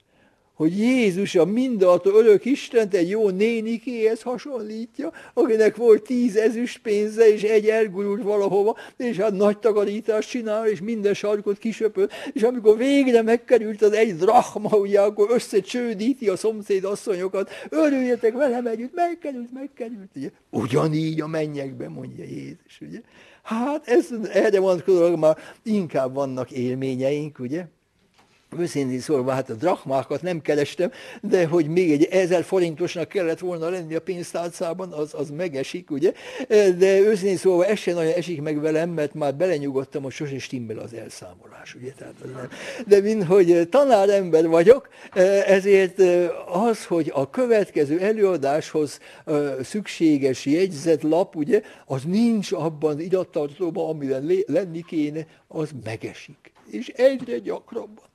hogy 0.57 0.77
Jézus 0.77 1.35
a 1.35 1.45
mindenható 1.45 2.17
örök 2.17 2.45
Istent 2.45 2.93
egy 2.93 3.09
jó 3.09 3.29
nénikéhez 3.29 4.21
hasonlítja, 4.21 5.11
akinek 5.33 5.75
volt 5.75 6.03
tíz 6.03 6.35
ezüst 6.35 6.79
pénze, 6.81 7.33
és 7.33 7.43
egy 7.43 7.67
elgurult 7.67 8.23
valahova, 8.23 8.77
és 8.97 9.17
hát 9.17 9.31
nagy 9.31 9.57
takarítást 9.57 10.29
csinál, 10.29 10.67
és 10.67 10.81
minden 10.81 11.13
sarkot 11.13 11.57
kisöpöl, 11.57 12.07
és 12.33 12.41
amikor 12.41 12.77
végre 12.77 13.21
megkerült 13.21 13.81
az 13.81 13.91
egy 13.91 14.15
drachma, 14.15 14.77
ugye, 14.77 15.01
akkor 15.01 15.27
összecsődíti 15.31 16.27
a 16.27 16.35
szomszéd 16.35 16.83
asszonyokat, 16.83 17.49
örüljetek 17.69 18.33
velem 18.33 18.67
együtt, 18.67 18.93
megkerült, 18.93 19.53
megkerült, 19.53 20.09
ugye. 20.15 20.29
Ugyanígy 20.49 21.21
a 21.21 21.27
mennyekben, 21.27 21.91
mondja 21.91 22.23
Jézus, 22.23 22.81
ugye. 22.81 23.01
Hát 23.43 23.87
ez, 23.87 24.07
erre 24.31 24.59
vonatkozóan 24.59 25.19
már 25.19 25.37
inkább 25.63 26.13
vannak 26.13 26.51
élményeink, 26.51 27.39
ugye. 27.39 27.65
Őszintén 28.57 28.99
szólva, 28.99 29.31
hát 29.31 29.49
a 29.49 29.53
drachmákat 29.53 30.21
nem 30.21 30.41
kerestem, 30.41 30.91
de 31.21 31.45
hogy 31.45 31.67
még 31.67 31.91
egy 31.91 32.03
ezer 32.03 32.43
forintosnak 32.43 33.07
kellett 33.07 33.39
volna 33.39 33.69
lenni 33.69 33.95
a 33.95 34.01
pénztárcában, 34.01 34.91
az, 34.91 35.13
az 35.13 35.29
megesik, 35.29 35.91
ugye? 35.91 36.11
De 36.77 36.99
őszintén 36.99 37.37
szólva, 37.37 37.65
ez 37.65 37.77
sem 37.77 37.95
nagyon 37.95 38.13
esik 38.13 38.41
meg 38.41 38.61
velem, 38.61 38.89
mert 38.89 39.13
már 39.13 39.35
belenyugodtam, 39.35 40.03
hogy 40.03 40.11
sose 40.11 40.39
stimmel 40.39 40.77
az 40.77 40.93
elszámolás, 40.93 41.75
ugye? 41.75 41.91
Tehát 41.91 42.13
az 42.23 42.29
nem. 42.35 42.49
De 42.85 43.01
mint 43.01 43.23
hogy 43.23 43.67
tanárember 43.69 44.47
vagyok, 44.47 44.89
ezért 45.45 46.01
az, 46.51 46.85
hogy 46.85 47.11
a 47.13 47.29
következő 47.29 47.99
előadáshoz 47.99 48.99
szükséges 49.61 50.45
jegyzetlap, 50.45 51.35
ugye, 51.35 51.61
az 51.85 52.03
nincs 52.03 52.51
abban 52.51 52.99
irattartóban, 52.99 53.89
amiben 53.89 54.31
lenni 54.45 54.83
kéne, 54.87 55.25
az 55.47 55.69
megesik. 55.83 56.51
És 56.71 56.87
egyre 56.87 57.37
gyakrabban 57.37 58.06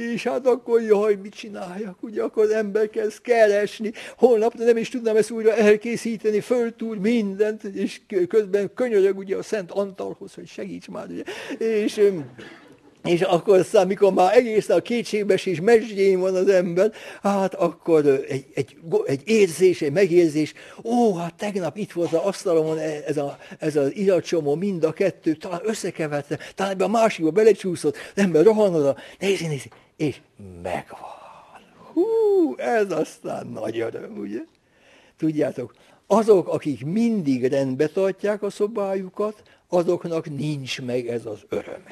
és 0.00 0.22
hát 0.22 0.46
akkor 0.46 0.82
jaj, 0.82 1.14
mit 1.22 1.34
csináljak, 1.34 2.02
ugye 2.02 2.22
akkor 2.22 2.44
az 2.44 2.50
ember 2.50 2.90
kezd 2.90 3.20
keresni, 3.20 3.92
holnap 4.16 4.54
nem 4.54 4.76
is 4.76 4.88
tudnám 4.88 5.16
ezt 5.16 5.30
újra 5.30 5.56
elkészíteni, 5.56 6.40
föltúr 6.40 6.98
mindent, 6.98 7.64
és 7.64 8.00
közben 8.28 8.70
könyörög 8.74 9.18
ugye 9.18 9.36
a 9.36 9.42
Szent 9.42 9.70
Antalhoz, 9.70 10.34
hogy 10.34 10.46
segíts 10.46 10.88
már, 10.88 11.06
ugye, 11.08 11.22
és 11.58 12.10
és 13.04 13.20
akkor 13.20 13.58
aztán, 13.58 13.86
mikor 13.86 14.12
már 14.12 14.36
egész 14.36 14.68
a 14.68 14.82
kétségbeesés 14.82 15.60
mesdjén 15.60 16.20
van 16.20 16.34
az 16.34 16.48
ember, 16.48 16.92
hát 17.22 17.54
akkor 17.54 18.06
egy, 18.06 18.44
egy, 18.54 18.76
egy 19.04 19.22
érzés, 19.24 19.82
egy 19.82 19.92
megérzés, 19.92 20.54
ó, 20.84 21.14
hát 21.14 21.34
tegnap 21.34 21.76
itt 21.76 21.92
volt 21.92 22.12
az 22.12 22.20
asztalomon 22.24 22.78
e, 22.78 23.02
ez, 23.06 23.16
a, 23.16 23.38
ez 23.58 23.76
az 23.76 23.96
iratcsomó, 23.96 24.54
mind 24.54 24.84
a 24.84 24.92
kettő, 24.92 25.34
talán 25.34 25.60
összekeverte, 25.64 26.38
talán 26.54 26.72
ebbe 26.72 26.84
a 26.84 26.88
másikba 26.88 27.30
belecsúszott, 27.30 27.96
az 28.14 28.22
ember 28.22 28.44
rohan 28.44 28.74
oda, 28.74 28.96
nézi, 29.18 29.46
nézi, 29.46 29.68
és 30.00 30.20
megvan. 30.62 31.60
Hú, 31.92 32.54
ez 32.56 32.90
aztán 32.90 33.46
nagy 33.46 33.78
öröm, 33.78 34.18
ugye? 34.18 34.40
Tudjátok, 35.16 35.74
azok, 36.06 36.48
akik 36.48 36.84
mindig 36.84 37.46
rendbe 37.46 37.86
tartják 37.86 38.42
a 38.42 38.50
szobájukat, 38.50 39.42
azoknak 39.68 40.36
nincs 40.36 40.80
meg 40.82 41.08
ez 41.08 41.26
az 41.26 41.40
öröm. 41.48 41.84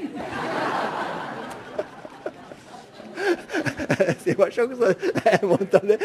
Ezt 3.98 4.26
én 4.26 4.34
már 4.38 4.52
sokszor 4.52 4.96
elmondtam, 5.22 5.86
de 5.86 5.96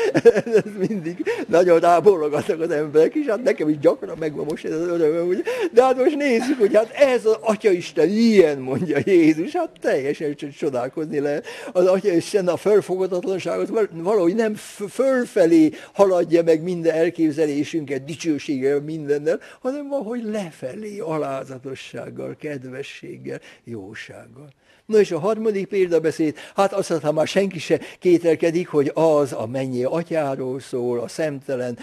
ez 0.45 0.87
mindig 0.87 1.25
nagyon 1.47 1.79
rábólogatnak 1.79 2.59
az 2.59 2.71
emberek, 2.71 3.15
és 3.15 3.25
hát 3.25 3.43
nekem 3.43 3.69
is 3.69 3.79
gyakran 3.79 4.17
megvan 4.19 4.45
most 4.49 4.65
ez 4.65 4.71
az 4.71 4.87
öröm, 4.87 5.27
ugye? 5.27 5.41
de 5.71 5.83
hát 5.83 5.97
most 5.97 6.15
nézzük, 6.15 6.59
hogy 6.59 6.75
hát 6.75 6.91
ez 6.91 7.25
az 7.25 7.37
Atya 7.41 7.71
Isten 7.71 8.09
ilyen, 8.09 8.57
mondja 8.57 8.97
Jézus, 9.05 9.51
hát 9.51 9.69
teljesen 9.81 10.35
csodálkozni 10.57 11.19
lehet. 11.19 11.45
Az 11.71 11.85
Atya 11.85 12.13
Isten 12.13 12.47
a 12.47 12.57
fölfogadatlanságot 12.57 13.89
valahogy 13.91 14.35
nem 14.35 14.55
fölfelé 14.89 15.69
haladja 15.93 16.43
meg 16.43 16.63
minden 16.63 16.93
elképzelésünket, 16.93 18.03
dicsőséggel, 18.03 18.79
mindennel, 18.79 19.39
hanem 19.61 19.87
valahogy 19.87 20.23
lefelé, 20.23 20.99
alázatossággal, 20.99 22.35
kedvességgel, 22.39 23.39
jósággal. 23.63 24.49
Na 24.85 24.99
és 24.99 25.11
a 25.11 25.19
harmadik 25.19 25.67
példabeszéd, 25.67 26.35
hát 26.55 26.73
azt 26.73 26.91
ha 26.91 27.11
már 27.11 27.27
senki 27.27 27.59
se 27.59 27.79
kételkedik, 27.99 28.67
hogy 28.67 28.91
az 28.93 29.33
a 29.33 29.47
mennyi 29.47 29.83
atyáról 29.83 30.59
szól, 30.59 30.99
a 30.99 31.07
szemtelen 31.07 31.77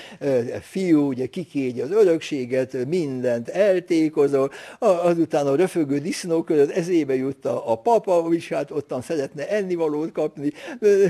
fiú, 0.60 1.06
ugye 1.06 1.26
kikégy 1.26 1.80
az 1.80 1.90
örökséget, 1.90 2.86
mindent 2.86 3.48
eltékozol, 3.48 4.50
azután 4.78 5.46
a 5.46 5.54
röfögő 5.54 5.98
disznó 5.98 6.42
között 6.42 6.70
ezébe 6.70 7.14
jut 7.14 7.44
a, 7.44 7.70
a 7.70 7.80
papa, 7.80 8.28
és 8.30 8.48
hát 8.48 8.70
ottan 8.70 9.02
szeretne 9.02 9.48
ennivalót 9.48 10.12
kapni, 10.12 10.52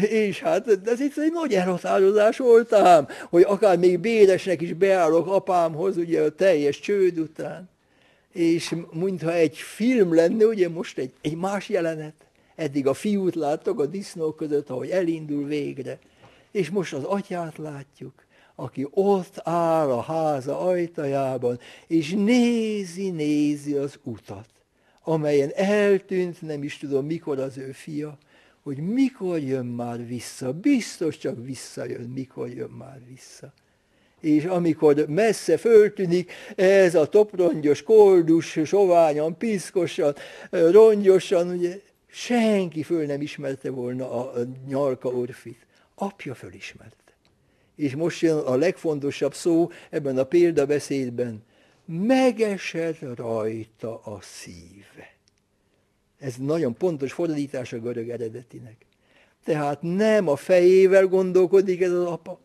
és 0.01 0.41
hát 0.41 0.69
ez 0.85 1.01
itt 1.01 1.19
egy 1.19 1.33
nagy 1.33 1.55
elhatározás 1.55 2.39
volt 2.39 2.73
ám, 2.73 3.09
hogy 3.31 3.43
akár 3.43 3.79
még 3.79 3.99
béresnek 3.99 4.61
is 4.61 4.73
beállok 4.73 5.27
apámhoz, 5.27 5.97
ugye 5.97 6.23
a 6.23 6.31
teljes 6.31 6.81
csőd 6.81 7.19
után 7.19 7.69
és 8.33 8.75
mintha 8.93 9.33
egy 9.33 9.57
film 9.57 10.15
lenne, 10.15 10.45
ugye 10.45 10.69
most 10.69 10.99
egy, 10.99 11.13
egy 11.21 11.37
más 11.37 11.69
jelenet, 11.69 12.15
eddig 12.55 12.87
a 12.87 12.95
fiút 12.95 13.35
láttok 13.35 13.81
a 13.81 13.87
disznók 13.87 14.37
között, 14.37 14.71
ahogy 14.71 14.91
elindul 14.91 15.45
végre, 15.45 15.99
és 16.51 16.71
most 16.71 16.93
az 16.93 17.05
atyát 17.05 17.59
látjuk, 17.59 18.25
aki 18.55 18.87
ott 18.91 19.41
áll 19.43 19.91
a 19.91 20.01
háza 20.01 20.61
ajtajában, 20.61 21.59
és 21.87 22.11
nézi, 22.11 23.11
nézi 23.11 23.75
az 23.75 23.99
utat, 24.03 24.49
amelyen 25.03 25.51
eltűnt, 25.55 26.43
nem 26.43 26.63
is 26.63 26.79
tudom 26.79 27.07
mikor 27.07 27.39
az 27.39 27.59
ő 27.59 27.73
fia, 27.73 28.19
hogy 28.63 28.77
mikor 28.77 29.39
jön 29.39 29.67
már 29.67 30.07
vissza, 30.07 30.53
biztos 30.53 31.19
csak 31.19 31.45
visszajön, 31.45 32.09
mikor 32.09 32.49
jön 32.49 32.71
már 32.71 33.01
vissza. 33.09 33.53
És 34.21 34.45
amikor 34.45 35.05
messze 35.09 35.57
föltűnik 35.57 36.33
ez 36.57 36.95
a 36.95 37.07
toprongyos, 37.07 37.83
koldus, 37.83 38.59
soványan, 38.65 39.37
piszkosan, 39.37 40.15
rongyosan, 40.51 41.49
ugye 41.49 41.81
senki 42.07 42.83
föl 42.83 43.07
nem 43.07 43.21
ismerte 43.21 43.71
volna 43.71 44.11
a 44.11 44.33
nyalka 44.67 45.09
orfit. 45.09 45.67
Apja 45.95 46.35
fölismerte. 46.35 46.97
És 47.77 47.95
most 47.95 48.21
jön 48.21 48.39
a 48.39 48.57
legfontosabb 48.57 49.35
szó 49.35 49.71
ebben 49.91 50.19
a 50.19 50.25
példabeszédben. 50.25 51.43
Megesett 51.85 53.17
rajta 53.17 54.01
a 54.05 54.19
szíve. 54.21 55.15
Ez 56.19 56.35
nagyon 56.37 56.75
pontos 56.75 57.13
fordítás 57.13 57.73
a 57.73 57.79
görög 57.79 58.09
eredetinek. 58.09 58.77
Tehát 59.45 59.83
nem 59.83 60.29
a 60.29 60.37
fejével 60.37 61.07
gondolkodik 61.07 61.81
ez 61.81 61.93
az 61.93 62.05
apa. 62.05 62.41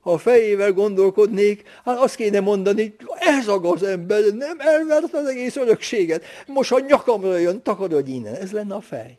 Ha 0.00 0.12
a 0.12 0.18
fejével 0.18 0.72
gondolkodnék, 0.72 1.62
hát 1.84 1.98
azt 1.98 2.14
kéne 2.14 2.40
mondani, 2.40 2.94
ez 3.18 3.48
a 3.48 3.60
gazember 3.60 4.22
nem 4.24 4.56
elvert 4.60 5.14
az 5.14 5.26
egész 5.26 5.56
örökséget. 5.56 6.24
Most 6.46 6.72
a 6.72 6.80
nyakamra 6.80 7.36
jön, 7.36 7.62
takarodj 7.62 8.10
innen. 8.10 8.34
Ez 8.34 8.52
lenne 8.52 8.74
a 8.74 8.80
fej. 8.80 9.18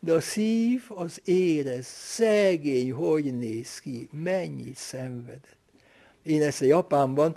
De 0.00 0.12
a 0.12 0.20
szív 0.20 0.82
az 0.88 1.20
érez, 1.24 1.86
szegény, 1.86 2.92
hogy 2.92 3.38
néz 3.38 3.78
ki, 3.78 4.08
mennyit 4.22 4.76
szenvedett. 4.76 5.56
Én 6.22 6.42
ezt 6.42 6.62
a 6.62 6.64
Japánban 6.64 7.36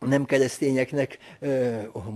nem 0.00 0.24
keresztényeknek 0.24 1.18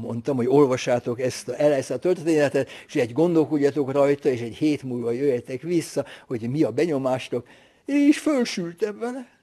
mondtam, 0.01 0.37
hogy 0.37 0.47
olvassátok 0.47 1.21
ezt 1.21 1.49
a, 1.49 1.61
el 1.61 1.73
ezt 1.73 1.91
a 1.91 1.99
történetet, 1.99 2.71
és 2.87 2.95
egy 2.95 3.13
gondolkodjatok 3.13 3.93
rajta, 3.93 4.29
és 4.29 4.41
egy 4.41 4.57
hét 4.57 4.83
múlva 4.83 5.11
jöjjetek 5.11 5.63
vissza, 5.63 6.05
hogy 6.27 6.51
mi 6.51 6.63
a 6.63 6.71
benyomástok, 6.71 7.47
és 7.85 8.19
fölsültem 8.19 8.99
vele. 8.99 9.38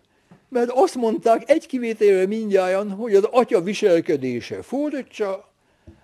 Mert 0.56 0.72
azt 0.72 0.96
mondták 0.96 1.50
egy 1.50 1.66
kivételre 1.66 2.28
mindjárt, 2.28 2.92
hogy 2.98 3.16
az 3.16 3.28
atya 3.32 3.62
viselkedése 3.62 4.62
furcsa, 4.62 5.50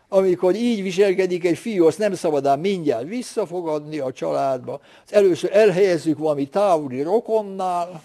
amikor 0.10 0.56
így 0.56 0.82
viselkedik 0.82 1.46
egy 1.46 1.58
fiú, 1.58 1.86
azt 1.86 1.98
nem 1.98 2.14
szabadán 2.14 2.60
mindjárt 2.60 3.08
visszafogadni 3.08 4.00
a 4.00 4.12
családba. 4.12 4.80
Azt 5.04 5.14
először 5.14 5.50
elhelyezzük 5.54 6.18
valami 6.18 6.48
távoli 6.48 7.02
rokonnál, 7.02 8.04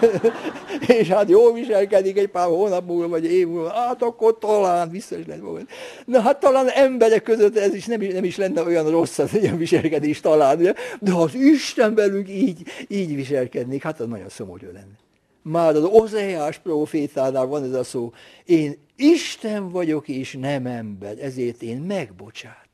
és 1.00 1.08
hát 1.08 1.28
jól 1.28 1.52
viselkedik 1.52 2.18
egy 2.18 2.28
pár 2.28 2.48
hónap 2.48 2.86
múlva, 2.86 3.08
vagy 3.08 3.24
év 3.24 3.48
múlva, 3.48 3.70
hát 3.70 4.02
akkor 4.02 4.38
talán 4.38 4.90
vissza 4.90 5.18
is 5.18 5.26
lehet 5.26 5.42
fogni. 5.42 5.64
Na 6.04 6.20
hát 6.20 6.40
talán 6.40 6.68
emberek 6.68 7.22
között 7.22 7.56
ez 7.56 7.74
is 7.74 7.86
nem, 7.86 8.02
is 8.02 8.12
nem 8.12 8.24
is 8.24 8.36
lenne 8.36 8.62
olyan 8.62 8.90
rossz 8.90 9.18
az 9.18 9.34
ilyen 9.34 9.56
viselkedés 9.56 10.20
talán, 10.20 10.76
de 11.00 11.10
ha 11.10 11.22
az 11.22 11.34
Isten 11.34 11.94
velünk 11.94 12.28
így, 12.28 12.62
így 12.88 13.14
viselkednék, 13.14 13.82
hát 13.82 14.00
az 14.00 14.06
nagyon 14.06 14.28
szomorú 14.28 14.66
lenne. 14.72 15.08
Már 15.42 15.74
az 15.74 15.84
Ozeás 15.84 16.58
profétánál 16.58 17.46
van 17.46 17.64
ez 17.64 17.72
a 17.72 17.84
szó, 17.84 18.12
én 18.44 18.76
Isten 18.96 19.68
vagyok 19.68 20.08
és 20.08 20.36
nem 20.40 20.66
ember, 20.66 21.18
ezért 21.18 21.62
én 21.62 21.80
megbocsátok. 21.80 22.70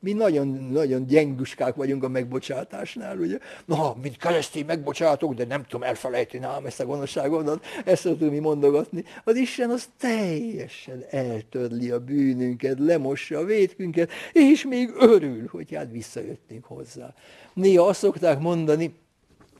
Mi 0.00 0.12
nagyon, 0.12 0.48
nagyon 0.48 1.06
gyenguskák 1.06 1.74
vagyunk 1.74 2.04
a 2.04 2.08
megbocsátásnál, 2.08 3.18
ugye? 3.18 3.38
Na, 3.64 3.96
mint 4.02 4.16
keresztény 4.16 4.64
megbocsátok, 4.64 5.34
de 5.34 5.44
nem 5.44 5.62
tudom 5.62 5.82
elfelejteni 5.82 6.44
ám 6.44 6.66
ezt 6.66 6.80
a 6.80 6.86
gonoszságodat, 6.86 7.64
ezt 7.84 8.02
tudom 8.02 8.28
mi 8.28 8.38
mondogatni. 8.38 9.04
Az 9.24 9.36
Isten 9.36 9.70
az 9.70 9.88
teljesen 9.98 11.04
eltörli 11.10 11.90
a 11.90 12.00
bűnünket, 12.00 12.78
lemossa 12.78 13.38
a 13.38 13.44
vétkünket, 13.44 14.10
és 14.32 14.64
még 14.64 14.90
örül, 14.98 15.48
hogy 15.50 15.74
hát 15.74 15.90
visszajöttünk 15.90 16.64
hozzá. 16.64 17.14
Néha 17.54 17.86
azt 17.86 17.98
szokták 17.98 18.40
mondani, 18.40 18.94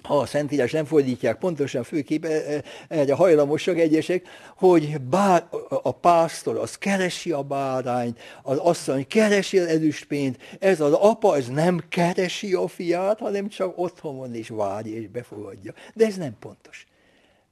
ha 0.09 0.19
a 0.19 0.27
Szentírás 0.27 0.73
nem 0.73 0.85
fordítják 0.85 1.39
pontosan, 1.39 1.83
főképp 1.83 2.25
e, 2.25 2.29
e, 2.29 2.63
erre 2.89 3.15
hajlamosak 3.15 3.79
egyesek, 3.79 4.27
hogy 4.57 5.01
bár, 5.01 5.47
a 5.83 5.93
pásztor 5.93 6.57
az 6.57 6.79
keresi 6.79 7.31
a 7.31 7.43
bárányt, 7.43 8.19
az 8.43 8.57
asszony 8.57 9.07
keresi 9.07 9.59
az 9.59 9.67
ezüstpént, 9.67 10.39
ez 10.59 10.81
az 10.81 10.93
apa, 10.93 11.37
ez 11.37 11.47
nem 11.47 11.83
keresi 11.89 12.55
a 12.55 12.69
fiát, 12.69 13.19
hanem 13.19 13.49
csak 13.49 13.79
otthon 13.79 14.17
van 14.17 14.35
és 14.35 14.49
várja 14.49 14.97
és 14.97 15.09
befogadja. 15.09 15.73
De 15.95 16.07
ez 16.07 16.17
nem 16.17 16.37
pontos. 16.41 16.87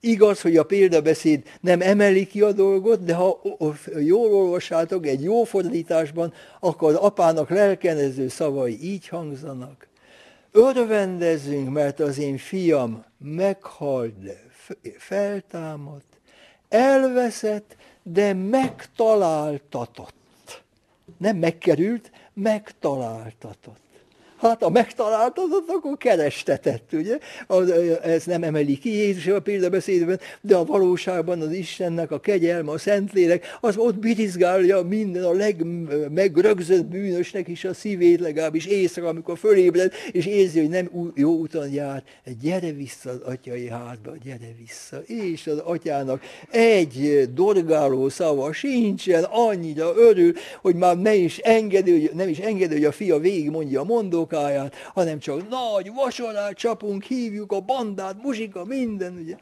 Igaz, 0.00 0.40
hogy 0.40 0.57
a 0.57 0.64
példabeszéd 0.64 1.42
nem 1.61 1.80
emeli 1.80 2.26
ki 2.26 2.40
a 2.40 2.52
dolgot, 2.52 3.04
de 3.04 3.14
ha 3.14 3.40
jól 3.98 4.34
olvassátok 4.34 5.07
egy 5.07 5.22
jó 5.22 5.44
fordításban, 5.44 6.32
akkor 6.61 6.88
az 6.88 6.96
apának 6.96 7.50
lelkenező 7.50 8.28
szavai 8.28 8.78
így 8.82 9.09
hangzanak. 9.09 9.88
Örvendezzünk, 10.57 11.70
mert 11.70 12.00
az 12.00 12.18
én 12.18 12.36
fiam 12.36 13.04
meghalt, 13.18 14.18
de 14.18 14.42
feltámadt, 14.98 16.20
elveszett, 16.68 17.76
de 18.02 18.34
megtaláltatott. 18.34 20.62
Nem 21.18 21.36
megkerült, 21.36 22.11
megtaláltatott. 22.32 23.86
Hát 24.39 24.62
ha 24.62 24.70
megtaláltatod, 24.70 25.64
akkor 25.66 25.97
kerestetett, 25.97 26.91
ugye? 26.93 27.18
Az, 27.47 27.70
ez 28.03 28.24
nem 28.24 28.43
emeli 28.43 28.78
ki 28.78 28.95
Jézus 28.95 29.26
a 29.26 29.41
példabeszédben, 29.41 30.20
de 30.41 30.57
a 30.57 30.64
valóságban 30.64 31.41
az 31.41 31.53
Istennek 31.53 32.11
a 32.11 32.20
kegyelme, 32.20 32.70
a 32.70 32.78
Szentlélek, 32.78 33.57
az 33.61 33.76
ott 33.76 33.99
birizgálja 33.99 34.82
minden 34.82 35.24
a 35.24 35.32
legmegrögzött 35.32 36.84
bűnösnek 36.84 37.49
is 37.49 37.64
a 37.64 37.74
szívét, 37.74 38.20
legalábbis 38.20 38.66
éjszaka, 38.66 39.09
amikor 39.09 39.39
fölébred, 39.39 39.93
és 40.12 40.26
érzi, 40.26 40.61
hogy 40.61 40.68
nem 40.68 41.12
jó 41.14 41.32
úton 41.37 41.68
jár. 41.68 42.03
Gyere 42.41 42.72
vissza 42.72 43.11
az 43.11 43.20
atyai 43.24 43.68
házba, 43.68 44.14
gyere 44.24 44.55
vissza. 44.59 45.03
És 45.07 45.47
az 45.47 45.59
atyának 45.59 46.22
egy 46.51 47.28
dorgáló 47.34 48.09
szava 48.09 48.53
sincsen, 48.53 49.24
annyira 49.24 49.93
örül, 49.97 50.32
hogy 50.61 50.74
már 50.74 50.99
ne 50.99 51.14
is 51.14 51.39
engedő, 51.39 52.11
nem 52.14 52.28
is 52.28 52.39
engedő, 52.39 52.74
hogy 52.74 52.84
a 52.84 52.93
fia 52.93 53.18
végig 53.18 53.51
mondja 53.51 53.80
a 53.80 53.84
mondó, 53.84 54.25
munkáját, 54.30 54.74
hanem 54.94 55.18
csak 55.18 55.48
nagy 55.48 55.92
vasorát 55.94 56.56
csapunk, 56.56 57.02
hívjuk 57.02 57.52
a 57.52 57.60
bandát, 57.60 58.22
muzsika, 58.22 58.64
minden, 58.64 59.16
ugye, 59.16 59.36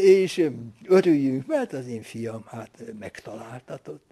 és 0.00 0.50
örüljünk, 0.88 1.46
mert 1.46 1.72
az 1.72 1.86
én 1.86 2.02
fiam 2.02 2.44
hát 2.46 2.70
megtaláltatott. 2.98 4.10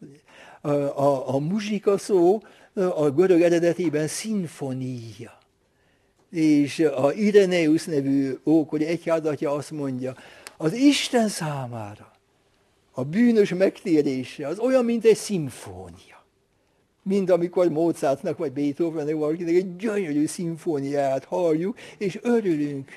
A, 0.60 0.70
a, 0.70 1.34
a 1.34 1.38
muzsika 1.38 1.98
szó 1.98 2.42
a 2.74 3.10
görög 3.10 3.40
eredetében 3.40 4.06
szimfonia. 4.06 5.38
És 6.30 6.78
a 6.78 7.12
Ireneus 7.12 7.84
nevű 7.84 8.38
ókori 8.44 8.86
egyházatja 8.86 9.52
azt 9.52 9.70
mondja, 9.70 10.14
az 10.56 10.72
Isten 10.72 11.28
számára 11.28 12.12
a 12.92 13.04
bűnös 13.04 13.54
megtérése 13.54 14.46
az 14.46 14.58
olyan, 14.58 14.84
mint 14.84 15.04
egy 15.04 15.16
szimfónia 15.16 16.17
mint 17.08 17.30
amikor 17.30 17.68
Mozartnak 17.68 18.38
vagy 18.38 18.52
Beethovennek 18.52 19.14
valakinek 19.14 19.54
egy 19.54 19.76
gyönyörű 19.76 20.26
szimfóniát 20.26 21.24
halljuk, 21.24 21.78
és 21.98 22.18
örülünk, 22.22 22.96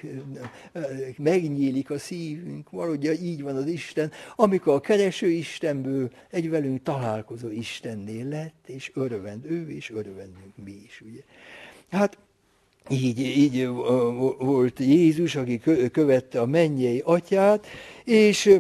megnyílik 1.18 1.90
a 1.90 1.98
szívünk, 1.98 2.70
valahogy 2.70 3.20
így 3.24 3.42
van 3.42 3.56
az 3.56 3.68
Isten, 3.68 4.12
amikor 4.36 4.74
a 4.74 4.80
kereső 4.80 5.28
Istenből 5.28 6.12
egy 6.30 6.50
velünk 6.50 6.84
találkozó 6.84 7.50
Istennél 7.50 8.28
lett, 8.28 8.64
és 8.66 8.92
örvend 8.94 9.46
ő, 9.46 9.70
és 9.70 9.90
örvendünk 9.90 10.54
mi 10.64 10.82
is. 10.86 11.04
Ugye? 11.12 11.22
Hát 11.90 12.18
így, 12.90 13.20
így 13.20 13.68
volt 14.38 14.80
Jézus, 14.80 15.36
aki 15.36 15.60
követte 15.92 16.42
a 16.42 16.46
mennyei 16.46 17.02
atyát, 17.06 17.68
és 18.04 18.60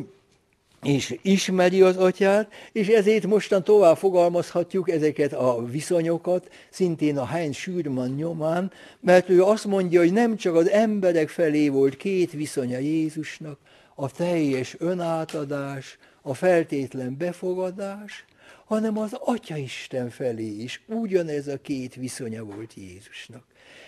és 0.83 1.17
ismeri 1.21 1.81
az 1.81 1.97
atyát, 1.97 2.51
és 2.71 2.87
ezért 2.87 3.25
mostan 3.25 3.63
tovább 3.63 3.97
fogalmazhatjuk 3.97 4.89
ezeket 4.89 5.33
a 5.33 5.65
viszonyokat, 5.65 6.49
szintén 6.69 7.17
a 7.17 7.25
Heinz 7.25 7.55
Schürmann 7.55 8.15
nyomán, 8.15 8.71
mert 8.99 9.29
ő 9.29 9.43
azt 9.43 9.65
mondja, 9.65 9.99
hogy 9.99 10.13
nem 10.13 10.35
csak 10.35 10.55
az 10.55 10.69
emberek 10.69 11.29
felé 11.29 11.69
volt 11.69 11.97
két 11.97 12.31
viszonya 12.31 12.77
Jézusnak, 12.77 13.59
a 13.95 14.11
teljes 14.11 14.75
önátadás, 14.79 15.97
a 16.21 16.33
feltétlen 16.33 17.17
befogadás, 17.17 18.25
hanem 18.65 18.97
az 18.97 19.13
Atya 19.13 19.57
Isten 19.57 20.09
felé 20.09 20.47
is 20.47 20.81
ugyanez 20.87 21.47
a 21.47 21.61
két 21.61 21.95
viszonya 21.95 22.43
volt 22.43 22.73
Jézusnak. 22.73 23.43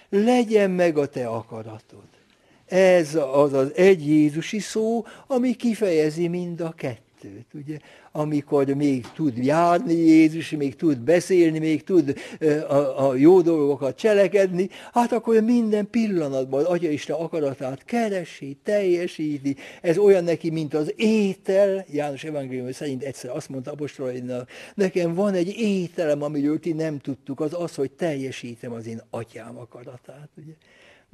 Legyen 0.10 0.72
meg 0.72 0.98
a 0.98 1.08
te 1.08 1.28
akaratod 1.28 2.08
ez 2.74 3.18
az 3.34 3.54
az 3.54 3.72
egy 3.76 4.08
Jézusi 4.08 4.60
szó, 4.60 5.06
ami 5.28 5.54
kifejezi 5.54 6.28
mind 6.28 6.62
a 6.62 6.72
kettőt. 6.72 7.46
ugye? 7.54 7.78
Amikor 8.12 8.66
még 8.66 9.06
tud 9.14 9.38
járni 9.38 9.94
Jézus, 9.94 10.50
még 10.50 10.76
tud 10.76 11.00
beszélni, 11.00 11.60
még 11.60 11.84
tud 11.84 12.14
a, 12.68 13.08
a 13.10 13.16
jó 13.16 13.42
dolgokat 13.42 13.98
cselekedni, 13.98 14.70
hát 14.94 15.12
akkor 15.12 15.42
minden 15.42 15.90
pillanatban 15.90 16.60
az 16.60 16.66
Atya 16.66 16.90
Isten 16.90 17.16
akaratát 17.16 17.86
keresi, 17.86 18.58
teljesíti. 18.64 19.56
Ez 19.82 19.98
olyan 19.98 20.24
neki, 20.24 20.50
mint 20.50 20.74
az 20.74 20.94
étel. 20.96 21.86
János 21.92 22.24
Evangélium 22.24 22.72
szerint 22.72 23.04
egyszer 23.04 23.30
azt 23.30 23.50
mondta 23.50 23.72
apostolainak, 23.72 24.50
nekem 24.76 25.14
van 25.14 25.34
egy 25.34 25.56
ételem, 25.58 26.22
amiről 26.22 26.60
ti 26.60 26.74
nem 26.74 27.00
tudtuk, 27.00 27.40
az 27.40 27.54
az, 27.54 27.76
hogy 27.76 27.92
teljesítem 27.92 28.72
az 28.72 28.88
én 28.88 29.02
atyám 29.10 29.58
akaratát. 29.58 30.30
Ugye? 30.38 30.54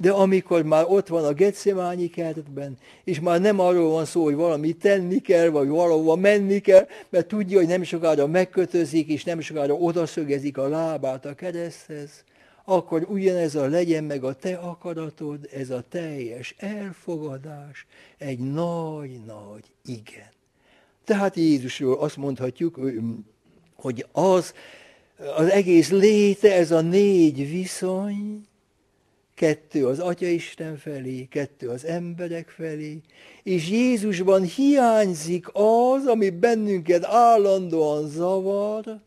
De 0.00 0.10
amikor 0.10 0.62
már 0.62 0.84
ott 0.88 1.08
van 1.08 1.24
a 1.24 1.32
Getszemányi 1.32 2.08
kertben, 2.08 2.78
és 3.04 3.20
már 3.20 3.40
nem 3.40 3.60
arról 3.60 3.90
van 3.90 4.04
szó, 4.04 4.24
hogy 4.24 4.34
valamit 4.34 4.78
tenni 4.78 5.18
kell, 5.18 5.48
vagy 5.48 5.68
valahova 5.68 6.16
menni 6.16 6.58
kell, 6.58 6.86
mert 7.08 7.26
tudja, 7.26 7.58
hogy 7.58 7.66
nem 7.66 7.82
sokára 7.82 8.26
megkötözik, 8.26 9.08
és 9.08 9.24
nem 9.24 9.40
sokára 9.40 9.74
odaszögezik 9.74 10.58
a 10.58 10.68
lábát 10.68 11.26
a 11.26 11.34
kereszthez, 11.34 12.24
akkor 12.64 13.06
ugyanez 13.08 13.54
a 13.54 13.66
legyen 13.66 14.04
meg 14.04 14.24
a 14.24 14.34
te 14.34 14.54
akaratod, 14.54 15.48
ez 15.52 15.70
a 15.70 15.84
teljes 15.88 16.54
elfogadás, 16.58 17.86
egy 18.18 18.38
nagy-nagy 18.38 19.64
igen. 19.84 20.30
Tehát 21.04 21.36
Jézusról 21.36 21.98
azt 21.98 22.16
mondhatjuk, 22.16 22.80
hogy 23.74 24.06
az, 24.12 24.54
az 25.36 25.50
egész 25.50 25.90
léte, 25.90 26.54
ez 26.54 26.70
a 26.70 26.80
négy 26.80 27.50
viszony, 27.50 28.48
kettő 29.40 29.86
az 29.86 29.98
Atya 29.98 30.26
Isten 30.26 30.76
felé, 30.76 31.26
kettő 31.30 31.68
az 31.68 31.84
emberek 31.84 32.48
felé, 32.48 33.00
és 33.42 33.68
Jézusban 33.68 34.42
hiányzik 34.42 35.46
az, 35.52 36.06
ami 36.06 36.30
bennünket 36.30 37.04
állandóan 37.04 38.08
zavar, 38.08 39.00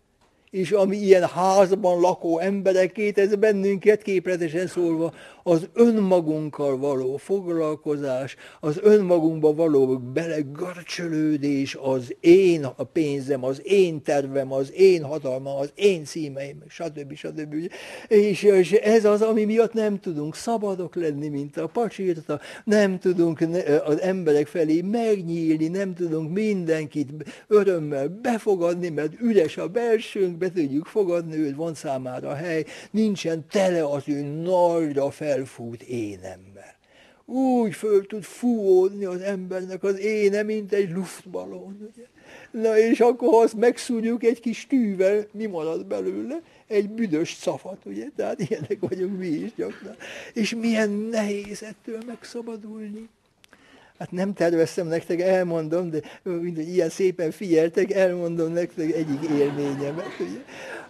és 0.49 0.71
ami 0.71 0.97
ilyen 0.97 1.27
házban 1.27 1.99
lakó 1.99 2.39
emberekét, 2.39 3.17
ez 3.17 3.35
bennünket 3.35 4.01
képletesen 4.01 4.67
szólva 4.67 5.13
az 5.43 5.67
önmagunkkal 5.73 6.77
való 6.77 7.17
foglalkozás, 7.17 8.35
az 8.59 8.79
önmagunkba 8.81 9.53
való 9.53 9.97
belegörcsölődés, 9.97 11.77
az 11.81 12.15
én 12.19 12.63
a 12.63 12.83
pénzem, 12.83 13.43
az 13.43 13.61
én 13.63 14.01
tervem, 14.01 14.51
az 14.51 14.73
én 14.73 15.03
hatalmam, 15.03 15.57
az 15.57 15.71
én 15.75 16.05
címeim, 16.05 16.63
stb. 16.67 17.15
stb. 17.15 17.55
És, 18.07 18.43
és 18.43 18.71
ez 18.71 19.05
az, 19.05 19.21
ami 19.21 19.43
miatt 19.45 19.73
nem 19.73 19.99
tudunk 19.99 20.35
szabadok 20.35 20.95
lenni, 20.95 21.27
mint 21.27 21.57
a 21.57 21.67
pacsírta, 21.67 22.39
nem 22.63 22.99
tudunk 22.99 23.45
az 23.85 24.01
emberek 24.01 24.47
felé 24.47 24.81
megnyílni, 24.81 25.67
nem 25.67 25.93
tudunk 25.93 26.31
mindenkit 26.31 27.09
örömmel 27.47 28.07
befogadni, 28.07 28.89
mert 28.89 29.21
üres 29.21 29.57
a 29.57 29.67
belsőnk, 29.67 30.37
be 30.37 30.51
tudjuk 30.51 30.85
fogadni 30.85 31.35
őt, 31.37 31.55
van 31.55 31.73
számára 31.73 32.33
hely, 32.33 32.65
nincsen 32.91 33.45
tele 33.51 33.83
az 33.83 34.03
ő 34.05 34.21
nagyra 34.21 35.11
fel 35.11 35.32
felfújt 35.33 35.81
énember. 35.81 36.75
Úgy 37.25 37.73
föl 37.73 38.05
tud 38.05 38.23
fúódni 38.23 39.05
az 39.05 39.21
embernek 39.21 39.83
az 39.83 39.99
éne, 39.99 40.43
mint 40.43 40.73
egy 40.73 40.91
luftballon. 40.91 41.91
Ugye? 41.93 42.05
Na 42.63 42.77
és 42.77 42.99
akkor, 42.99 43.29
ha 43.29 43.39
azt 43.39 43.55
megszúrjuk 43.55 44.23
egy 44.23 44.39
kis 44.39 44.67
tűvel, 44.67 45.27
mi 45.31 45.45
marad 45.45 45.85
belőle? 45.85 46.41
Egy 46.67 46.89
büdös 46.89 47.37
cafat, 47.37 47.85
ugye? 47.85 48.07
Tehát 48.15 48.39
ilyenek 48.39 48.77
vagyunk 48.79 49.17
mi 49.17 49.27
is 49.27 49.53
gyakran. 49.55 49.95
És 50.33 50.55
milyen 50.55 50.89
nehéz 50.89 51.63
ettől 51.63 51.97
megszabadulni. 52.05 53.09
Hát 54.03 54.11
nem 54.11 54.33
terveztem 54.33 54.87
nektek, 54.87 55.21
elmondom, 55.21 55.89
de 55.89 55.99
mindegy, 56.23 56.67
ilyen 56.67 56.89
szépen 56.89 57.31
figyeltek, 57.31 57.91
elmondom 57.91 58.53
nektek 58.53 58.91
egyik 58.91 59.29
élményemet. 59.37 60.05
Ugye? 60.19 60.39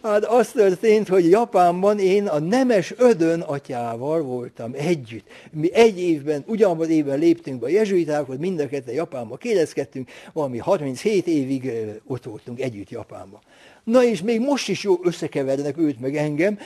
Hát 0.04 0.26
az 0.26 0.52
történt, 0.52 1.08
hogy 1.08 1.30
Japánban 1.30 2.00
én 2.00 2.28
a 2.28 2.40
Nemes 2.40 2.94
Ödön 2.98 3.40
atyával 3.40 4.22
voltam 4.22 4.72
együtt. 4.76 5.28
Mi 5.52 5.74
egy 5.74 6.00
évben, 6.00 6.44
ugyanabban 6.48 6.90
évben 6.90 7.20
léptünk 7.20 7.60
be 7.60 7.66
a 7.66 7.70
jezsuitákhoz, 7.70 8.38
mind 8.38 8.60
a 8.60 8.68
ketten 8.68 8.94
Japánba 8.94 9.38
kérdezkedtünk, 9.38 10.10
valami 10.32 10.58
37 10.58 11.28
évig 11.28 11.72
ott 12.08 12.24
voltunk 12.24 12.62
együtt 12.62 12.90
Japánba. 12.90 13.42
Na 13.84 14.04
és 14.04 14.22
még 14.22 14.40
most 14.40 14.70
is 14.70 14.84
jó 14.84 15.00
összekevernek 15.04 15.78
őt 15.78 16.00
meg 16.00 16.16
engem, 16.16 16.58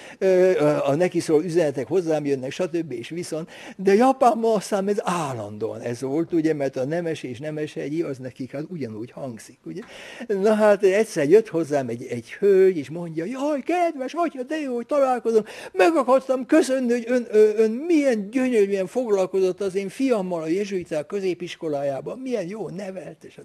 a 0.84 0.96
neki 0.96 1.20
szól 1.20 1.44
üzenetek 1.44 1.88
hozzám 1.88 2.26
jönnek, 2.26 2.52
stb. 2.52 2.92
és 2.92 3.10
viszont, 3.10 3.50
de 3.78 3.94
Japánban 3.94 4.56
aztán 4.56 4.88
ez 4.88 4.98
állandóan 5.04 5.82
ez 5.82 6.02
volt, 6.02 6.34
ugye, 6.34 6.54
mert 6.54 6.76
a 6.76 6.86
nemes 6.86 7.24
és 7.24 7.40
nemes 7.40 7.76
egyi, 7.76 8.02
az 8.02 8.18
nekik 8.18 8.52
hát 8.52 8.64
ugyanúgy 8.68 9.12
hangzik, 9.12 9.60
ugye. 9.66 9.82
Na 10.28 10.54
hát 10.54 10.84
egyszer 10.84 11.30
jött 11.30 11.48
hozzám 11.48 11.88
egy, 11.88 12.04
egy 12.04 12.34
hölgy, 12.34 12.78
és 12.78 12.90
mondja, 12.90 13.26
jaj, 13.26 13.62
kedves 13.62 14.14
atya, 14.14 14.44
de 14.44 14.60
jó, 14.60 14.76
hogy 14.76 14.86
találkozom, 14.86 15.44
meg 15.72 15.96
akartam 15.96 16.46
köszönni, 16.46 16.92
hogy 16.92 17.06
ön, 17.08 17.28
ön, 17.32 17.54
ön 17.58 17.72
milyen 17.72 18.30
gyönyörűen 18.30 18.88
foglalkozott 18.88 19.62
az 19.62 19.76
én 19.76 19.90
fiammal 19.90 20.42
a 20.42 20.48
jezsuiták 20.48 21.06
középiskolájában, 21.06 22.20
milyen 22.20 22.48
jó 22.48 22.70
nevelt, 22.70 23.24
és 23.24 23.38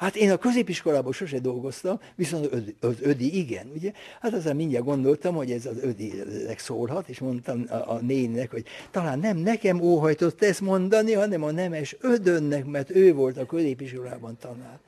Hát 0.00 0.16
én 0.16 0.30
a 0.30 0.36
középiskolában 0.36 1.12
sose 1.12 1.38
dolgoztam, 1.38 2.00
viszont 2.14 2.50
az 2.80 2.94
ödi 3.00 3.38
igen, 3.38 3.70
ugye? 3.74 3.92
Hát 4.20 4.32
aztán 4.32 4.56
mindjárt 4.56 4.84
gondoltam, 4.84 5.34
hogy 5.34 5.50
ez 5.50 5.66
az 5.66 5.76
ödinek 5.82 6.58
szólhat, 6.58 7.08
és 7.08 7.18
mondtam 7.18 7.64
a, 7.68 7.74
a 7.74 7.98
nénnek, 8.00 8.50
hogy 8.50 8.64
talán 8.90 9.18
nem 9.18 9.36
nekem 9.36 9.80
óhajtott 9.80 10.42
ezt 10.42 10.60
mondani, 10.60 11.12
hanem 11.12 11.42
a 11.42 11.50
nemes 11.50 11.96
ödönnek, 12.00 12.64
mert 12.64 12.90
ő 12.90 13.14
volt 13.14 13.36
a 13.38 13.46
középiskolában 13.46 14.36
tanár. 14.40 14.78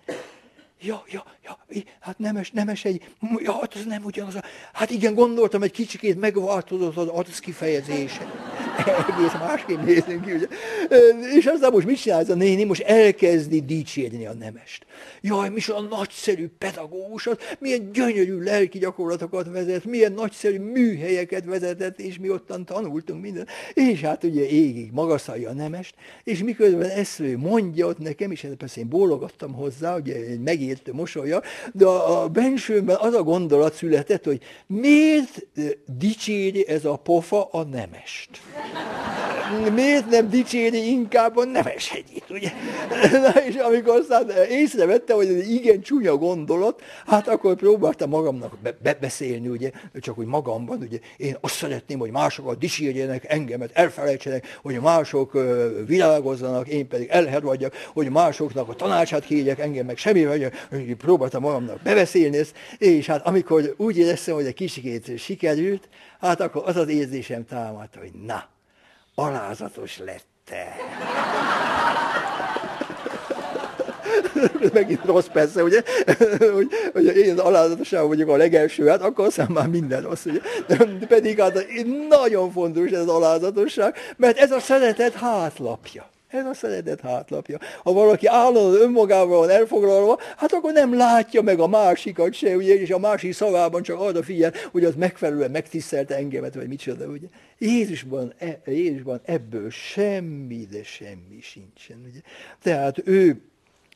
Ja, 0.81 1.03
ja, 1.11 1.25
ja, 1.45 1.59
hát 2.01 2.19
nemes, 2.19 2.51
nemes 2.51 2.85
egy, 2.85 3.15
ja, 3.37 3.53
hát 3.53 3.75
az 3.75 3.85
nem 3.85 4.05
ugyanaz. 4.05 4.35
Hát 4.73 4.91
igen, 4.91 5.15
gondoltam, 5.15 5.63
egy 5.63 5.71
kicsikét 5.71 6.21
megváltozott 6.21 6.97
az 6.97 7.09
arc 7.09 7.39
kifejezése. 7.39 8.27
Egész 9.17 9.33
másképp 9.33 9.81
nézünk 9.81 10.25
ki, 10.25 10.33
ugye. 10.33 10.47
És 11.37 11.47
aztán 11.47 11.73
most 11.73 11.87
mit 11.87 12.01
csinál 12.01 12.21
ez 12.21 12.31
a 12.31 12.35
néni? 12.35 12.65
Most 12.65 12.83
elkezdi 12.83 13.61
dicsérni 13.61 14.27
a 14.27 14.35
nemest. 14.35 14.87
Jaj, 15.21 15.49
mi 15.49 15.61
a 15.67 15.81
nagyszerű 15.81 16.49
pedagógus, 16.59 17.29
milyen 17.59 17.93
gyönyörű 17.93 18.39
lelki 18.41 18.79
gyakorlatokat 18.79 19.49
vezet, 19.51 19.85
milyen 19.85 20.13
nagyszerű 20.13 20.59
műhelyeket 20.59 21.45
vezetett, 21.45 22.01
és 22.01 22.19
mi 22.19 22.31
ottan 22.31 22.65
tanultunk 22.65 23.23
minden. 23.23 23.47
És 23.75 24.01
hát 24.01 24.25
ugye 24.25 24.49
égig 24.49 24.91
magasztalja 24.93 25.51
a 25.51 25.53
nemest, 25.53 25.95
és 26.25 26.43
miközben 26.43 26.91
ezt 26.91 27.23
mondja 27.37 27.87
ott 27.87 27.99
nekem, 27.99 28.31
és 28.31 28.47
persze 28.59 28.81
én 28.81 28.89
bólogattam 28.89 29.53
hozzá, 29.53 29.97
ugye 29.97 30.15
egy 30.15 30.41
megértő 30.41 30.93
mosolya, 30.93 31.43
de 31.73 31.87
a 31.87 32.29
bensőmben 32.29 32.97
az 33.01 33.15
a 33.15 33.23
gondolat 33.23 33.75
született, 33.75 34.25
hogy 34.25 34.41
miért 34.67 35.47
dicséri 35.99 36.69
ez 36.69 36.85
a 36.85 36.97
pofa 36.97 37.45
a 37.45 37.65
nemest? 37.65 38.31
Miért 39.75 40.11
nem 40.11 40.29
dicséri 40.29 40.91
inkább 40.91 41.37
a 41.37 41.45
nemes 41.45 41.89
hegyit, 41.89 42.25
ugye? 42.31 42.51
Na, 43.13 43.41
és 43.41 43.55
amikor 43.55 43.95
aztán 43.95 44.31
észrevette, 44.51 45.15
hogy 45.15 45.27
ez 45.27 45.49
igen 45.49 45.81
csúnya 45.81 46.17
gondolat, 46.17 46.83
hát 47.07 47.29
akkor 47.29 47.55
próbáltam 47.55 48.09
magamnak 48.09 48.59
be- 48.63 48.77
bebeszélni, 48.83 49.49
ugye, 49.49 49.71
csak 50.01 50.15
hogy 50.15 50.27
magamban, 50.27 50.79
ugye, 50.81 50.99
én 51.17 51.37
azt 51.41 51.55
szeretném, 51.55 51.99
hogy 51.99 52.11
másokat 52.11 52.59
dicsérjenek, 52.59 53.25
engemet 53.29 53.71
elfelejtsenek, 53.73 54.59
hogy 54.63 54.81
mások 54.81 55.39
világozzanak, 55.87 56.69
én 56.69 56.89
pedig 56.89 57.09
elhervadjak, 57.09 57.75
hogy 57.93 58.11
másoknak 58.11 58.69
a 58.69 58.75
tanácsát 58.75 59.25
kérjek, 59.25 59.59
engem 59.59 59.87
meg 59.87 59.97
semmi 59.97 60.25
vagyok, 60.27 60.53
próbáltam 60.99 61.43
magamnak 61.43 61.83
bebeszélni 61.83 62.37
ezt, 62.37 62.55
és 62.79 63.07
hát 63.07 63.27
amikor 63.27 63.75
úgy 63.77 63.99
éreztem, 63.99 64.35
hogy 64.35 64.47
egy 64.47 64.55
kicsikét 64.55 65.19
sikerült, 65.19 65.89
hát 66.23 66.41
akkor 66.41 66.63
az 66.67 66.77
az 66.77 66.89
érzésem 66.89 67.45
támadt, 67.47 67.97
hogy 67.97 68.11
na, 68.27 68.45
alázatos 69.15 69.99
lett 69.99 70.27
te. 70.45 70.77
Megint 74.73 75.05
rossz 75.05 75.27
persze, 75.27 75.63
ugye, 75.63 75.83
hogy, 76.55 76.69
hogy 76.93 77.17
én 77.17 77.33
az 77.33 77.39
alázatosság 77.39 78.07
vagyok 78.07 78.29
a 78.29 78.37
legelső, 78.37 78.87
hát 78.87 79.03
akkor 79.03 79.27
aztán 79.27 79.51
már 79.51 79.67
minden 79.67 80.03
rossz, 80.03 80.25
ugye. 80.25 80.41
Pedig 81.09 81.41
hát 81.41 81.67
nagyon 82.09 82.53
fontos 82.53 82.91
ez 82.91 83.01
az 83.01 83.09
alázatosság, 83.09 83.97
mert 84.17 84.39
ez 84.39 84.51
a 84.51 84.61
szeretet 84.61 85.15
hátlapja. 85.15 86.11
Ez 86.33 86.45
a 86.45 86.55
szeretet 86.55 87.01
hátlapja. 87.01 87.59
Ha 87.83 87.93
valaki 87.93 88.27
állandóan 88.27 88.81
önmagával 88.81 89.39
van 89.39 89.51
elfoglalva, 89.51 90.19
hát 90.37 90.53
akkor 90.53 90.73
nem 90.73 90.97
látja 90.97 91.43
meg 91.43 91.61
a 91.61 91.67
másikat 91.67 92.33
se, 92.33 92.57
ugye, 92.57 92.81
és 92.81 92.91
a 92.91 92.99
másik 92.99 93.33
szavában 93.33 93.83
csak 93.83 94.01
arra 94.01 94.23
figyel, 94.23 94.53
hogy 94.71 94.85
az 94.85 94.95
megfelelően 94.95 95.51
megtisztelte 95.51 96.15
engemet, 96.17 96.55
vagy 96.55 96.69
micsoda, 96.69 97.07
ugye. 97.07 97.27
Jézusban, 97.59 98.33
e, 98.39 98.61
Jézusban 98.67 99.21
ebből 99.25 99.71
semmi, 99.71 100.67
de 100.71 100.83
semmi 100.83 101.41
sincsen, 101.41 102.05
ugye. 102.09 102.21
Tehát 102.63 102.97
ő 103.05 103.41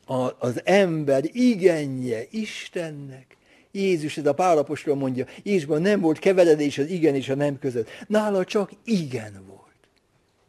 a, 0.05 0.29
az 0.39 0.61
ember 0.63 1.23
igenje 1.31 2.23
Istennek, 2.29 3.37
Jézus, 3.71 4.17
ez 4.17 4.25
a 4.25 4.33
pálapostól 4.33 4.95
mondja, 4.95 5.25
Jézusban 5.43 5.81
nem 5.81 5.99
volt 5.99 6.19
keveredés 6.19 6.77
az 6.77 6.89
igen 6.89 7.15
és 7.15 7.29
a 7.29 7.35
nem 7.35 7.59
között. 7.59 7.89
Nála 8.07 8.43
csak 8.43 8.71
igen 8.83 9.43
volt. 9.47 9.77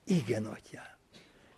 Igen, 0.05 0.45
atyám. 0.45 0.88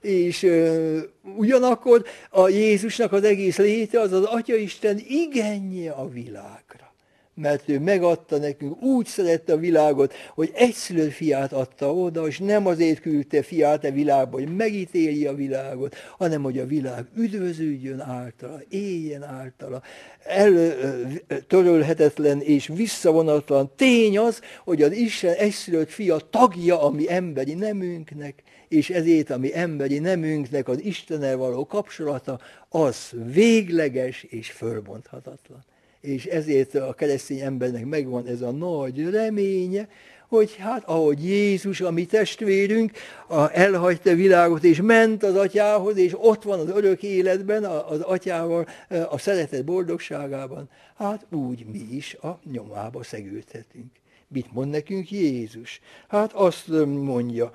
És 0.01 0.43
uh, 0.43 0.99
ugyanakkor 1.37 2.05
a 2.31 2.49
Jézusnak 2.49 3.13
az 3.13 3.25
egész 3.25 3.57
léte 3.57 4.01
az 4.01 4.13
az 4.13 4.25
Atya 4.25 4.55
Isten 4.55 5.01
igenje 5.09 5.91
a 5.91 6.09
világra 6.09 6.90
mert 7.35 7.69
ő 7.69 7.79
megadta 7.79 8.39
nekünk, 8.39 8.83
úgy 8.83 9.07
szerette 9.07 9.53
a 9.53 9.57
világot, 9.57 10.15
hogy 10.35 10.51
egyszülött 10.55 11.13
fiát 11.13 11.53
adta 11.53 11.95
oda, 11.95 12.27
és 12.27 12.39
nem 12.39 12.67
azért 12.67 13.01
küldte 13.01 13.43
fiát 13.43 13.85
a 13.85 13.91
világba, 13.91 14.39
hogy 14.39 14.57
megítéli 14.57 15.27
a 15.27 15.35
világot, 15.35 15.95
hanem 16.19 16.43
hogy 16.43 16.59
a 16.59 16.67
világ 16.67 17.05
üdvözüljön 17.17 18.01
általa, 18.01 18.61
éljen 18.69 19.23
általa. 19.23 19.83
Eltörölhetetlen 20.25 22.41
és 22.41 22.67
visszavonatlan 22.67 23.73
tény 23.77 24.19
az, 24.19 24.41
hogy 24.65 24.83
az 24.83 24.93
Isten 24.93 25.35
egyszülött 25.35 25.91
fia 25.91 26.17
tagja 26.17 26.83
a 26.83 26.91
mi 26.91 27.13
emberi 27.13 27.55
nemünknek, 27.55 28.43
és 28.69 28.91
ezért 28.91 29.31
a 29.31 29.39
mi 29.39 29.55
emberi 29.55 29.99
nemünknek 29.99 30.69
az 30.69 30.83
Istennel 30.83 31.37
való 31.37 31.67
kapcsolata 31.67 32.41
az 32.69 33.13
végleges 33.33 34.23
és 34.23 34.51
fölbonthatatlan 34.51 35.65
és 36.01 36.27
ezért 36.27 36.75
a 36.75 36.93
keresztény 36.93 37.41
embernek 37.41 37.85
megvan 37.85 38.27
ez 38.27 38.41
a 38.41 38.51
nagy 38.51 39.11
reménye, 39.11 39.89
hogy 40.29 40.57
hát 40.57 40.85
ahogy 40.85 41.25
Jézus, 41.25 41.81
a 41.81 41.91
mi 41.91 42.07
testvérünk, 42.07 42.93
a, 43.29 43.59
elhagyta 43.59 44.15
világot, 44.15 44.65
és 44.65 44.81
ment 44.81 45.23
az 45.23 45.35
atyához, 45.35 45.97
és 45.97 46.13
ott 46.17 46.43
van 46.43 46.59
az 46.59 46.69
örök 46.69 47.03
életben, 47.03 47.65
az 47.65 48.01
atyával, 48.01 48.67
a 49.09 49.19
szeretet 49.19 49.65
boldogságában, 49.65 50.71
hát 50.97 51.27
úgy 51.31 51.67
mi 51.73 51.87
is 51.91 52.15
a 52.15 52.41
nyomába 52.53 53.03
szegültetünk. 53.03 53.91
Mit 54.29 54.53
mond 54.53 54.71
nekünk 54.71 55.11
Jézus? 55.11 55.81
Hát 56.09 56.33
azt 56.33 56.69
mondja, 56.87 57.51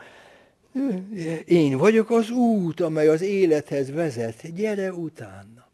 én 1.45 1.77
vagyok 1.77 2.09
az 2.09 2.29
út, 2.29 2.79
amely 2.79 3.07
az 3.07 3.21
élethez 3.21 3.91
vezet, 3.91 4.55
gyere 4.55 4.93
utána. 4.93 5.67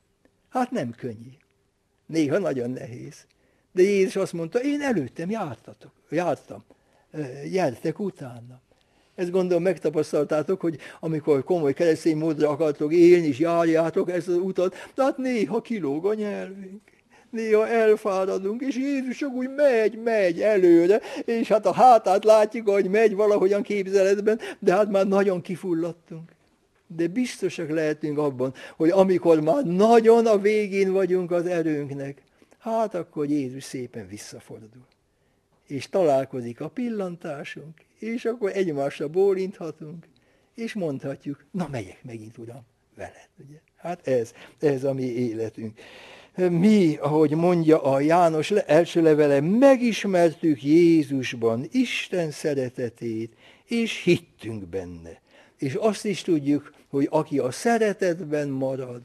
Hát 0.49 0.71
nem 0.71 0.91
könnyű. 0.97 1.40
Néha 2.11 2.37
nagyon 2.37 2.69
nehéz. 2.69 3.25
De 3.71 3.81
Jézus 3.81 4.15
azt 4.15 4.33
mondta, 4.33 4.59
én 4.59 4.81
előttem 4.81 5.29
jártatok, 5.29 5.91
jártam, 6.09 6.63
jártek 7.51 7.99
utána. 7.99 8.61
Ezt 9.15 9.31
gondolom 9.31 9.63
megtapasztaltátok, 9.63 10.61
hogy 10.61 10.77
amikor 10.99 11.43
komoly 11.43 11.73
keresztény 11.73 12.17
módra 12.17 12.49
akartok 12.49 12.93
élni, 12.93 13.27
és 13.27 13.39
járjátok 13.39 14.11
ezt 14.11 14.27
az 14.27 14.35
utat, 14.35 14.75
de 14.95 15.03
hát 15.03 15.17
néha 15.17 15.61
kilóg 15.61 16.05
a 16.05 16.13
nyelvünk. 16.13 16.81
Néha 17.29 17.67
elfáradunk, 17.67 18.61
és 18.61 18.75
Jézus 18.75 19.17
csak 19.17 19.33
úgy 19.33 19.49
megy, 19.55 20.01
megy 20.03 20.41
előre, 20.41 21.01
és 21.25 21.47
hát 21.47 21.65
a 21.65 21.73
hátát 21.73 22.23
látjuk, 22.23 22.69
hogy 22.69 22.89
megy 22.89 23.15
valahogyan 23.15 23.61
képzeletben, 23.61 24.39
de 24.59 24.73
hát 24.73 24.89
már 24.89 25.07
nagyon 25.07 25.41
kifulladtunk 25.41 26.31
de 26.95 27.07
biztosak 27.07 27.69
lehetünk 27.69 28.17
abban, 28.17 28.53
hogy 28.75 28.89
amikor 28.89 29.41
már 29.41 29.65
nagyon 29.65 30.25
a 30.25 30.37
végén 30.37 30.91
vagyunk 30.91 31.31
az 31.31 31.45
erőnknek, 31.45 32.21
hát 32.57 32.95
akkor 32.95 33.29
Jézus 33.29 33.63
szépen 33.63 34.07
visszafordul. 34.07 34.85
És 35.67 35.89
találkozik 35.89 36.61
a 36.61 36.69
pillantásunk, 36.69 37.81
és 37.99 38.25
akkor 38.25 38.51
egymásra 38.53 39.07
bólinthatunk, 39.07 40.07
és 40.55 40.73
mondhatjuk, 40.73 41.45
na 41.51 41.67
megyek 41.71 42.03
megint, 42.03 42.37
Uram, 42.37 42.65
veled. 42.95 43.29
Ugye? 43.47 43.59
Hát 43.75 44.07
ez, 44.07 44.33
ez 44.59 44.83
a 44.83 44.93
mi 44.93 45.03
életünk. 45.03 45.79
Mi, 46.35 46.95
ahogy 46.95 47.31
mondja 47.31 47.83
a 47.83 47.99
János 47.99 48.51
első 48.51 49.01
levele, 49.01 49.41
megismertük 49.41 50.63
Jézusban 50.63 51.67
Isten 51.71 52.31
szeretetét, 52.31 53.33
és 53.65 54.03
hittünk 54.03 54.67
benne 54.67 55.20
és 55.61 55.73
azt 55.73 56.05
is 56.05 56.21
tudjuk, 56.21 56.73
hogy 56.87 57.07
aki 57.09 57.39
a 57.39 57.51
szeretetben 57.51 58.49
marad, 58.49 59.01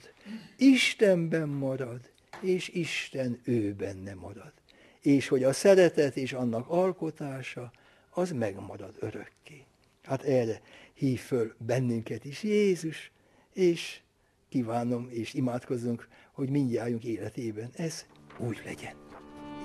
Istenben 0.57 1.49
marad, 1.49 2.01
és 2.41 2.69
Isten 2.69 3.41
ő 3.45 3.75
benne 3.75 4.15
marad. 4.15 4.53
És 5.01 5.29
hogy 5.29 5.45
a 5.45 5.53
szeretet 5.53 6.17
és 6.17 6.33
annak 6.33 6.69
alkotása, 6.69 7.73
az 8.11 8.31
megmarad 8.31 8.97
örökké. 8.99 9.65
Hát 10.03 10.23
erre 10.23 10.61
hív 10.95 11.21
föl 11.21 11.55
bennünket 11.59 12.25
is 12.25 12.43
Jézus, 12.43 13.11
és 13.53 14.01
kívánom 14.49 15.09
és 15.11 15.35
imádkozunk, 15.35 16.09
hogy 16.33 16.49
mindjárt 16.49 17.05
életében 17.05 17.71
ez 17.77 18.07
úgy 18.39 18.61
legyen. 18.65 18.95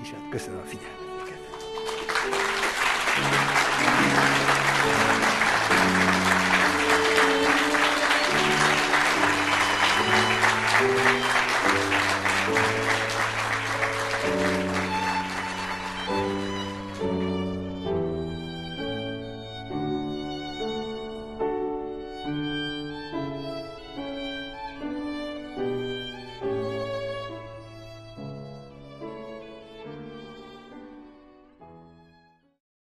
És 0.02 0.10
hát 0.10 0.30
köszönöm 0.30 0.60
a 0.60 0.64
figyelmeteket. 0.64 1.40
Thank 3.14 4.46
you. 4.46 4.51